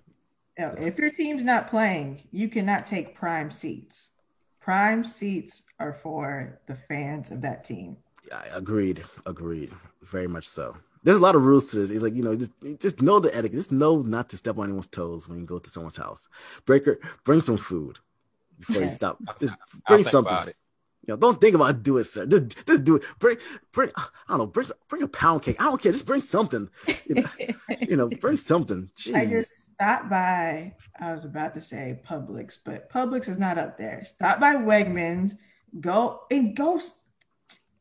if 0.57 0.97
your 0.97 1.11
team's 1.11 1.43
not 1.43 1.68
playing, 1.68 2.22
you 2.30 2.49
cannot 2.49 2.87
take 2.87 3.14
prime 3.16 3.51
seats. 3.51 4.11
Prime 4.61 5.05
seats 5.05 5.62
are 5.80 5.93
for 5.93 6.61
the 6.66 6.76
fans 6.76 7.33
of 7.33 7.41
that 7.41 7.64
team. 7.64 7.97
Yeah, 8.28 8.43
agreed. 8.53 9.03
Agreed. 9.26 9.72
Very 10.03 10.28
much 10.28 10.47
so. 10.47 10.76
There's 11.03 11.16
a 11.16 11.20
lot 11.20 11.35
of 11.35 11.45
rules 11.45 11.68
to 11.70 11.80
this. 11.80 11.91
It's 11.91 12.03
like 12.03 12.14
you 12.14 12.22
know, 12.22 12.37
just 12.37 12.53
just 12.78 13.03
know 13.03 13.18
the 13.18 13.37
etiquette. 13.37 13.59
Just 13.59 13.72
know 13.72 14.03
not 14.03 14.28
to 14.30 14.37
step 14.37 14.59
on 14.59 14.64
anyone's 14.64 14.87
toes 14.87 15.28
when 15.28 15.41
you 15.41 15.45
go 15.45 15.59
to 15.59 15.70
someone's 15.70 15.97
house. 15.97 16.28
Breaker, 16.64 17.01
bring 17.24 17.41
some 17.41 17.57
food 17.57 17.99
before 18.59 18.82
you 18.82 18.90
stop. 18.90 19.18
Just 19.40 19.55
bring 19.86 20.05
something. 20.05 20.55
You 21.07 21.14
know, 21.14 21.16
don't 21.16 21.40
think 21.40 21.57
about 21.57 21.70
it, 21.70 21.82
do 21.82 21.98
it, 21.98 22.05
sir. 22.05 22.26
Just, 22.26 22.64
just 22.64 22.84
do 22.84 22.96
it. 22.96 23.03
Bring, 23.18 23.36
bring. 23.72 23.90
I 23.96 24.07
don't 24.28 24.38
know. 24.38 24.46
Bring, 24.46 24.68
bring 24.88 25.03
a 25.03 25.09
pound 25.09 25.42
cake. 25.42 25.61
I 25.61 25.64
don't 25.64 25.82
care. 25.82 25.90
Just 25.90 26.07
bring 26.07 26.20
something. 26.20 26.68
You 27.07 27.14
know, 27.16 27.28
you 27.80 27.96
know 27.96 28.09
bring 28.09 28.38
something. 28.38 28.88
Jeez. 28.96 29.16
I 29.16 29.26
just 29.26 29.50
stopped 29.74 30.09
by. 30.09 30.74
I 31.00 31.12
was 31.12 31.24
about 31.24 31.55
to 31.55 31.61
say 31.61 32.00
Publix, 32.09 32.57
but 32.64 32.88
Publix 32.88 33.28
is 33.28 33.38
not 33.38 33.59
up 33.59 33.78
there. 33.78 34.05
Stop 34.05 34.38
by 34.38 34.55
Wegmans. 34.55 35.36
Go 35.80 36.20
and 36.30 36.55
go 36.57 36.78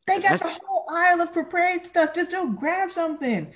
they 0.06 0.20
got 0.20 0.40
the 0.40 0.58
whole 0.66 0.86
aisle 0.90 1.20
of 1.20 1.32
prepared 1.32 1.86
stuff. 1.86 2.14
Just 2.14 2.32
go 2.32 2.48
grab 2.48 2.90
something. 2.90 3.52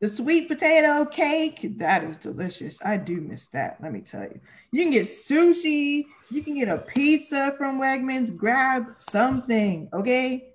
The 0.00 0.08
sweet 0.08 0.46
potato 0.46 1.04
cake, 1.04 1.76
that 1.78 2.04
is 2.04 2.16
delicious. 2.16 2.78
I 2.84 2.98
do 2.98 3.20
miss 3.20 3.48
that. 3.48 3.78
Let 3.82 3.92
me 3.92 4.00
tell 4.00 4.22
you. 4.22 4.40
You 4.70 4.84
can 4.84 4.92
get 4.92 5.06
sushi. 5.06 6.04
You 6.30 6.42
can 6.42 6.54
get 6.54 6.68
a 6.68 6.78
pizza 6.78 7.54
from 7.58 7.80
Wegmans. 7.80 8.36
Grab 8.36 8.94
something, 9.00 9.88
okay? 9.92 10.52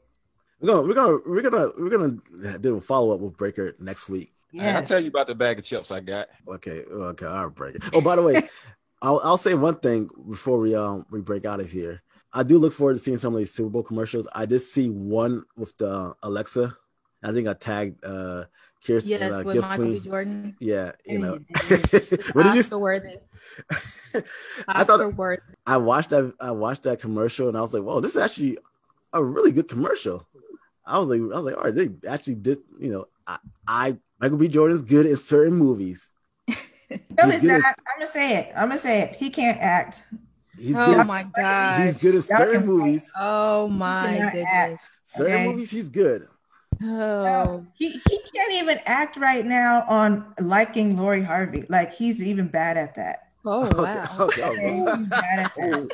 We're 0.62 0.76
gonna 0.76 0.82
we're 0.82 0.94
gonna 0.94 1.20
we're 1.28 1.42
gonna 1.42 1.72
we're 1.78 1.90
gonna 1.90 2.60
do 2.60 2.78
a 2.78 2.82
follow 2.82 3.14
up 3.14 3.20
with 3.20 3.36
Breaker 3.36 3.76
next 3.80 4.08
week. 4.08 4.34
Yeah, 4.54 4.78
I'll 4.78 4.84
tell 4.84 5.02
you 5.02 5.10
about 5.10 5.28
the 5.28 5.36
bag 5.36 5.60
of 5.60 5.66
chips 5.66 5.92
I 5.92 6.00
got. 6.00 6.30
Okay, 6.48 6.84
okay, 6.84 7.26
I'll 7.26 7.50
break 7.50 7.76
it. 7.76 7.84
Oh, 7.92 8.00
by 8.00 8.16
the 8.16 8.22
way, 8.22 8.48
I'll 9.02 9.20
I'll 9.24 9.38
say 9.38 9.56
one 9.56 9.76
thing 9.76 10.10
before 10.30 10.60
we 10.60 10.74
um 10.74 11.06
we 11.12 11.20
break 11.20 11.46
out 11.46 11.60
of 11.60 11.70
here. 11.70 12.02
I 12.32 12.44
do 12.44 12.58
look 12.58 12.72
forward 12.72 12.94
to 12.94 13.00
seeing 13.00 13.18
some 13.18 13.34
of 13.34 13.40
these 13.40 13.54
Super 13.54 13.70
Bowl 13.70 13.84
commercials. 13.84 14.26
I 14.34 14.46
did 14.46 14.62
see 14.62 14.90
one 14.90 15.44
with 15.58 15.78
the 15.78 16.14
Alexa. 16.24 16.78
I 17.22 17.32
think 17.34 17.50
I 17.50 17.54
tagged 17.54 18.06
uh 18.06 18.46
Kirsten. 18.86 19.12
Yes, 19.12 19.32
uh, 19.32 19.44
with 19.46 19.58
Michael 19.62 19.86
Queen. 19.86 20.00
B. 20.00 20.00
Jordan. 20.00 20.56
Yeah, 20.60 20.92
you 21.06 21.20
know. 21.20 21.32
what 22.34 22.44
did 22.44 22.70
you? 22.72 22.80
worthy. 22.80 23.18
I 24.68 24.84
thought 24.84 25.16
worthy. 25.16 25.42
I 25.66 25.78
watched 25.78 26.10
that. 26.10 26.34
I 26.40 26.52
watched 26.52 26.84
that 26.84 27.00
commercial 27.00 27.48
and 27.48 27.58
I 27.58 27.62
was 27.62 27.74
like, 27.74 27.84
"Whoa, 27.84 28.00
this 28.00 28.12
is 28.12 28.22
actually 28.22 28.58
a 29.12 29.24
really 29.24 29.52
good 29.52 29.68
commercial." 29.68 30.28
I 30.86 31.00
was 31.00 31.08
like, 31.08 31.22
I 31.22 31.24
was 31.24 31.44
like, 31.46 31.58
"All 31.58 31.64
right, 31.64 31.76
they 31.76 31.90
actually 32.08 32.36
did." 32.36 32.60
You 32.80 32.92
know, 32.92 33.06
I, 33.26 33.38
I 33.68 33.98
Michael 34.20 34.38
B. 34.38 34.48
Jordan's 34.48 34.82
good 34.82 35.06
in 35.06 35.16
certain 35.16 35.56
movies. 35.56 36.10
no, 36.48 36.56
he's 37.30 37.44
not. 37.44 37.62
I'm 37.66 38.00
gonna 38.00 38.08
say 38.08 38.38
it. 38.38 38.54
I'm 38.56 38.70
gonna 38.70 38.78
say 38.78 39.02
it. 39.02 39.16
He 39.16 39.30
can't 39.30 39.60
act. 39.60 40.02
He's 40.58 40.76
oh 40.76 40.94
good. 40.94 41.08
my 41.08 41.26
god, 41.36 41.82
he's 41.82 41.98
good 41.98 42.16
at 42.16 42.24
certain 42.26 42.66
movies. 42.66 43.10
Oh 43.20 43.68
my 43.68 44.30
goodness, 44.34 44.88
certain 45.06 45.34
okay. 45.34 45.48
movies 45.48 45.72
he's 45.72 45.90
good. 45.90 46.28
Oh, 46.84 47.66
he, 47.76 47.90
he 47.90 48.20
can't 48.36 48.54
even 48.54 48.80
act 48.86 49.18
right 49.18 49.46
now 49.46 49.86
on 49.88 50.34
liking 50.40 50.98
Lori 50.98 51.22
Harvey. 51.22 51.66
Like 51.70 51.94
he's 51.94 52.22
even 52.22 52.48
bad 52.48 52.78
at 52.78 52.96
that. 52.96 53.30
Oh 53.46 53.70
wow, 53.82 54.18
okay. 54.20 54.86
okay. 54.88 55.88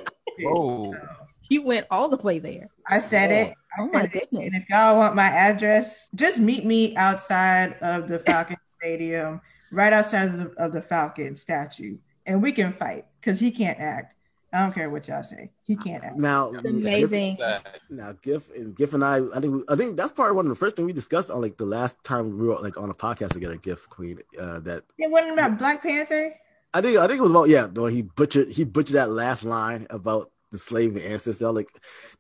Oh, 0.46 0.96
he 1.42 1.60
went 1.60 1.88
all 1.90 2.10
the 2.10 2.18
way 2.18 2.40
there. 2.40 2.70
I 2.88 3.00
said 3.00 3.32
it. 3.32 3.54
I 3.78 3.82
oh 3.82 3.90
my 3.92 4.08
goodness! 4.08 4.46
It. 4.46 4.54
And 4.54 4.56
if 4.56 4.70
y'all 4.70 4.98
want 4.98 5.16
my 5.16 5.28
address, 5.28 6.08
just 6.16 6.40
meet 6.40 6.66
me 6.66 6.96
outside 6.96 7.76
of 7.82 8.08
the 8.08 8.20
Falcon 8.26 8.58
Stadium, 8.80 9.42
right 9.72 9.94
outside 9.94 10.30
of 10.30 10.38
the, 10.38 10.64
of 10.64 10.74
the 10.74 10.82
Falcon 10.82 11.36
statue, 11.36 11.98
and 12.26 12.42
we 12.42 12.52
can 12.52 12.74
fight 12.74 13.06
because 13.20 13.40
he 13.40 13.52
can't 13.52 13.80
act. 13.80 14.16
I 14.52 14.62
don't 14.62 14.74
care 14.74 14.90
what 14.90 15.08
y'all 15.08 15.24
say. 15.24 15.52
He 15.64 15.76
can't 15.76 16.04
act. 16.04 16.18
Now, 16.18 16.50
amazing. 16.50 17.36
Gif, 17.36 17.62
now, 17.90 18.16
Gif 18.22 18.50
and 18.56 18.76
Gif 18.76 18.94
and 18.94 19.04
I, 19.04 19.22
I 19.36 19.40
think, 19.40 19.64
I 19.70 19.76
think 19.76 19.96
that's 19.96 20.12
probably 20.12 20.36
one 20.36 20.46
of 20.46 20.50
the 20.50 20.56
first 20.56 20.76
things 20.76 20.88
we 20.88 20.94
discussed 20.94 21.30
on 21.30 21.42
like 21.42 21.58
the 21.58 21.66
last 21.66 22.04
time 22.04 22.38
we 22.40 22.48
were 22.48 22.56
like 22.56 22.78
on 22.78 22.90
a 22.90 22.96
podcast 22.96 23.30
together. 23.30 23.58
Gif 23.58 23.88
Queen, 23.90 24.20
uh, 24.40 24.60
that 24.62 24.86
it 24.98 25.12
wasn't 25.12 25.34
about 25.34 25.60
Black 25.60 25.84
Panther. 25.84 26.34
I 26.74 26.82
think, 26.82 26.98
I 26.98 27.08
think 27.08 27.20
it 27.20 27.24
was 27.24 27.32
about 27.32 27.50
yeah. 27.50 27.66
When 27.66 27.94
he 27.94 28.02
butchered, 28.02 28.52
he 28.52 28.64
butchered 28.64 28.96
that 28.96 29.12
last 29.12 29.44
line 29.44 29.86
about 29.90 30.32
the 30.52 30.58
slave 30.58 30.98
ancestor. 30.98 31.48
I'm 31.48 31.56
like, 31.56 31.72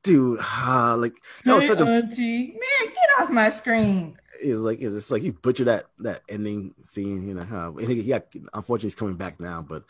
dude, 0.03 0.39
uh, 0.39 0.95
like 0.97 1.15
that 1.45 1.55
was 1.55 1.67
such 1.67 1.79
a 1.79 1.85
auntie. 1.85 2.47
man. 2.47 2.87
Get 2.87 3.21
off 3.23 3.29
my 3.29 3.49
screen. 3.49 4.17
It's 4.41 4.61
like 4.61 4.81
it's 4.81 4.95
just 4.95 5.11
like 5.11 5.21
he 5.21 5.31
butchered 5.31 5.67
that 5.67 5.85
that 5.99 6.21
ending 6.29 6.73
scene. 6.83 7.27
You 7.27 7.33
know, 7.33 7.43
huh? 7.43 7.71
And 7.77 7.87
he, 7.87 8.01
he 8.01 8.09
got 8.09 8.25
unfortunately 8.53 8.87
he's 8.87 8.95
coming 8.95 9.15
back 9.15 9.39
now, 9.39 9.61
but 9.61 9.83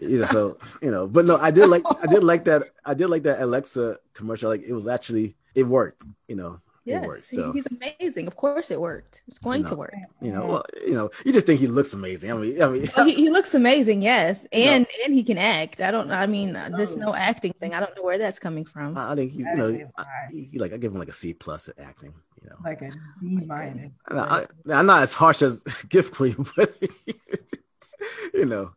you 0.00 0.20
know, 0.20 0.26
so 0.26 0.58
you 0.82 0.90
know, 0.90 1.06
but 1.06 1.24
no, 1.24 1.38
I 1.38 1.50
did 1.50 1.66
like 1.66 1.82
I 2.02 2.06
did 2.06 2.22
like 2.24 2.44
that 2.44 2.64
I 2.84 2.94
did 2.94 3.08
like 3.08 3.24
that 3.24 3.40
Alexa 3.40 3.98
commercial. 4.14 4.50
Like 4.50 4.62
it 4.62 4.72
was 4.72 4.86
actually 4.86 5.36
it 5.54 5.64
worked. 5.64 6.04
You 6.28 6.36
know, 6.36 6.60
yes, 6.88 7.06
worked, 7.06 7.26
so. 7.26 7.52
he's 7.52 7.66
amazing. 7.66 8.26
Of 8.26 8.36
course, 8.36 8.70
it 8.70 8.80
worked. 8.80 9.22
It's 9.28 9.38
going 9.38 9.60
you 9.60 9.64
know, 9.64 9.70
to 9.70 9.76
work. 9.76 9.94
You 10.20 10.32
know, 10.32 10.46
well, 10.46 10.64
you 10.86 10.92
know, 10.92 11.10
you 11.24 11.32
just 11.32 11.46
think 11.46 11.60
he 11.60 11.66
looks 11.66 11.92
amazing. 11.92 12.30
I 12.30 12.34
mean, 12.34 12.62
I 12.62 12.68
mean, 12.68 12.88
well, 12.96 13.06
he, 13.06 13.14
he, 13.14 13.30
looks 13.30 13.54
amazing, 13.54 14.02
yes, 14.02 14.46
and 14.52 14.84
no. 14.84 15.04
and 15.04 15.14
he 15.14 15.22
can 15.22 15.38
act. 15.38 15.80
I 15.80 15.90
don't. 15.90 16.10
I 16.10 16.26
mean, 16.26 16.52
no. 16.52 16.76
this 16.76 16.96
no 16.96 17.14
acting 17.14 17.52
thing. 17.54 17.74
I 17.74 17.80
don't 17.80 17.94
know 17.96 18.02
where 18.02 18.18
that's 18.18 18.38
coming 18.38 18.64
from. 18.64 18.96
I 18.96 19.14
think 19.14 19.32
he, 19.32 19.38
you 19.38 19.56
know, 19.56 19.90
I, 19.96 20.04
he, 20.30 20.58
like 20.58 20.72
I 20.72 20.76
give 20.76 20.92
him 20.92 20.98
like 20.98 21.08
a 21.08 21.12
C 21.12 21.34
plus 21.34 21.68
at 21.68 21.78
acting. 21.78 22.14
You 22.42 22.50
know, 22.50 22.56
like 22.64 22.82
a 22.82 22.90
B 23.20 23.44
minus. 23.46 23.92
I, 24.08 24.46
am 24.70 24.86
not 24.86 25.02
as 25.02 25.14
harsh 25.14 25.42
as 25.42 25.60
Gift 25.88 26.14
Queen, 26.14 26.46
but 26.56 26.74
you 28.34 28.46
know, 28.46 28.72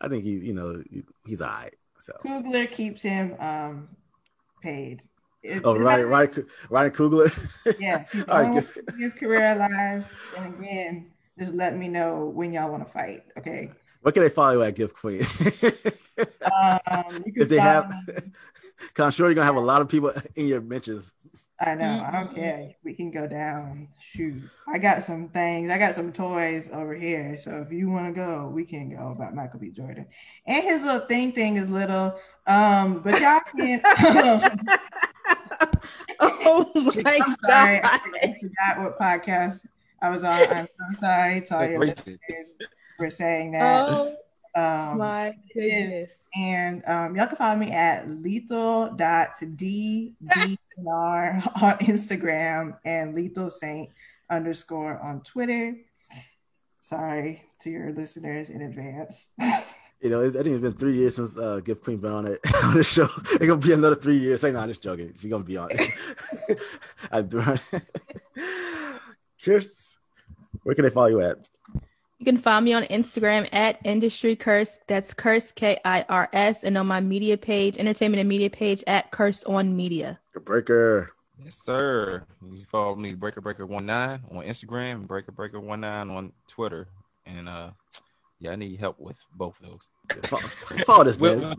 I 0.00 0.08
think 0.08 0.24
he, 0.24 0.30
you 0.30 0.54
know, 0.54 0.82
he's 1.26 1.42
all 1.42 1.48
right. 1.48 1.74
So 1.98 2.12
Coogler 2.24 2.70
keeps 2.70 3.02
him 3.02 3.36
um 3.40 3.88
paid 4.62 5.02
it, 5.42 5.62
oh, 5.64 5.76
Ryan, 5.76 6.06
Ryan, 6.06 6.46
Ryan 6.68 6.90
Coogler. 6.90 7.80
yes, 7.80 8.10
he's 8.12 8.24
right, 8.28 8.64
his 8.98 9.14
career 9.14 9.52
alive. 9.52 10.06
And 10.36 10.54
again, 10.54 11.10
just 11.38 11.54
let 11.54 11.76
me 11.76 11.88
know 11.88 12.26
when 12.26 12.52
y'all 12.52 12.70
want 12.70 12.86
to 12.86 12.92
fight. 12.92 13.24
Okay. 13.38 13.72
What 14.02 14.14
can 14.14 14.22
they 14.22 14.28
follow 14.28 14.52
you 14.52 14.62
at 14.62 14.74
Gift 14.74 14.94
Queen? 14.94 15.20
um, 16.52 17.22
if 17.26 17.48
they 17.48 17.58
have, 17.58 17.92
because 18.06 18.22
I'm 18.98 19.10
sure 19.10 19.28
you're 19.28 19.34
gonna 19.34 19.46
have 19.46 19.56
a 19.56 19.60
lot 19.60 19.82
of 19.82 19.88
people 19.88 20.12
in 20.36 20.48
your 20.48 20.60
mentions. 20.60 21.12
I 21.62 21.74
know. 21.74 21.84
Mm-hmm. 21.84 22.06
I 22.06 22.18
don't 22.18 22.34
care. 22.34 22.74
We 22.82 22.94
can 22.94 23.10
go 23.10 23.26
down. 23.26 23.88
Shoot, 23.98 24.42
I 24.66 24.78
got 24.78 25.02
some 25.02 25.28
things. 25.28 25.70
I 25.70 25.76
got 25.76 25.94
some 25.94 26.12
toys 26.12 26.70
over 26.72 26.94
here. 26.94 27.36
So 27.36 27.62
if 27.66 27.70
you 27.70 27.90
want 27.90 28.06
to 28.06 28.12
go, 28.12 28.48
we 28.48 28.64
can 28.64 28.96
go 28.96 29.12
about 29.12 29.34
Michael 29.34 29.60
B. 29.60 29.68
Jordan. 29.68 30.06
And 30.46 30.64
his 30.64 30.82
little 30.82 31.06
thing 31.06 31.32
thing 31.32 31.56
is 31.56 31.68
little. 31.68 32.18
Um, 32.46 33.02
but 33.02 33.20
y'all 33.20 33.40
can. 33.54 33.82
oh 36.20 36.70
my 36.74 37.20
I'm 37.24 37.36
sorry, 37.46 37.80
god! 37.80 38.00
I 38.22 38.36
forgot 38.40 38.78
what 38.78 38.98
podcast 38.98 39.60
I 40.02 40.10
was 40.10 40.24
on. 40.24 40.40
I'm 40.40 40.66
so 40.66 41.00
sorry 41.00 41.40
to 41.42 41.56
all 41.56 41.66
your 41.66 41.80
listeners 41.80 42.54
for 42.96 43.10
saying 43.10 43.52
that. 43.52 43.88
Oh 43.88 44.16
um, 44.54 44.98
my 44.98 45.34
goodness! 45.54 46.10
And 46.34 46.82
um, 46.86 47.16
y'all 47.16 47.26
can 47.26 47.36
follow 47.36 47.56
me 47.56 47.72
at 47.72 48.08
lethal.ddr 48.08 48.96
on 51.62 51.78
Instagram 51.78 52.78
and 52.84 53.14
lethal 53.14 53.50
saint 53.50 53.90
underscore 54.30 54.98
on 55.00 55.22
Twitter. 55.22 55.76
Sorry 56.80 57.44
to 57.60 57.70
your 57.70 57.92
listeners 57.92 58.48
in 58.48 58.62
advance. 58.62 59.28
You 60.00 60.08
know, 60.08 60.24
I 60.24 60.30
think 60.30 60.46
it's 60.46 60.62
been 60.62 60.72
three 60.72 60.96
years 60.96 61.16
since 61.16 61.36
uh, 61.36 61.60
Gift 61.62 61.84
Queen 61.84 61.98
been 61.98 62.12
on 62.12 62.26
it 62.26 62.40
on 62.64 62.74
the 62.74 62.82
show. 62.84 63.08
It's 63.32 63.38
gonna 63.38 63.56
be 63.56 63.72
another 63.72 63.96
three 63.96 64.16
years. 64.16 64.40
Say, 64.40 64.50
no, 64.50 64.60
I'm 64.60 64.68
just 64.68 64.82
joking. 64.82 65.12
She's 65.14 65.30
gonna 65.30 65.44
be 65.44 65.58
on 65.58 65.68
it. 65.70 66.58
I 67.12 67.20
do. 67.20 67.42
Cheers. 69.36 69.96
Where 70.62 70.74
can 70.74 70.84
they 70.84 70.90
follow 70.90 71.08
you 71.08 71.20
at? 71.20 71.48
You 72.18 72.24
can 72.24 72.38
find 72.38 72.64
me 72.64 72.72
on 72.72 72.84
Instagram 72.84 73.48
at 73.52 73.78
Industry 73.84 74.36
Curse. 74.36 74.78
That's 74.86 75.12
Curse 75.12 75.52
K 75.52 75.78
I 75.84 76.04
R 76.08 76.30
S, 76.32 76.64
and 76.64 76.78
on 76.78 76.86
my 76.86 77.00
media 77.00 77.36
page, 77.36 77.76
entertainment 77.76 78.20
and 78.20 78.28
media 78.28 78.48
page 78.48 78.82
at 78.86 79.10
Curse 79.10 79.44
on 79.44 79.76
Media. 79.76 80.18
Good 80.32 80.46
Breaker. 80.46 81.12
Yes, 81.44 81.56
sir. 81.56 82.24
You 82.42 82.64
follow 82.64 82.94
me, 82.94 83.14
Breaker 83.14 83.40
Breaker 83.42 83.66
One 83.66 83.86
Nine 83.86 84.22
on 84.30 84.44
Instagram, 84.44 85.06
Breaker 85.06 85.32
Breaker 85.32 85.60
One 85.60 85.80
Nine 85.80 86.08
on 86.10 86.32
Twitter, 86.46 86.88
and 87.26 87.48
uh 87.48 87.70
yeah, 88.40 88.52
I 88.52 88.56
need 88.56 88.80
help 88.80 88.98
with 88.98 89.22
both 89.34 89.60
of 89.60 89.68
those. 89.68 89.88
Follow 90.84 91.04
this 91.04 91.18
man. 91.20 91.40
We'll, 91.40 91.54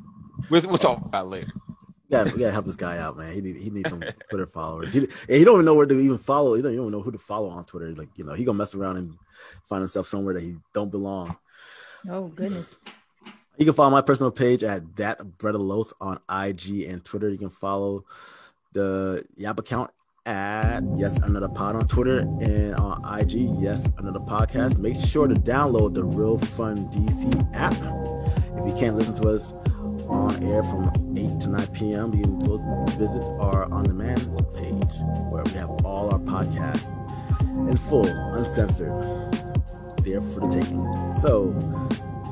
we'll, 0.50 0.62
we'll 0.64 0.78
talk 0.78 1.06
about 1.06 1.30
later. 1.30 1.52
Yeah, 2.10 2.26
we 2.26 2.32
gotta 2.32 2.52
help 2.52 2.66
this 2.66 2.76
guy 2.76 2.98
out, 2.98 3.18
man. 3.18 3.34
He 3.34 3.40
need 3.40 3.56
he 3.56 3.70
needs 3.70 3.90
some 3.90 4.04
Twitter 4.30 4.46
followers. 4.46 4.94
He, 4.94 5.08
he 5.30 5.46
don't 5.46 5.56
even 5.56 5.66
know 5.66 5.76
where 5.76 5.86
to 5.86 5.98
even 5.98 6.18
follow. 6.18 6.56
He 6.56 6.62
don't 6.62 6.74
even 6.74 6.92
know 6.92 7.02
who 7.02 7.12
to 7.12 7.18
follow 7.18 7.48
on 7.48 7.64
Twitter. 7.64 7.94
Like 7.94 8.10
you 8.18 8.26
know, 8.26 8.34
he 8.34 8.44
gonna 8.44 8.58
mess 8.58 8.76
around 8.76 8.98
and 8.98 9.16
find 9.70 9.82
himself 9.82 10.08
somewhere 10.08 10.34
that 10.34 10.44
he 10.44 10.58
don't 10.74 10.92
belong. 10.92 11.38
Oh 12.10 12.28
goodness. 12.28 12.76
You 13.58 13.66
can 13.66 13.74
follow 13.74 13.92
my 13.92 14.02
personal 14.02 14.32
page 14.32 14.64
at 14.64 14.96
that 14.98 15.20
Brettalos 15.20 15.94
on 16.02 16.20
IG 16.30 16.82
and 16.90 17.06
Twitter. 17.06 17.30
You 17.30 17.38
can 17.38 17.50
follow 17.50 18.04
the 18.74 19.24
Yap 19.38 19.60
account 19.60 19.92
at 20.26 20.82
Yes 20.96 21.18
Another 21.18 21.50
Pod 21.50 21.76
on 21.76 21.88
Twitter 21.88 22.20
and 22.20 22.76
on 22.76 23.20
IG, 23.20 23.34
Yes 23.60 23.90
Another 23.98 24.20
Podcast. 24.20 24.78
Make 24.78 24.96
sure 24.98 25.28
to 25.28 25.34
download 25.34 25.94
the 25.96 26.04
Real 26.04 26.38
Fun 26.38 26.86
DC 26.90 27.56
app. 27.56 27.74
If 28.58 28.68
you 28.68 28.76
can't 28.80 28.96
listen 28.96 29.16
to 29.16 29.30
us 29.30 29.54
on 30.08 30.44
air 30.44 30.64
from 30.64 30.92
8 31.18 31.40
to 31.42 31.50
9 31.50 31.68
p.m., 31.68 32.14
you 32.14 32.24
can 32.24 32.88
visit 32.98 33.24
our 33.40 33.72
on 33.72 33.86
demand 33.86 34.20
page 34.54 34.94
where 35.32 35.44
we 35.44 35.52
have 35.54 35.70
all 35.86 36.12
our 36.12 36.20
podcasts 36.20 36.98
in 37.70 37.78
full, 37.78 38.06
uncensored, 38.06 38.92
there 40.04 40.22
for 40.22 40.42
the 40.42 40.50
taking. 40.52 41.20
So, 41.22 41.56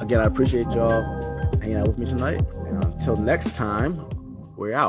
again, 0.02 0.20
I 0.20 0.26
appreciate 0.26 0.68
y'all 0.72 1.02
hanging 1.60 1.78
out 1.78 1.88
with 1.88 1.98
me 1.98 2.06
tonight. 2.06 2.42
And 2.68 2.84
until 2.84 3.16
next 3.16 3.56
time, 3.56 4.08
we're 4.56 4.74
out. 4.74 4.88